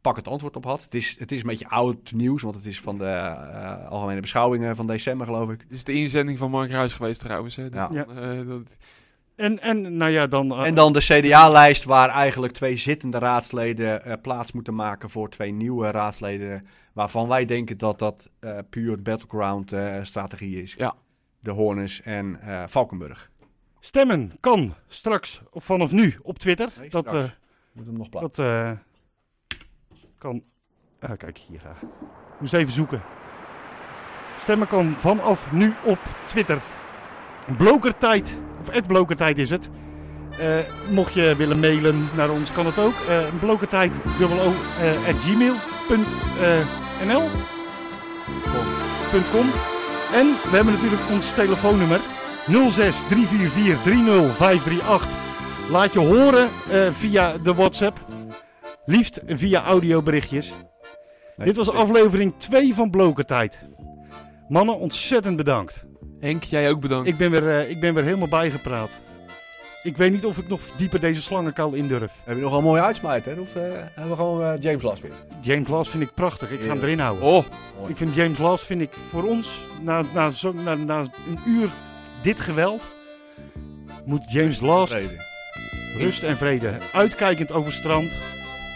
[0.00, 0.82] pakkend antwoord op had.
[0.82, 4.20] Het is, het is een beetje oud nieuws, want het is van de eh, algemene
[4.20, 5.60] beschouwingen van december, geloof ik.
[5.60, 7.56] Het is de inzending van Mark Ruijs geweest trouwens.
[7.56, 7.68] Hè.
[7.68, 8.06] Dat, Ja.
[8.06, 8.60] eh, dat,
[9.36, 10.64] En, en nou ja, dan...
[10.64, 15.90] En dan de CDA-lijst waar eigenlijk twee zittende raadsleden plaats moeten maken voor twee nieuwe
[15.90, 16.66] raadsleden.
[16.92, 20.74] Waarvan wij denken dat dat eh, puur battleground eh, strategie is.
[20.78, 20.94] Ja.
[21.44, 23.30] De Horners en eh, Valkenburg.
[23.80, 26.68] Stemmen kan straks of vanaf nu op Twitter.
[26.78, 27.24] Nee, dat eh,
[27.72, 28.44] Moet hem nog plaatsen.
[28.44, 28.72] dat eh,
[30.18, 30.42] kan.
[31.00, 31.60] ah, kijk hier.
[31.64, 31.70] eh.
[32.40, 33.02] Moest even zoeken.
[34.40, 36.62] Stemmen kan vanaf nu op Twitter.
[37.56, 39.70] Blokertijd, of het Blokertijd is het.
[40.90, 42.94] Mocht je willen mailen naar ons, kan het ook.
[43.40, 44.48] Blokertijd, dubbel O,
[45.08, 45.62] at gmail.nl.
[49.32, 49.46] .com.
[50.14, 52.00] En we hebben natuurlijk ons telefoonnummer
[52.46, 55.18] 06 344 30538.
[55.70, 58.00] Laat je horen eh, via de WhatsApp.
[58.86, 60.52] Liefst via audioberichtjes.
[61.36, 61.76] Nee, Dit was nee.
[61.76, 63.58] aflevering 2 van Blokertijd.
[64.48, 65.84] Mannen, ontzettend bedankt.
[66.20, 67.08] Henk, jij ook bedankt.
[67.08, 69.00] Ik ben, weer, eh, ik ben weer helemaal bijgepraat.
[69.84, 72.12] Ik weet niet of ik nog dieper deze slangenkal indurf.
[72.24, 73.32] Heb je nog wel een mooie uitsmijt, hè?
[73.32, 75.12] Of eh, hebben we gewoon eh, James Last weer?
[75.40, 76.50] James Last vind ik prachtig.
[76.50, 77.24] Ik ga hem erin houden.
[77.24, 77.44] Oh,
[77.88, 81.68] Ik vind James Last vind ik voor ons, na, na, zo, na, na een uur
[82.22, 82.86] dit geweld,
[84.04, 85.16] moet James Last Vrede.
[85.98, 86.78] rust en vrede.
[86.92, 88.16] Uitkijkend over strand,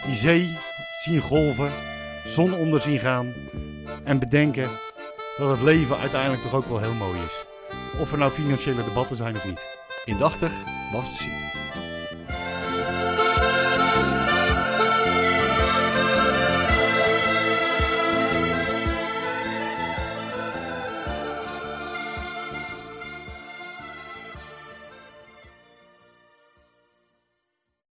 [0.07, 0.57] die zee
[1.05, 1.71] zien golven,
[2.27, 3.33] zon onder zien gaan.
[4.05, 4.69] En bedenken
[5.39, 7.45] dat het leven uiteindelijk toch ook wel heel mooi is.
[8.01, 9.78] Of er nou financiële debatten zijn of niet.
[10.09, 10.53] Indachtig
[10.93, 11.48] was te zien.